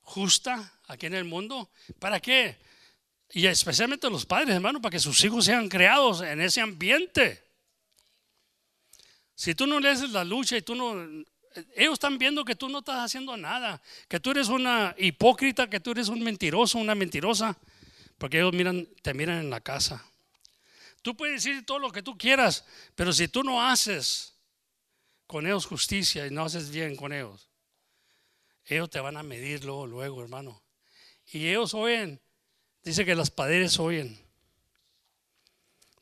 justa 0.02 0.72
aquí 0.86 1.08
en 1.08 1.16
el 1.16 1.24
mundo. 1.24 1.72
¿Para 1.98 2.20
qué? 2.20 2.56
Y 3.32 3.48
especialmente 3.48 4.08
los 4.12 4.28
padres, 4.28 4.54
hermano, 4.54 4.80
para 4.80 4.92
que 4.92 5.00
sus 5.00 5.24
hijos 5.24 5.46
sean 5.46 5.68
creados 5.68 6.22
en 6.22 6.40
ese 6.40 6.62
ambiente. 6.62 7.44
Si 9.34 9.56
tú 9.56 9.66
no 9.66 9.80
lees 9.80 10.08
la 10.12 10.24
lucha 10.24 10.56
y 10.56 10.62
tú 10.62 10.76
no... 10.76 10.94
Ellos 11.76 11.94
están 11.94 12.20
viendo 12.20 12.46
que 12.46 12.56
tú 12.56 12.70
no 12.70 12.78
estás 12.78 13.00
haciendo 13.00 13.36
nada, 13.36 13.82
que 14.08 14.20
tú 14.20 14.30
eres 14.30 14.48
una 14.48 14.94
hipócrita, 15.00 15.68
que 15.68 15.80
tú 15.80 15.90
eres 15.90 16.10
un 16.10 16.22
mentiroso, 16.22 16.78
una 16.78 16.94
mentirosa, 16.94 17.58
porque 18.20 18.38
ellos 18.38 18.54
te 19.02 19.16
miran 19.16 19.40
en 19.40 19.50
la 19.50 19.62
casa. 19.62 20.06
Tú 21.02 21.18
puedes 21.18 21.44
decir 21.44 21.66
todo 21.66 21.80
lo 21.80 21.92
que 21.92 22.04
tú 22.04 22.16
quieras, 22.20 22.66
pero 22.94 23.12
si 23.14 23.28
tú 23.28 23.44
no 23.44 23.66
haces 23.66 24.36
con 25.32 25.46
ellos 25.46 25.66
justicia 25.66 26.28
y 26.28 26.30
no 26.30 26.44
haces 26.44 26.72
bien 26.72 26.98
con 26.98 27.14
ellos, 27.14 27.48
ellos 28.66 28.90
te 28.90 29.00
van 29.00 29.16
a 29.16 29.24
medir 29.24 29.64
luego, 29.64 29.88
luego, 29.88 30.22
hermano. 30.22 30.62
Y 31.32 31.48
ellos 31.48 31.74
oyen, 31.74 32.20
dice 32.84 33.06
que 33.06 33.16
las 33.16 33.32
padres 33.32 33.80
oyen. 33.80 34.20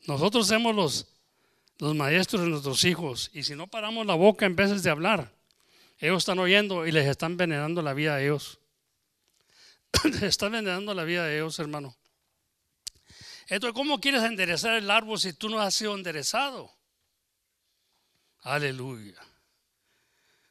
Nosotros 0.02 0.48
somos 0.48 0.74
los, 0.74 1.06
los 1.78 1.94
maestros 1.94 2.42
de 2.42 2.48
nuestros 2.48 2.82
hijos 2.82 3.30
y 3.32 3.44
si 3.44 3.54
no 3.54 3.68
paramos 3.68 4.04
la 4.04 4.16
boca 4.16 4.46
en 4.46 4.56
vez 4.56 4.82
de 4.82 4.90
hablar, 4.90 5.32
ellos 5.98 6.18
están 6.18 6.40
oyendo 6.40 6.84
y 6.84 6.90
les 6.90 7.06
están 7.06 7.32
envenenando 7.32 7.82
la 7.82 7.94
vida 7.94 8.16
a 8.16 8.20
ellos. 8.20 8.58
les 10.04 10.24
están 10.24 10.56
envenenando 10.56 10.92
la 10.92 11.04
vida 11.04 11.22
a 11.22 11.32
ellos, 11.32 11.56
hermano. 11.60 11.96
Entonces, 13.46 13.74
¿cómo 13.76 14.00
quieres 14.00 14.24
enderezar 14.24 14.74
el 14.74 14.90
árbol 14.90 15.20
si 15.20 15.32
tú 15.34 15.48
no 15.48 15.60
has 15.60 15.72
sido 15.72 15.94
enderezado? 15.94 16.79
Aleluya. 18.42 19.20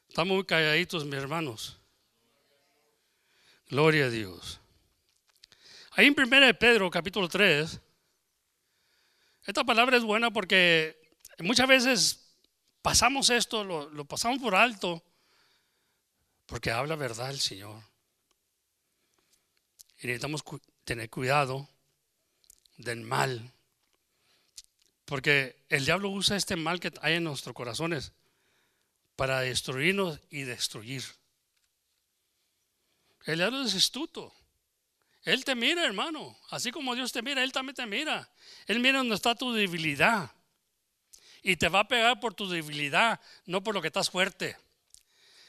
Estamos 0.08 0.34
muy 0.36 0.44
calladitos, 0.44 1.04
mis 1.04 1.14
hermanos. 1.14 1.78
Gloria 3.68 4.06
a 4.06 4.10
Dios. 4.10 4.60
Ahí 5.92 6.06
en 6.06 6.14
1 6.18 6.58
Pedro, 6.58 6.90
capítulo 6.90 7.28
3, 7.28 7.80
esta 9.44 9.64
palabra 9.64 9.96
es 9.96 10.04
buena 10.04 10.30
porque 10.30 11.14
muchas 11.40 11.66
veces 11.66 12.36
pasamos 12.82 13.28
esto, 13.30 13.64
lo, 13.64 14.04
pasamos 14.04 14.38
por 14.38 14.54
alto, 14.54 15.02
porque 16.46 16.70
habla 16.70 16.94
verdad 16.94 17.30
el 17.30 17.40
Señor. 17.40 17.82
Y 20.00 20.06
necesitamos 20.06 20.44
tener 20.84 21.10
cuidado 21.10 21.68
del 22.76 23.00
mal 23.00 23.52
porque 25.10 25.56
el 25.68 25.84
diablo 25.84 26.08
usa 26.08 26.36
este 26.36 26.54
mal 26.54 26.78
que 26.78 26.92
hay 27.02 27.14
en 27.14 27.24
nuestros 27.24 27.52
corazones 27.52 28.12
para 29.16 29.40
destruirnos 29.40 30.20
y 30.30 30.42
destruir. 30.42 31.02
El 33.24 33.38
diablo 33.38 33.64
es 33.64 33.74
astuto. 33.74 34.32
Él 35.24 35.44
te 35.44 35.56
mira, 35.56 35.84
hermano. 35.84 36.38
Así 36.50 36.70
como 36.70 36.94
Dios 36.94 37.10
te 37.10 37.22
mira, 37.22 37.42
Él 37.42 37.50
también 37.50 37.74
te 37.74 37.86
mira. 37.86 38.30
Él 38.66 38.78
mira 38.78 38.98
dónde 38.98 39.16
está 39.16 39.34
tu 39.34 39.52
debilidad. 39.52 40.30
Y 41.42 41.56
te 41.56 41.68
va 41.68 41.80
a 41.80 41.88
pegar 41.88 42.20
por 42.20 42.34
tu 42.34 42.48
debilidad, 42.48 43.20
no 43.46 43.64
por 43.64 43.74
lo 43.74 43.82
que 43.82 43.88
estás 43.88 44.10
fuerte. 44.10 44.56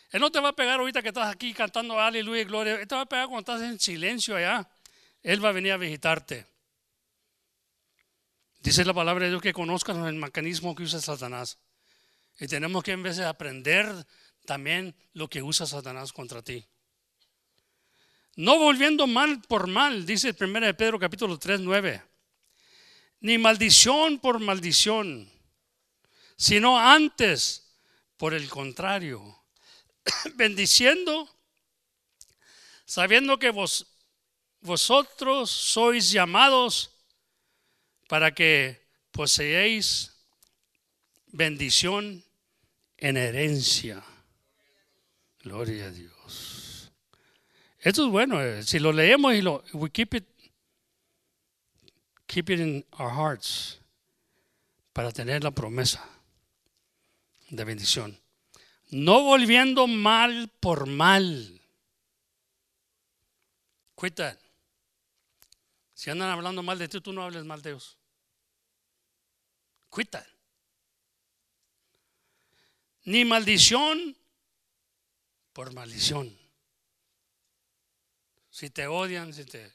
Él 0.10 0.22
no 0.22 0.32
te 0.32 0.40
va 0.40 0.50
a 0.50 0.56
pegar 0.56 0.80
ahorita 0.80 1.04
que 1.04 1.10
estás 1.10 1.32
aquí 1.32 1.54
cantando 1.54 2.00
aleluya 2.00 2.42
y 2.42 2.46
gloria. 2.46 2.82
Él 2.82 2.88
te 2.88 2.96
va 2.96 3.02
a 3.02 3.06
pegar 3.06 3.28
cuando 3.28 3.54
estás 3.54 3.70
en 3.70 3.80
silencio 3.80 4.36
allá. 4.36 4.68
Él 5.22 5.46
va 5.46 5.50
a 5.50 5.52
venir 5.52 5.72
a 5.72 5.78
visitarte. 5.78 6.51
Dice 8.62 8.86
la 8.86 8.94
palabra 8.94 9.26
de 9.26 9.32
Dios 9.32 9.42
que 9.42 9.54
conozcan 9.54 10.06
el 10.06 10.16
mecanismo 10.16 10.76
que 10.76 10.84
usa 10.84 11.02
Satanás. 11.02 11.58
Y 12.40 12.48
tenemos 12.48 12.84
que 12.84 12.92
en 12.92 13.02
vez 13.02 13.18
de 13.18 13.26
aprender 13.26 13.88
también 14.46 14.96
lo 15.14 15.28
que 15.28 15.42
usa 15.42 15.66
Satanás 15.66 16.14
contra 16.14 16.44
ti. 16.44 16.64
No 18.36 18.60
volviendo 18.60 19.08
mal 19.08 19.42
por 19.42 19.66
mal, 19.66 20.06
dice 20.06 20.30
el 20.30 20.38
1 20.40 20.62
de 20.62 20.74
Pedro 20.76 21.00
capítulo 21.00 21.40
3, 21.40 21.60
9. 21.62 22.04
Ni 23.22 23.40
maldición 23.40 24.20
por 24.20 24.40
maldición, 24.40 25.30
sino 26.38 26.80
antes, 26.80 27.76
por 28.16 28.36
el 28.36 28.48
contrario, 28.48 29.44
bendiciendo, 30.36 31.28
sabiendo 32.86 33.40
que 33.40 33.50
vos, 33.50 33.88
vosotros 34.62 35.50
sois 35.50 36.12
llamados 36.12 36.91
para 38.12 38.36
que 38.36 38.90
poseéis 39.14 40.12
bendición 41.28 42.22
en 42.98 43.16
herencia. 43.16 44.04
Gloria 45.40 45.86
a 45.86 45.92
Dios. 45.92 46.92
Esto 47.80 48.08
es 48.08 48.12
bueno. 48.12 48.42
Eh, 48.42 48.64
si 48.64 48.80
lo 48.80 48.92
leemos 48.92 49.34
y 49.34 49.42
lo 49.42 49.64
we 49.72 49.90
keep 49.90 50.14
it 50.14 50.26
keep 52.28 52.50
it 52.50 52.60
in 52.60 52.86
our 53.00 53.12
hearts 53.16 53.80
para 54.92 55.14
tener 55.14 55.42
la 55.42 55.52
promesa 55.52 56.06
de 57.50 57.64
bendición. 57.64 58.20
No 58.90 59.24
volviendo 59.24 59.88
mal 59.88 60.52
por 60.60 60.86
mal. 60.86 61.62
Quit. 63.96 64.20
Si 65.94 66.10
andan 66.10 66.30
hablando 66.30 66.62
mal 66.62 66.78
de 66.78 66.90
ti, 66.90 67.00
tú 67.00 67.14
no 67.14 67.24
hables 67.24 67.46
mal 67.46 67.62
de 67.62 67.70
Dios. 67.70 68.01
Quita. 69.94 70.26
Ni 73.04 73.26
maldición 73.26 74.16
por 75.54 75.74
maldición. 75.74 76.38
Si 78.50 78.70
te 78.70 78.88
odian, 78.88 79.34
si 79.34 79.46
te... 79.46 79.72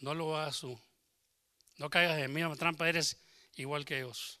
No 0.00 0.14
lo 0.14 0.36
hagas. 0.36 0.62
No 1.76 1.90
caigas 1.90 2.18
en 2.18 2.32
mi 2.32 2.56
trampa, 2.56 2.88
eres 2.88 3.18
igual 3.56 3.84
que 3.84 3.98
ellos. 3.98 4.40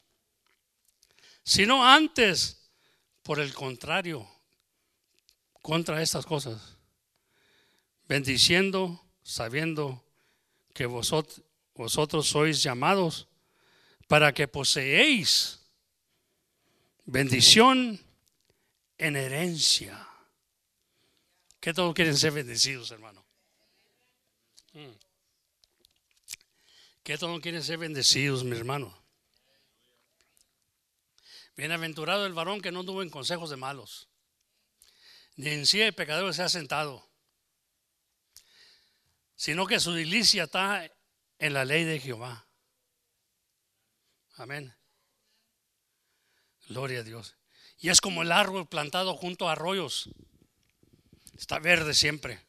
Sino 1.42 1.84
antes, 1.84 2.70
por 3.22 3.40
el 3.40 3.52
contrario, 3.54 4.28
contra 5.62 6.00
estas 6.02 6.24
cosas. 6.24 6.76
Bendiciendo, 8.04 9.04
sabiendo 9.22 10.04
que 10.72 10.86
vosotros 10.86 12.26
sois 12.26 12.62
llamados 12.62 13.27
para 14.08 14.32
que 14.32 14.48
poseéis 14.48 15.60
bendición 17.04 18.00
en 18.96 19.16
herencia. 19.16 20.08
¿Qué 21.60 21.74
todos 21.74 21.94
quieren 21.94 22.16
ser 22.16 22.32
bendecidos, 22.32 22.90
hermano? 22.90 23.24
Mm. 24.72 24.90
¿Qué 27.02 27.18
todos 27.18 27.40
quieren 27.40 27.62
ser 27.62 27.78
bendecidos, 27.78 28.44
mi 28.44 28.56
hermano? 28.56 28.96
Bienaventurado 31.54 32.24
el 32.24 32.32
varón 32.32 32.62
que 32.62 32.72
no 32.72 32.84
tuvo 32.84 33.02
en 33.02 33.10
consejos 33.10 33.50
de 33.50 33.56
malos, 33.56 34.08
ni 35.36 35.50
en 35.50 35.66
sí 35.66 35.78
de 35.78 35.92
pecadores 35.92 36.36
se 36.36 36.42
ha 36.42 36.48
sentado, 36.48 37.10
sino 39.36 39.66
que 39.66 39.80
su 39.80 39.92
delicia 39.92 40.44
está 40.44 40.90
en 41.38 41.52
la 41.52 41.64
ley 41.66 41.84
de 41.84 42.00
Jehová. 42.00 42.47
Amén. 44.38 44.74
Gloria 46.68 47.00
a 47.00 47.02
Dios. 47.02 47.34
Y 47.78 47.88
es 47.88 48.00
como 48.00 48.22
el 48.22 48.32
árbol 48.32 48.68
plantado 48.68 49.14
junto 49.14 49.48
a 49.48 49.52
arroyos. 49.52 50.10
Está 51.36 51.58
verde 51.58 51.92
siempre. 51.92 52.40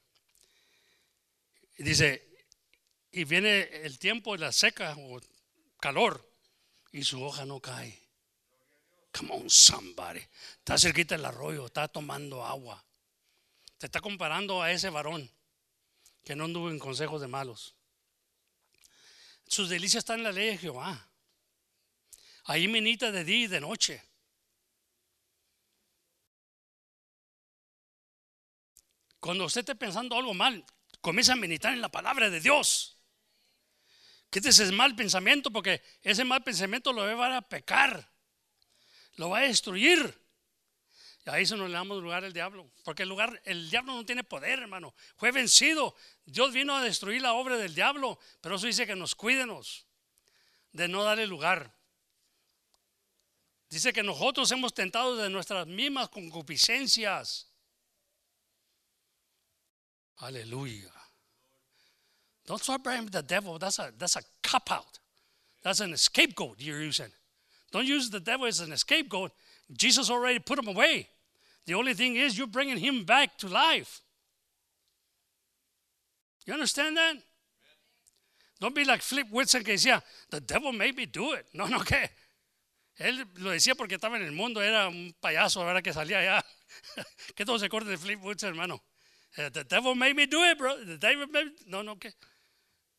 Y 1.78 1.84
dice, 1.84 2.28
y 3.12 3.24
viene 3.24 3.62
el 3.84 3.98
tiempo 3.98 4.34
de 4.34 4.40
la 4.40 4.52
seca 4.52 4.96
o 4.98 5.20
calor 5.80 6.32
y 6.92 7.04
su 7.04 7.24
hoja 7.24 7.46
no 7.46 7.60
cae. 7.60 8.00
Come 9.12 9.34
on, 9.34 9.50
somebody. 9.50 10.22
Está 10.58 10.78
cerquita 10.78 11.16
del 11.16 11.26
arroyo, 11.26 11.66
está 11.66 11.88
tomando 11.88 12.46
agua. 12.46 12.84
Te 13.80 13.88
está 13.88 14.00
comparando 14.00 14.62
a 14.62 14.72
ese 14.72 14.90
varón 14.90 15.32
que 16.24 16.36
no 16.36 16.46
anduvo 16.46 16.70
en 16.70 16.78
consejos 16.78 17.22
de 17.22 17.28
malos. 17.28 17.76
Sus 19.48 19.70
delicias 19.70 20.02
están 20.02 20.20
en 20.20 20.26
la 20.26 20.32
ley 20.32 20.48
de 20.48 20.58
Jehová. 20.60 21.09
Ahí 22.50 22.68
menita 22.68 23.12
de 23.12 23.24
día 23.24 23.46
y 23.46 23.48
de 23.48 23.62
noche. 23.62 24.04
Cuando 29.20 29.46
usted 29.46 29.60
esté 29.60 29.76
pensando 29.76 30.18
algo 30.18 30.34
mal, 30.34 30.66
comienza 31.00 31.34
a 31.34 31.36
meditar 31.36 31.74
en 31.74 31.82
la 31.82 31.90
palabra 31.90 32.28
de 32.32 32.40
Dios. 32.40 32.98
Quítese 34.32 34.64
ese 34.64 34.72
mal 34.72 34.96
pensamiento 34.96 35.52
porque 35.52 35.84
ese 36.02 36.26
mal 36.26 36.44
pensamiento 36.44 36.92
lo 36.92 37.02
va 37.02 37.08
a 37.08 37.10
llevar 37.12 37.34
a 37.34 37.44
pecar, 37.44 38.12
lo 39.18 39.30
va 39.30 39.40
a 39.40 39.42
destruir. 39.42 40.20
Y 41.28 41.30
ahí 41.30 41.46
se 41.46 41.56
nos 41.56 41.68
le 41.68 41.76
damos 41.76 42.02
lugar 42.02 42.26
al 42.26 42.34
diablo, 42.34 42.72
porque 42.84 43.04
el 43.04 43.10
lugar, 43.10 43.40
el 43.46 43.70
diablo 43.70 43.94
no 43.94 44.04
tiene 44.08 44.24
poder, 44.24 44.58
hermano. 44.58 44.96
Fue 45.18 45.32
vencido. 45.32 45.96
Dios 46.26 46.52
vino 46.52 46.76
a 46.76 46.82
destruir 46.82 47.22
la 47.22 47.34
obra 47.34 47.58
del 47.58 47.76
diablo, 47.76 48.18
pero 48.42 48.56
eso 48.56 48.66
dice 48.66 48.88
que 48.88 48.96
nos 48.96 49.14
cuídenos 49.14 49.86
de 50.72 50.88
no 50.88 51.04
darle 51.04 51.28
lugar. 51.28 51.79
Dice 53.70 53.94
que 53.94 54.02
nosotros 54.02 54.52
hemos 54.52 54.74
tentado 54.74 55.16
de 55.16 55.30
nuestras 55.30 55.68
mismas 55.68 56.10
concupiscencias. 56.10 57.46
Aleluya. 60.18 60.92
Don't 62.46 62.62
start 62.62 62.84
blaming 62.84 63.12
the 63.12 63.22
devil. 63.22 63.60
That's 63.60 63.78
a, 63.78 63.94
that's 63.96 64.16
a 64.16 64.24
cop 64.42 64.72
out. 64.72 65.00
That's 65.62 65.82
an 65.82 65.96
scapegoat 65.96 66.56
you're 66.60 66.82
using. 66.82 67.12
Don't 67.72 67.86
use 67.86 68.10
the 68.10 68.20
devil 68.20 68.48
as 68.48 68.60
an 68.60 68.76
scapegoat. 68.76 69.32
Jesus 69.72 70.10
already 70.10 70.40
put 70.40 70.58
him 70.58 70.68
away. 70.68 71.08
The 71.68 71.76
only 71.76 71.94
thing 71.94 72.16
is 72.16 72.38
you're 72.38 72.48
bringing 72.48 72.80
him 72.80 73.04
back 73.04 73.38
to 73.38 73.48
life. 73.48 74.02
You 76.48 76.54
understand 76.54 76.98
that? 76.98 77.18
Don't 78.60 78.74
be 78.74 78.84
like 78.84 79.04
Flip 79.04 79.28
Wilson 79.32 79.64
que 79.64 79.76
decía, 79.76 80.02
the 80.32 80.42
devil 80.42 80.74
made 80.74 80.98
me 80.98 81.06
do 81.06 81.34
it. 81.34 81.46
No, 81.54 81.68
no, 81.68 81.80
que 81.84 82.10
él 83.00 83.26
lo 83.36 83.50
decía 83.50 83.76
porque 83.76 83.96
estaba 83.96 84.18
en 84.18 84.24
el 84.24 84.34
mundo, 84.34 84.62
era 84.62 84.90
un 84.90 85.16
payaso, 85.20 85.62
ahora 85.62 85.82
que 85.82 85.94
salía 85.94 86.20
allá. 86.20 86.46
que 87.36 87.46
todo 87.46 87.58
se 87.58 87.70
corte 87.70 87.90
de 87.90 87.98
Flip 87.98 88.20
hermano. 88.44 88.84
Eh, 89.38 89.50
the 89.52 89.64
devil 89.64 89.96
made 89.96 90.14
me 90.14 90.28
do 90.28 90.46
it, 90.50 90.58
bro. 90.58 90.76
The 90.78 90.98
devil 90.98 91.28
made... 91.28 91.54
No, 91.66 91.82
no, 91.82 91.98
que. 91.98 92.14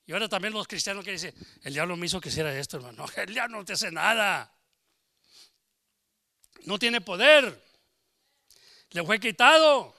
Y 0.07 0.13
ahora 0.13 0.29
también 0.29 0.55
los 0.55 0.67
cristianos 0.67 1.05
que 1.05 1.13
dicen, 1.13 1.35
el 1.63 1.75
diablo 1.75 1.97
me 1.97 2.07
hizo 2.07 2.21
que 2.21 2.31
hiciera 2.31 2.57
esto, 2.59 2.79
hermano. 2.79 3.05
El 3.17 3.33
diablo 3.33 3.59
no 3.59 3.65
te 3.65 3.75
hace 3.75 3.93
nada. 3.93 4.53
No 6.65 6.79
tiene 6.79 7.01
poder. 7.01 7.63
Le 8.91 9.05
fue 9.05 9.21
quitado. 9.21 9.95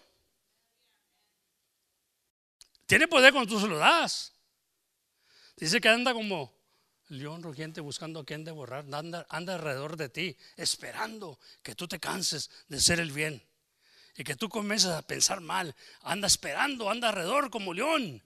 Tiene 2.88 3.08
poder 3.08 3.32
cuando 3.32 3.54
tú 3.54 3.62
se 3.62 3.68
lo 3.68 3.78
das. 3.78 4.34
Dice 5.56 5.80
que 5.80 5.88
anda 5.88 6.14
como 6.14 6.61
león 7.12 7.44
rugiente 7.44 7.82
buscando 7.82 8.22
a 8.22 8.26
quien 8.26 8.44
devorar. 8.44 8.86
Anda, 8.94 9.26
anda 9.30 9.56
alrededor 9.56 9.98
de 9.98 10.10
ti, 10.10 10.38
esperando 10.56 11.40
que 11.62 11.76
tú 11.76 11.88
te 11.88 12.00
canses 12.00 12.50
de 12.68 12.80
ser 12.80 13.00
el 13.00 13.12
bien 13.12 13.44
y 14.16 14.24
que 14.24 14.36
tú 14.36 14.50
comiences 14.50 14.92
a 14.92 15.02
pensar 15.02 15.42
mal, 15.42 15.76
anda 16.02 16.28
esperando, 16.28 16.90
anda 16.90 17.10
alrededor 17.10 17.50
como 17.50 17.74
león. 17.74 18.24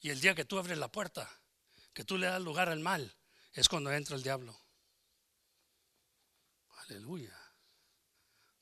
Y 0.00 0.10
el 0.10 0.20
día 0.20 0.34
que 0.34 0.44
tú 0.44 0.58
abres 0.58 0.78
la 0.78 0.88
puerta, 0.88 1.30
que 1.92 2.04
tú 2.04 2.18
le 2.18 2.26
das 2.26 2.42
lugar 2.42 2.68
al 2.68 2.80
mal, 2.80 3.14
es 3.52 3.68
cuando 3.68 3.92
entra 3.92 4.16
el 4.16 4.22
diablo. 4.22 4.58
Aleluya. 6.88 7.38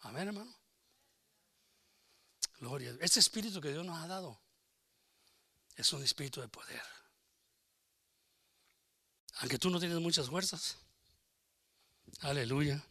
Amén, 0.01 0.29
hermano. 0.29 0.55
Gloria. 2.59 2.95
Este 3.01 3.21
espíritu 3.21 3.61
que 3.61 3.73
Dios 3.73 3.85
nos 3.85 3.99
ha 3.99 4.07
dado 4.07 4.39
es 5.77 5.93
un 5.93 6.03
espíritu 6.03 6.41
de 6.41 6.49
poder. 6.49 7.00
Aunque 9.41 9.59
tú 9.59 9.71
no 9.71 9.81
tienes 9.81 9.99
muchas 9.99 10.29
fuerzas. 10.29 10.77
Aleluya. 12.21 12.83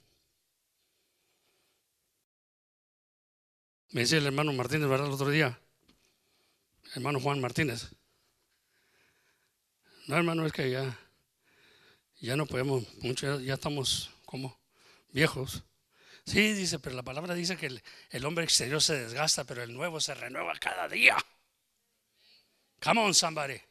Me 3.91 4.01
decía 4.01 4.17
el 4.17 4.25
hermano 4.25 4.53
Martínez, 4.53 4.87
¿verdad? 4.87 5.07
El 5.07 5.13
otro 5.13 5.29
día. 5.29 5.59
hermano 6.95 7.19
Juan 7.19 7.39
Martínez. 7.39 7.89
No, 10.07 10.17
hermano, 10.17 10.45
es 10.45 10.51
que 10.51 10.71
ya, 10.71 10.99
ya 12.19 12.35
no 12.35 12.47
podemos 12.47 12.83
mucho, 12.95 13.39
ya, 13.39 13.53
estamos 13.53 14.09
como 14.25 14.59
viejos. 15.11 15.63
Sí, 16.25 16.53
dice, 16.53 16.79
pero 16.79 16.95
la 16.95 17.03
palabra 17.03 17.35
dice 17.35 17.57
que 17.57 17.67
el, 17.67 17.83
el, 18.09 18.25
hombre 18.25 18.43
exterior 18.43 18.81
se 18.81 18.97
desgasta, 18.97 19.43
pero 19.43 19.61
el 19.61 19.73
nuevo 19.73 19.99
se 19.99 20.15
renueva 20.15 20.53
cada 20.59 20.87
día. 20.87 21.15
Come 22.81 23.01
on, 23.01 23.13
somebody. 23.13 23.61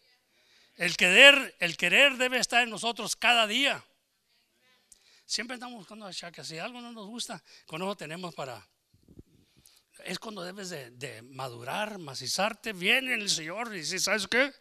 El 0.78 0.96
querer, 0.96 1.56
el 1.58 1.76
querer 1.76 2.16
debe 2.16 2.38
estar 2.38 2.62
en 2.62 2.70
nosotros 2.70 3.16
cada 3.16 3.48
día. 3.48 3.84
Siempre 5.26 5.54
estamos 5.54 5.76
buscando 5.76 6.06
achaques. 6.06 6.46
Si 6.46 6.56
algo 6.56 6.80
no 6.80 6.92
nos 6.92 7.08
gusta, 7.08 7.42
con 7.66 7.82
eso 7.82 7.96
tenemos 7.96 8.32
para, 8.32 8.64
es 10.04 10.20
cuando 10.20 10.44
debes 10.44 10.70
de, 10.70 11.22
madurar, 11.22 11.98
macizarte 11.98 12.72
bien 12.72 13.08
en 13.08 13.20
el 13.20 13.28
Señor 13.28 13.74
y 13.74 13.80
decir, 13.80 14.00
¿sabes 14.00 14.28
qué? 14.28 14.54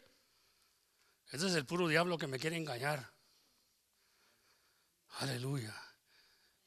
Ese 1.32 1.48
es 1.48 1.54
el 1.54 1.68
puro 1.68 1.88
diablo 1.88 2.18
que 2.18 2.26
me 2.26 2.40
quiere 2.40 2.58
engañar. 2.58 3.14
Aleluya. 5.20 5.76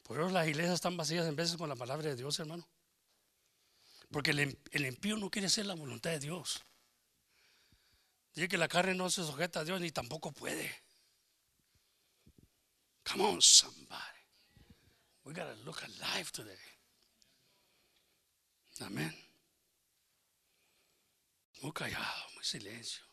Por 0.05 0.20
eso 0.20 0.30
las 0.30 0.46
iglesias 0.46 0.74
están 0.74 0.96
vacías 0.96 1.26
en 1.26 1.34
veces 1.34 1.57
con 1.57 1.68
la 1.68 1.76
palabra 1.76 2.09
de 2.09 2.14
Dios, 2.14 2.38
hermano. 2.38 2.68
Porque 4.12 4.30
el, 4.30 4.59
el 4.70 4.86
impío 4.86 5.16
no 5.16 5.28
quiere 5.28 5.48
ser 5.48 5.66
la 5.66 5.74
voluntad 5.74 6.11
de 6.11 6.20
Dios. 6.20 6.64
Dice 8.35 8.49
que 8.49 8.59
la 8.59 8.68
carne 8.68 8.95
no 8.95 9.11
se 9.11 9.24
sujeta 9.24 9.61
a 9.61 9.64
Dios 9.64 9.81
ni 9.81 9.91
tampoco 9.91 10.33
puede. 10.33 10.83
Come 13.05 13.24
on, 13.24 13.43
somebody. 13.43 14.20
We 15.24 15.33
gotta 15.33 15.57
look 15.64 15.83
alive 15.83 16.31
today. 16.33 16.57
Amén. 18.81 19.14
Muy 21.61 21.72
callado, 21.72 22.31
muy 22.35 22.45
silencio. 22.45 23.05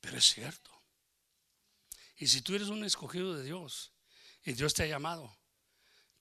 Pero 0.00 0.18
es 0.18 0.24
cierto. 0.24 0.70
Y 2.16 2.26
si 2.26 2.42
tú 2.42 2.54
eres 2.54 2.68
un 2.68 2.84
escogido 2.84 3.34
de 3.34 3.44
Dios 3.44 3.92
y 4.44 4.52
Dios 4.52 4.74
te 4.74 4.82
ha 4.82 4.86
llamado, 4.86 5.38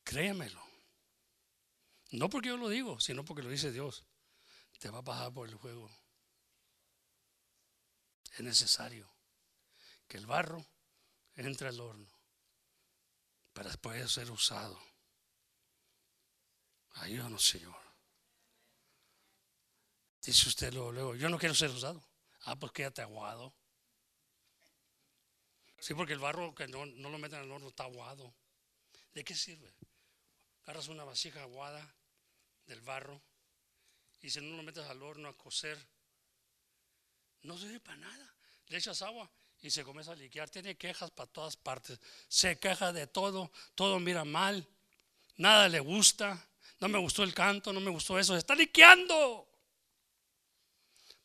créemelo. 0.04 0.64
No 2.12 2.30
porque 2.30 2.50
yo 2.50 2.58
lo 2.58 2.70
digo, 2.70 3.00
sino 3.00 3.26
porque 3.26 3.44
lo 3.44 3.50
dice 3.50 3.72
Dios. 3.72 4.06
Te 4.82 4.90
va 4.90 4.98
a 4.98 5.04
pasar 5.04 5.32
por 5.32 5.48
el 5.48 5.54
juego. 5.54 5.88
Es 8.34 8.40
necesario 8.40 9.08
que 10.08 10.18
el 10.18 10.26
barro 10.26 10.66
entre 11.36 11.68
al 11.68 11.80
horno 11.80 12.10
para 13.54 13.72
poder 13.78 14.10
ser 14.10 14.32
usado. 14.32 14.82
Ayúdanos, 16.94 17.46
Señor. 17.46 17.80
Dice 20.24 20.50
usted 20.50 20.74
luego, 20.74 20.92
luego, 20.92 21.16
yo 21.16 21.30
no 21.30 21.38
quiero 21.38 21.54
ser 21.54 21.70
usado. 21.70 22.04
Ah, 22.46 22.56
pues 22.56 22.72
quédate 22.72 23.04
aguado. 23.04 23.54
Sí, 25.78 25.94
porque 25.94 26.14
el 26.14 26.20
barro 26.20 26.56
que 26.56 26.68
no, 26.68 26.88
no 26.88 27.12
lo 27.12 27.20
meten 27.20 27.38
al 27.38 27.52
horno 27.52 27.68
está 27.68 27.84
aguado. 27.84 28.34
¿De 29.14 29.24
qué 29.24 29.36
sirve? 29.36 29.76
Agarras 30.64 30.88
una 30.88 31.04
vasija 31.04 31.44
aguada 31.44 31.96
del 32.66 32.82
barro 32.82 33.22
y 34.22 34.30
si 34.30 34.40
no 34.40 34.56
lo 34.56 34.64
metes 34.64 34.86
al 34.86 35.02
horno 35.02 35.30
a 35.30 35.38
cocer, 35.38 35.78
no 37.44 37.58
sirve 37.58 37.80
para 37.80 37.98
nada. 37.98 38.36
Le 38.68 38.78
echas 38.78 39.02
agua 39.02 39.30
y 39.62 39.70
se 39.72 39.84
comienza 39.84 40.12
a 40.12 40.16
liquear. 40.16 40.50
Tiene 40.50 40.78
quejas 40.78 41.12
para 41.12 41.32
todas 41.32 41.58
partes. 41.58 42.00
Se 42.28 42.60
queja 42.60 42.94
de 42.94 43.08
todo, 43.08 43.52
todo 43.76 44.00
mira 44.00 44.24
mal. 44.24 44.68
nada 45.38 45.68
le 45.68 45.80
gusta, 45.80 46.48
no 46.80 46.88
me 46.88 47.00
gustó 47.00 47.24
el 47.24 47.34
canto, 47.34 47.74
no 47.74 47.80
me 47.80 47.90
gustó 47.90 48.20
eso, 48.20 48.34
se 48.34 48.40
está 48.40 48.54
liqueando. 48.54 49.48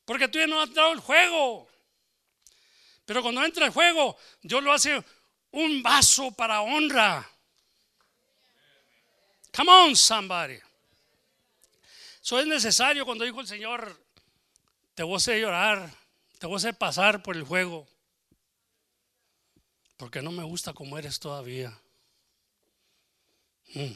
Porque 0.05 0.29
tú 0.29 0.39
ya 0.39 0.47
no 0.47 0.61
has 0.61 0.69
entrado 0.69 0.93
el 0.93 1.01
juego. 1.01 1.69
Pero 3.05 3.23
cuando 3.23 3.45
entra 3.45 3.67
el 3.67 3.73
juego, 3.73 4.17
Dios 4.43 4.63
lo 4.63 4.73
hace 4.73 5.05
un 5.51 5.83
vaso 5.83 6.31
para 6.33 6.63
honra. 6.63 7.29
Come 9.55 9.71
on, 9.71 9.97
somebody. 9.97 10.59
Eso 12.27 12.41
es 12.41 12.47
necesario 12.49 13.07
cuando 13.07 13.25
dijo 13.25 13.41
el 13.41 13.47
Señor, 13.47 14.05
te 14.97 15.05
voy 15.05 15.15
a 15.15 15.17
hacer 15.19 15.41
llorar, 15.41 15.95
te 16.41 16.49
voy 16.49 16.55
a 16.55 16.57
hacer 16.57 16.77
pasar 16.77 17.23
por 17.23 17.37
el 17.37 17.45
juego. 17.45 17.87
Porque 19.97 20.21
no 20.21 20.33
me 20.33 20.43
gusta 20.43 20.73
como 20.73 20.99
eres 20.99 21.21
todavía. 21.21 21.71
Mm. 23.75 23.93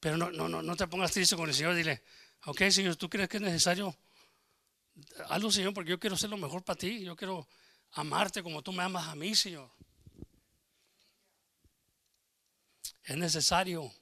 Pero 0.00 0.16
no, 0.16 0.30
no, 0.30 0.48
no, 0.48 0.62
no 0.62 0.74
te 0.74 0.86
pongas 0.86 1.12
triste 1.12 1.36
con 1.36 1.50
el 1.50 1.54
Señor. 1.54 1.74
Dile, 1.74 2.02
ok, 2.46 2.62
Señor, 2.70 2.96
¿tú 2.96 3.10
crees 3.10 3.28
que 3.28 3.36
es 3.36 3.42
necesario? 3.42 3.94
Hazlo, 5.28 5.50
Señor, 5.50 5.74
porque 5.74 5.90
yo 5.90 6.00
quiero 6.00 6.16
ser 6.16 6.30
lo 6.30 6.38
mejor 6.38 6.64
para 6.64 6.78
ti. 6.78 7.04
Yo 7.04 7.14
quiero 7.14 7.46
amarte 7.92 8.42
como 8.42 8.62
tú 8.62 8.72
me 8.72 8.82
amas 8.82 9.06
a 9.06 9.14
mí, 9.14 9.34
Señor. 9.34 9.70
Es 13.04 13.18
necesario. 13.18 13.92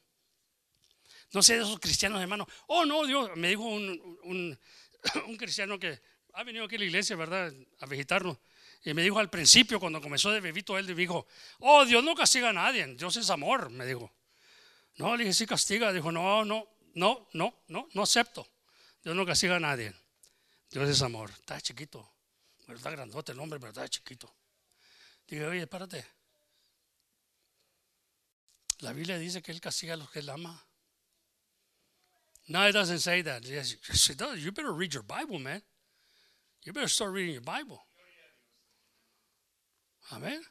No 1.34 1.42
sé 1.42 1.56
de 1.56 1.64
esos 1.64 1.78
cristianos, 1.80 2.22
hermano. 2.22 2.46
Oh, 2.68 2.86
no, 2.86 3.04
Dios, 3.04 3.30
me 3.36 3.48
dijo 3.48 3.64
un, 3.64 4.18
un, 4.22 5.36
cristiano 5.36 5.78
que 5.78 6.00
ha 6.32 6.44
venido 6.44 6.64
aquí 6.64 6.76
a 6.76 6.78
la 6.78 6.84
iglesia, 6.84 7.16
¿verdad? 7.16 7.52
A 7.80 7.86
visitarnos. 7.86 8.38
Y 8.84 8.94
me 8.94 9.02
dijo 9.02 9.18
al 9.18 9.30
principio, 9.30 9.80
cuando 9.80 10.00
comenzó 10.00 10.30
de 10.30 10.40
bebito, 10.40 10.78
él 10.78 10.94
dijo, 10.94 11.26
oh, 11.58 11.84
Dios 11.84 12.04
no 12.04 12.14
castiga 12.14 12.50
a 12.50 12.52
nadie, 12.52 12.86
Dios 12.94 13.16
es 13.16 13.28
amor, 13.30 13.68
me 13.70 13.84
dijo. 13.84 14.12
No, 14.96 15.16
le 15.16 15.24
dije, 15.24 15.34
sí 15.34 15.46
castiga. 15.46 15.92
Dijo, 15.92 16.12
no, 16.12 16.44
no, 16.44 16.68
no, 16.94 17.28
no, 17.32 17.62
no, 17.66 17.88
no 17.92 18.02
acepto. 18.02 18.48
Dios 19.02 19.16
no 19.16 19.26
castiga 19.26 19.56
a 19.56 19.60
nadie. 19.60 19.92
Dios 20.70 20.88
es 20.88 21.02
amor. 21.02 21.30
Está 21.30 21.60
chiquito. 21.60 22.08
Bueno, 22.58 22.76
está 22.76 22.90
grandote 22.90 23.32
el 23.32 23.40
hombre, 23.40 23.58
pero 23.58 23.70
está 23.70 23.88
chiquito. 23.88 24.32
Dije, 25.26 25.44
oye, 25.46 25.62
espérate. 25.62 26.06
La 28.78 28.92
Biblia 28.92 29.18
dice 29.18 29.42
que 29.42 29.50
Él 29.50 29.60
castiga 29.60 29.94
a 29.94 29.96
los 29.96 30.10
que 30.10 30.20
Él 30.20 30.30
ama. 30.30 30.64
No, 32.48 32.66
it 32.66 32.72
doesn't 32.72 32.98
say 32.98 33.22
that. 33.22 33.46
Yes, 33.46 33.76
it 34.10 34.18
does. 34.18 34.44
You 34.44 34.52
better 34.52 34.72
read 34.72 34.92
your 34.92 35.02
Bible, 35.02 35.38
man. 35.38 35.62
You 36.64 36.72
better 36.72 36.88
start 36.88 37.12
reading 37.12 37.34
your 37.34 37.42
Bible. 37.42 37.80
Amén. 40.10 40.42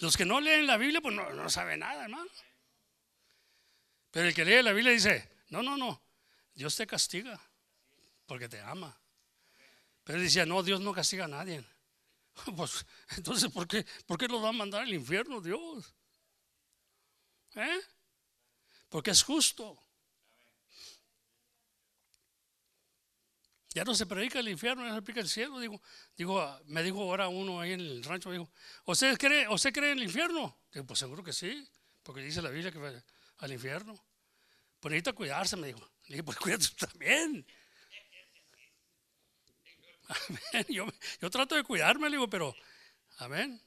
Los 0.00 0.16
que 0.16 0.24
no 0.24 0.40
leen 0.40 0.66
la 0.66 0.76
Biblia, 0.76 1.00
pues 1.00 1.14
no, 1.14 1.30
no 1.30 1.48
saben 1.48 1.80
nada, 1.80 2.04
hermano. 2.04 2.30
Pero 4.10 4.26
el 4.28 4.34
que 4.34 4.44
lee 4.44 4.62
la 4.62 4.72
Biblia 4.72 4.92
dice, 4.92 5.28
no, 5.50 5.62
no, 5.62 5.76
no, 5.76 6.02
Dios 6.54 6.74
te 6.76 6.86
castiga 6.86 7.40
porque 8.26 8.48
te 8.48 8.60
ama. 8.60 8.98
Pero 10.04 10.18
él 10.18 10.24
decía, 10.24 10.46
no, 10.46 10.62
Dios 10.62 10.80
no 10.80 10.92
castiga 10.92 11.24
a 11.24 11.28
nadie. 11.28 11.64
Pues 12.56 12.86
entonces, 13.16 13.50
¿por 13.50 13.66
qué, 13.66 13.84
¿por 14.06 14.16
qué 14.16 14.26
lo 14.26 14.40
va 14.40 14.48
a 14.50 14.52
mandar 14.52 14.82
al 14.82 14.94
infierno 14.94 15.40
Dios? 15.40 15.94
¿Eh? 17.54 17.80
Porque 18.90 19.12
es 19.12 19.22
justo. 19.22 19.82
Ya 23.72 23.84
no 23.84 23.94
se 23.94 24.04
predica 24.04 24.40
el 24.40 24.48
infierno, 24.48 24.84
ya 24.84 24.94
se 24.94 25.00
predica 25.00 25.20
el 25.20 25.28
cielo. 25.28 25.60
Digo, 25.60 25.80
digo, 26.16 26.60
me 26.66 26.82
dijo 26.82 27.00
ahora 27.00 27.28
uno 27.28 27.60
ahí 27.60 27.72
en 27.72 27.80
el 27.80 28.02
rancho, 28.02 28.32
dijo, 28.32 28.50
¿usted 28.84 29.16
cree, 29.16 29.48
¿usted 29.48 29.72
cree 29.72 29.92
en 29.92 29.98
el 29.98 30.04
infierno? 30.04 30.58
Digo, 30.72 30.86
pues 30.86 30.98
seguro 30.98 31.22
que 31.22 31.32
sí, 31.32 31.66
porque 32.02 32.20
dice 32.20 32.42
la 32.42 32.50
Biblia 32.50 32.72
que 32.72 32.78
va 32.78 32.92
al 33.38 33.52
infierno. 33.52 33.94
Pues 34.80 34.90
necesita 34.90 35.12
cuidarse, 35.12 35.56
me 35.56 35.68
dijo. 35.68 35.80
Le 36.06 36.16
dije, 36.16 36.24
pues 36.24 36.36
cuídate 36.38 36.66
también. 36.76 37.46
Amén. 40.08 40.66
Yo, 40.68 40.86
yo 41.20 41.30
trato 41.30 41.54
de 41.54 41.62
cuidarme, 41.62 42.10
le 42.10 42.16
digo, 42.16 42.28
pero, 42.28 42.52
amén. 43.18 43.62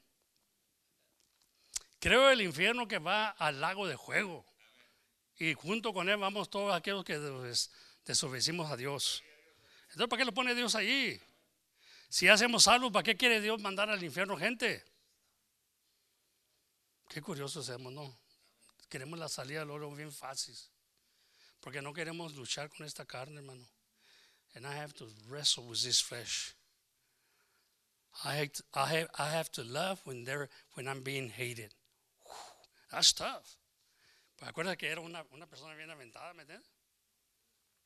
Creo 1.99 2.29
el 2.29 2.41
infierno 2.41 2.89
que 2.89 2.99
va 2.99 3.29
al 3.29 3.61
lago 3.61 3.87
de 3.87 3.95
juego. 3.95 4.52
Y 5.37 5.53
junto 5.53 5.93
con 5.93 6.09
él 6.09 6.17
vamos 6.17 6.49
todos 6.49 6.73
aquellos 6.73 7.03
que 7.03 7.17
desobedecimos 8.05 8.71
a 8.71 8.77
Dios. 8.77 9.23
Entonces, 9.89 10.07
¿para 10.07 10.19
qué 10.19 10.25
lo 10.25 10.33
pone 10.33 10.55
Dios 10.55 10.75
allí? 10.75 11.19
Si 12.09 12.27
hacemos 12.27 12.67
algo, 12.67 12.91
¿para 12.91 13.03
qué 13.03 13.17
quiere 13.17 13.41
Dios 13.41 13.59
mandar 13.59 13.89
al 13.89 14.03
infierno 14.03 14.37
gente? 14.37 14.83
Qué 17.09 17.21
curioso 17.21 17.61
somos, 17.63 17.91
¿no? 17.91 18.17
Queremos 18.89 19.17
la 19.17 19.29
salida 19.29 19.65
luego 19.65 19.93
bien 19.95 20.11
fácil. 20.11 20.55
Porque 21.59 21.81
no 21.81 21.93
queremos 21.93 22.35
luchar 22.35 22.69
con 22.69 22.85
esta 22.85 23.05
carne, 23.05 23.37
hermano. 23.37 23.65
And 24.55 24.67
I 24.67 24.75
have 24.75 24.93
to 24.95 25.07
wrestle 25.27 25.65
with 25.65 25.81
this 25.81 26.01
flesh. 26.01 26.53
I 28.23 28.35
have 28.35 28.53
to, 28.53 28.63
I 28.73 28.85
have, 28.85 29.09
I 29.17 29.29
have 29.29 29.51
to 29.53 29.63
love 29.63 30.01
when, 30.05 30.25
when 30.75 30.87
I'm 30.87 31.01
being 31.01 31.29
hated. 31.29 31.73
That's 32.91 33.13
tough. 33.13 33.57
Pues 34.43 34.49
acuerdas 34.49 34.75
que 34.75 34.89
era 34.89 34.99
una, 34.99 35.25
una 35.31 35.47
persona 35.47 35.73
bien 35.73 35.89
aventada, 35.89 36.33
¿me 36.33 36.41
entiendes? 36.41 36.69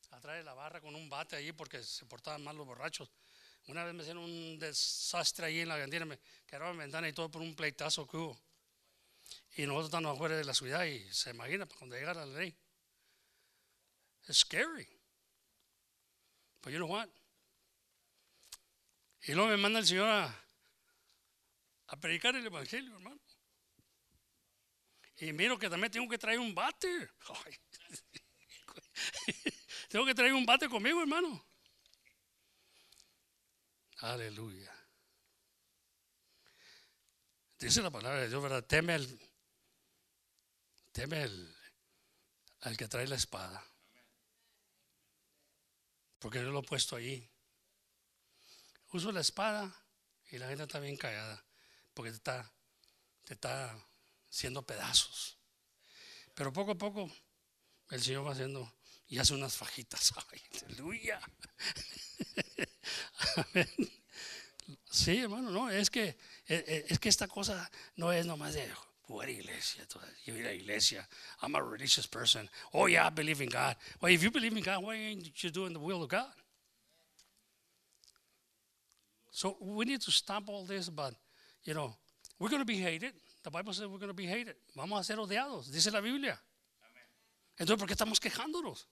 Atrás 0.10 0.38
de 0.38 0.44
la 0.44 0.56
barra 0.56 0.82
con 0.82 0.96
un 0.96 1.08
bate 1.08 1.36
ahí 1.36 1.52
porque 1.52 1.84
se 1.84 2.04
portaban 2.08 2.44
mal 2.44 2.58
los 2.58 2.66
borrachos. 2.66 3.12
Una 3.68 3.84
vez 3.84 3.94
me 3.94 4.02
hicieron 4.02 4.24
un 4.24 4.58
desastre 4.58 5.46
ahí 5.46 5.60
en 5.60 5.68
la 5.68 5.78
cantina, 5.78 6.06
me 6.06 6.18
quedaron 6.48 6.72
en 6.72 6.78
ventana 6.80 7.08
y 7.08 7.14
todo 7.14 7.30
por 7.30 7.44
un 7.44 7.56
pleitazo 7.56 8.08
que 8.08 8.18
hubo. 8.18 8.42
Y 9.56 9.68
nosotros 9.68 9.86
estamos 9.90 10.16
afuera 10.16 10.36
de 10.36 10.46
la 10.46 10.56
ciudad 10.56 10.84
y 10.86 11.08
se 11.14 11.30
imagina 11.30 11.68
pues, 11.68 11.78
cuando 11.78 11.96
llegara 11.96 12.26
la 12.26 12.40
ley. 12.40 12.58
Es 14.28 14.38
scary. 14.38 14.90
But 16.64 16.74
you 16.74 16.80
know 16.80 16.90
what? 16.90 17.10
Y 19.28 19.34
luego 19.34 19.52
me 19.52 19.58
manda 19.58 19.78
el 19.78 19.86
Señor 19.86 20.10
a 20.10 20.36
predicar 22.02 22.36
el 22.36 22.48
Evangelio, 22.48 22.96
hermano. 22.96 23.27
Y 25.20 25.34
miro 25.34 25.58
que 25.58 25.70
también 25.70 25.92
tengo 25.92 26.08
que 26.08 26.18
traer 26.18 26.40
un 26.40 26.54
bate. 26.54 26.88
Tengo 29.90 30.06
que 30.06 30.14
traer 30.14 30.34
un 30.34 30.46
bate 30.46 30.70
conmigo, 30.70 31.02
hermano. 31.02 31.44
Aleluya. 34.00 34.72
Dice 37.58 37.82
la 37.82 37.90
palabra 37.90 38.22
de 38.22 38.30
Dios, 38.30 38.44
¿verdad? 38.44 38.64
Teme 38.66 38.94
al, 38.94 39.20
teme 40.92 41.24
al, 41.24 41.58
al 42.62 42.78
que 42.78 42.88
trae 42.88 43.08
la 43.08 43.16
espada. 43.16 43.66
Porque 46.20 46.40
yo 46.40 46.52
lo 46.52 46.60
he 46.60 46.64
puesto 46.64 46.96
ahí. 46.96 47.28
Uso 48.92 49.12
la 49.12 49.22
espada 49.22 49.84
y 50.30 50.38
la 50.38 50.48
gente 50.48 50.64
está 50.64 50.80
bien 50.80 50.98
callada. 50.98 51.44
Porque 51.94 52.12
te 52.12 52.18
está, 52.18 52.54
te 53.24 53.34
está 53.34 53.76
haciendo 54.30 54.66
pedazos. 54.66 55.38
Pero 56.34 56.54
poco 56.54 56.72
a 56.72 56.76
poco 56.76 57.12
el 57.90 58.02
Señor 58.02 58.28
va 58.28 58.32
haciendo 58.32 58.74
y 59.08 59.20
hace 59.20 59.34
unas 59.34 59.56
fajitas. 59.56 60.14
aleluya. 60.68 61.20
Sí, 64.90 65.20
hermano, 65.20 65.50
no, 65.50 65.70
es 65.70 65.90
que, 65.90 66.18
es 66.46 67.00
que 67.00 67.08
esta 67.08 67.28
cosa 67.28 67.70
no 67.96 68.12
es 68.12 68.26
nomás 68.26 68.54
de 68.54 68.70
iglesia. 69.30 69.88
Yo 70.26 70.36
ir 70.36 70.46
iglesia. 70.46 71.08
I'm 71.42 71.56
a 71.56 71.62
religious 71.62 72.08
person. 72.08 72.50
Oh, 72.74 72.88
yeah, 72.88 73.08
I 73.08 73.10
believe 73.10 73.42
in 73.42 73.50
God. 73.50 73.78
Well, 74.02 74.12
if 74.12 74.22
you 74.22 74.32
believe 74.32 74.58
in 74.58 74.64
God, 74.64 74.84
why 74.84 74.96
ain't 74.96 75.44
you 75.44 75.50
doing 75.50 75.74
the 75.74 75.80
will 75.80 76.04
of 76.04 76.10
God? 76.10 76.34
So 79.32 79.56
we 79.62 79.86
need 79.86 80.02
to 80.02 80.12
stop 80.12 80.50
all 80.50 80.66
this, 80.66 80.90
but, 80.90 81.14
you 81.64 81.74
know, 81.74 81.96
we're 82.40 82.50
going 82.50 82.62
to 82.62 82.66
be 82.66 82.78
hated. 82.78 83.14
Vamos 84.76 85.00
a 85.00 85.04
ser 85.04 85.20
odiados, 85.20 85.72
dice 85.72 85.92
la 85.92 86.02
Biblia. 86.02 86.42
Entonces, 87.58 87.80
¿por 87.80 87.88
qué 87.88 87.94
estamos 87.94 88.20
quejándonos? 88.20 88.88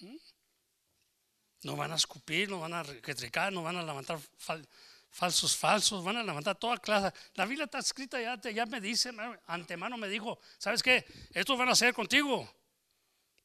¿Mm? 0.00 0.16
Nos 1.62 1.76
van 1.76 1.92
a 1.92 1.96
escupir, 1.96 2.48
nos 2.48 2.60
van 2.60 2.74
a 2.74 2.82
retricar, 2.82 3.52
nos 3.52 3.64
van 3.64 3.76
a 3.76 3.82
levantar 3.82 4.18
falsos 5.10 5.56
falsos, 5.56 6.04
van 6.04 6.18
a 6.18 6.22
levantar 6.22 6.56
toda 6.56 6.76
clase. 6.78 7.16
La 7.34 7.46
Biblia 7.46 7.64
está 7.64 7.78
escrita 7.78 8.20
ya, 8.20 8.40
ya 8.50 8.66
me 8.66 8.80
dice, 8.80 9.12
antemano 9.46 9.96
me 9.96 10.08
dijo, 10.08 10.38
¿sabes 10.58 10.82
qué? 10.82 11.04
Estos 11.32 11.56
van 11.56 11.68
a 11.68 11.74
ser 11.74 11.94
contigo. 11.94 12.52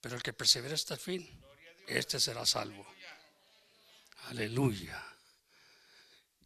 Pero 0.02 0.16
el 0.16 0.24
que 0.24 0.34
persevera 0.34 0.76
hasta 0.76 0.96
el 0.96 1.00
fin, 1.00 1.42
este 1.88 2.20
será 2.20 2.46
salvo. 2.46 2.86
Aleluya. 4.28 5.09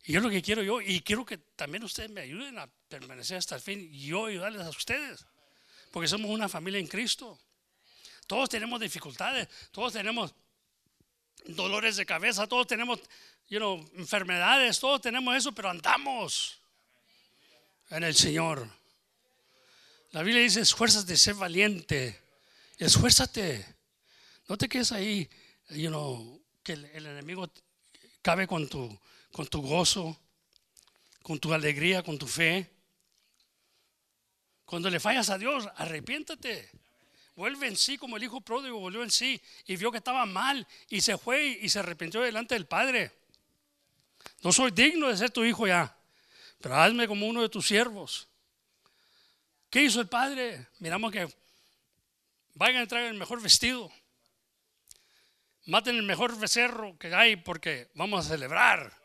Y 0.06 0.14
yo 0.14 0.20
lo 0.20 0.30
que 0.30 0.42
quiero 0.42 0.62
yo, 0.64 0.82
y 0.82 1.02
quiero 1.02 1.26
que 1.26 1.38
también 1.38 1.84
ustedes 1.84 2.10
me 2.10 2.22
ayuden 2.22 2.60
a 2.60 2.68
permanecer 2.90 3.38
hasta 3.38 3.56
el 3.56 3.62
fin, 3.62 3.90
y 3.92 4.08
yo 4.08 4.26
ayudarles 4.26 4.62
a 4.62 4.70
ustedes, 4.70 5.26
porque 5.92 6.10
somos 6.10 6.30
una 6.30 6.50
familia 6.50 6.80
en 6.80 6.88
Cristo. 6.88 7.40
Todos 8.28 8.50
tenemos 8.50 8.80
dificultades, 8.82 9.48
todos 9.72 9.94
tenemos 9.94 10.34
dolores 11.46 11.96
de 11.96 12.06
cabeza, 12.06 12.48
todos 12.48 12.68
tenemos 12.68 13.00
you 13.48 13.60
know, 13.60 13.90
enfermedades, 13.96 14.80
todos 14.80 15.02
tenemos 15.02 15.36
eso, 15.36 15.52
pero 15.54 15.70
andamos 15.70 16.60
en 17.90 18.04
el 18.04 18.16
Señor. 18.16 18.68
La 20.12 20.22
Biblia 20.22 20.44
dice, 20.44 20.62
esfuérzate, 20.62 21.18
sé 21.18 21.34
valiente. 21.34 22.20
Esfuérzate. 22.78 23.66
No 24.48 24.58
te 24.58 24.68
quedes 24.68 24.92
ahí, 24.92 25.30
you 25.70 25.90
know, 25.90 26.42
que 26.62 26.74
el, 26.74 26.86
el 26.86 27.06
enemigo 27.06 27.50
cabe 28.22 28.48
con 28.48 28.68
tu, 28.68 29.00
con 29.34 29.48
tu 29.48 29.62
gozo, 29.62 30.16
con 31.24 31.40
tu 31.40 31.54
alegría, 31.54 32.04
con 32.04 32.18
tu 32.20 32.28
fe. 32.28 32.70
Cuando 34.64 34.90
le 34.90 35.00
fallas 35.00 35.30
a 35.32 35.40
Dios, 35.40 35.68
arrepiéntate. 35.76 36.70
Vuelve 37.36 37.68
en 37.68 37.76
sí 37.76 37.98
como 37.98 38.16
el 38.16 38.24
hijo 38.24 38.42
pródigo 38.42 38.80
volvió 38.80 39.02
en 39.02 39.10
sí 39.10 39.42
y 39.66 39.76
vio 39.76 39.92
que 39.92 39.98
estaba 39.98 40.28
mal 40.28 40.68
y 40.88 41.02
se 41.02 41.18
fue 41.18 41.48
y 41.48 41.68
se 41.68 41.80
arrepintió 41.80 42.22
delante 42.22 42.54
del 42.54 42.68
Padre. 42.68 43.12
No 44.44 44.52
soy 44.52 44.70
digno 44.70 45.08
de 45.08 45.18
ser 45.18 45.32
tu 45.32 45.44
hijo 45.44 45.66
ya, 45.66 45.98
pero 46.62 46.76
hazme 46.76 47.08
como 47.08 47.26
uno 47.26 47.42
de 47.42 47.50
tus 47.50 47.68
siervos. 47.68 48.28
¿Qué 49.72 49.82
hizo 49.82 50.00
el 50.00 50.08
Padre? 50.08 50.68
Miramos 50.78 51.12
que 51.12 51.28
vayan 52.54 52.78
a 52.78 52.84
entrar 52.84 53.04
el 53.04 53.16
mejor 53.16 53.42
vestido. 53.42 53.92
Maten 55.66 55.96
el 55.96 56.04
mejor 56.04 56.38
becerro 56.38 56.96
que 57.00 57.16
hay 57.16 57.36
porque 57.36 57.90
vamos 57.96 58.28
a 58.28 58.30
celebrar. 58.30 59.03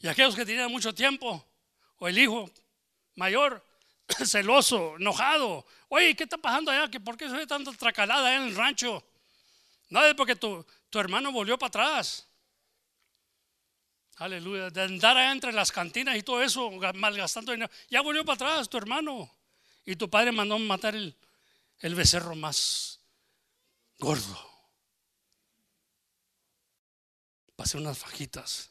Y 0.00 0.08
aquellos 0.08 0.36
que 0.36 0.44
tenían 0.44 0.70
mucho 0.70 0.94
tiempo, 0.94 1.44
o 1.98 2.08
el 2.08 2.18
hijo 2.18 2.50
mayor, 3.14 3.64
celoso, 4.26 4.96
enojado. 4.96 5.66
Oye, 5.88 6.14
¿qué 6.14 6.24
está 6.24 6.38
pasando 6.38 6.70
allá? 6.70 6.90
¿Que 6.90 7.00
¿Por 7.00 7.16
qué 7.16 7.28
ve 7.28 7.46
tanta 7.46 7.72
tracalada 7.72 8.28
allá 8.28 8.36
en 8.36 8.48
el 8.48 8.56
rancho? 8.56 9.02
Es 9.90 10.14
porque 10.14 10.36
tu, 10.36 10.64
tu 10.90 10.98
hermano 10.98 11.32
volvió 11.32 11.58
para 11.58 11.68
atrás. 11.68 12.26
Aleluya. 14.16 14.70
De 14.70 14.82
andar 14.82 15.16
allá 15.16 15.32
entre 15.32 15.52
las 15.52 15.70
cantinas 15.70 16.16
y 16.16 16.22
todo 16.22 16.42
eso, 16.42 16.70
malgastando 16.94 17.52
dinero. 17.52 17.70
Ya 17.88 18.00
volvió 18.00 18.24
para 18.24 18.34
atrás 18.34 18.68
tu 18.68 18.78
hermano. 18.78 19.30
Y 19.84 19.94
tu 19.96 20.10
padre 20.10 20.32
mandó 20.32 20.58
matar 20.58 20.96
el, 20.96 21.14
el 21.78 21.94
becerro 21.94 22.34
más 22.34 23.00
gordo. 23.98 24.50
Pasé 27.54 27.78
unas 27.78 27.98
fajitas. 27.98 28.70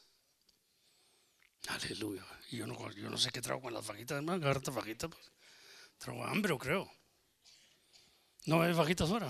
Aleluya. 1.68 2.24
Y 2.52 2.58
yo 2.58 2.68
no, 2.68 3.18
sé 3.18 3.32
qué 3.32 3.42
trago 3.42 3.62
con 3.62 3.74
las 3.74 3.86
fajitas, 3.86 4.18
hermano. 4.18 4.44
Agarrate 4.44 4.72
fajitas. 4.72 5.10
Pues. 5.10 5.32
Trago 5.98 6.24
hambre, 6.24 6.58
creo. 6.58 6.92
No 8.46 8.62
hay 8.62 8.74
fajitas 8.74 9.10
ahora. 9.10 9.30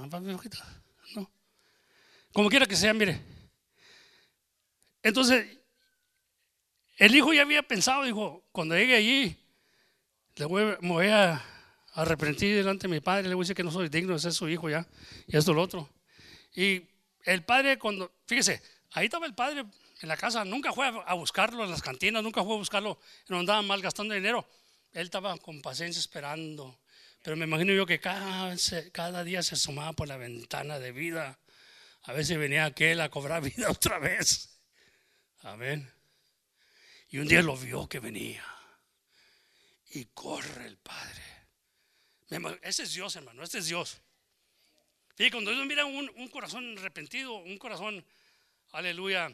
No. 1.15 1.31
Como 2.33 2.49
quiera 2.49 2.65
que 2.65 2.75
sea, 2.75 2.93
mire. 2.93 3.21
Entonces, 5.01 5.57
el 6.97 7.15
hijo 7.15 7.33
ya 7.33 7.43
había 7.43 7.63
pensado, 7.63 8.03
dijo, 8.03 8.43
cuando 8.51 8.75
llegue 8.75 8.95
allí, 8.95 9.37
le 10.35 10.45
voy 10.45 11.07
a 11.07 11.43
arrepentir 11.93 12.55
delante 12.55 12.87
de 12.87 12.93
mi 12.93 12.99
padre, 12.99 13.27
le 13.27 13.35
voy 13.35 13.43
a 13.43 13.45
decir 13.45 13.55
que 13.55 13.63
no 13.63 13.71
soy 13.71 13.87
digno 13.87 14.13
de 14.13 14.19
ser 14.19 14.33
su 14.33 14.49
hijo 14.49 14.69
ya, 14.69 14.85
y 15.27 15.37
esto 15.37 15.53
lo 15.53 15.61
otro. 15.61 15.89
Y 16.55 16.83
el 17.23 17.43
padre, 17.43 17.77
cuando, 17.77 18.11
fíjese, 18.25 18.61
ahí 18.91 19.05
estaba 19.05 19.25
el 19.25 19.35
padre 19.35 19.65
en 20.01 20.09
la 20.09 20.17
casa, 20.17 20.43
nunca 20.43 20.73
fue 20.73 20.87
a 20.87 21.13
buscarlo 21.13 21.63
en 21.63 21.71
las 21.71 21.81
cantinas, 21.81 22.21
nunca 22.21 22.43
fue 22.43 22.53
a 22.53 22.57
buscarlo, 22.57 22.99
no 23.27 23.39
andaba 23.39 23.61
mal 23.61 23.81
gastando 23.81 24.13
dinero. 24.13 24.47
Él 24.91 25.05
estaba 25.05 25.37
con 25.37 25.61
paciencia 25.61 25.99
esperando. 25.99 26.79
Pero 27.21 27.37
me 27.37 27.45
imagino 27.45 27.73
yo 27.73 27.85
que 27.85 27.99
cada, 27.99 28.55
cada 28.91 29.23
día 29.23 29.41
se 29.41 29.55
asomaba 29.55 29.93
por 29.93 30.07
la 30.07 30.17
ventana 30.17 30.79
de 30.79 30.91
vida. 30.91 31.39
A 32.03 32.13
veces 32.13 32.37
venía 32.37 32.65
aquel 32.65 33.01
a 33.01 33.09
cobrar 33.09 33.41
vida 33.55 33.69
otra 33.69 33.99
vez. 33.99 34.59
Amén. 35.41 35.91
Y 37.09 37.17
un 37.17 37.27
día 37.27 37.41
lo 37.41 37.57
vio 37.57 37.87
que 37.87 37.99
venía. 37.99 38.45
Y 39.91 40.05
corre 40.13 40.67
el 40.67 40.77
Padre. 40.77 41.23
Ese 42.61 42.83
es 42.83 42.93
Dios, 42.93 43.15
hermano, 43.15 43.43
este 43.43 43.59
es 43.59 43.67
Dios. 43.67 44.01
Y 45.17 45.29
cuando 45.29 45.51
Dios 45.51 45.65
mira 45.65 45.85
un, 45.85 46.11
un 46.15 46.27
corazón 46.27 46.77
arrepentido, 46.77 47.35
un 47.35 47.57
corazón, 47.57 48.05
aleluya, 48.71 49.31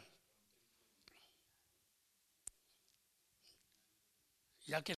ya 4.68 4.82
que 4.82 4.90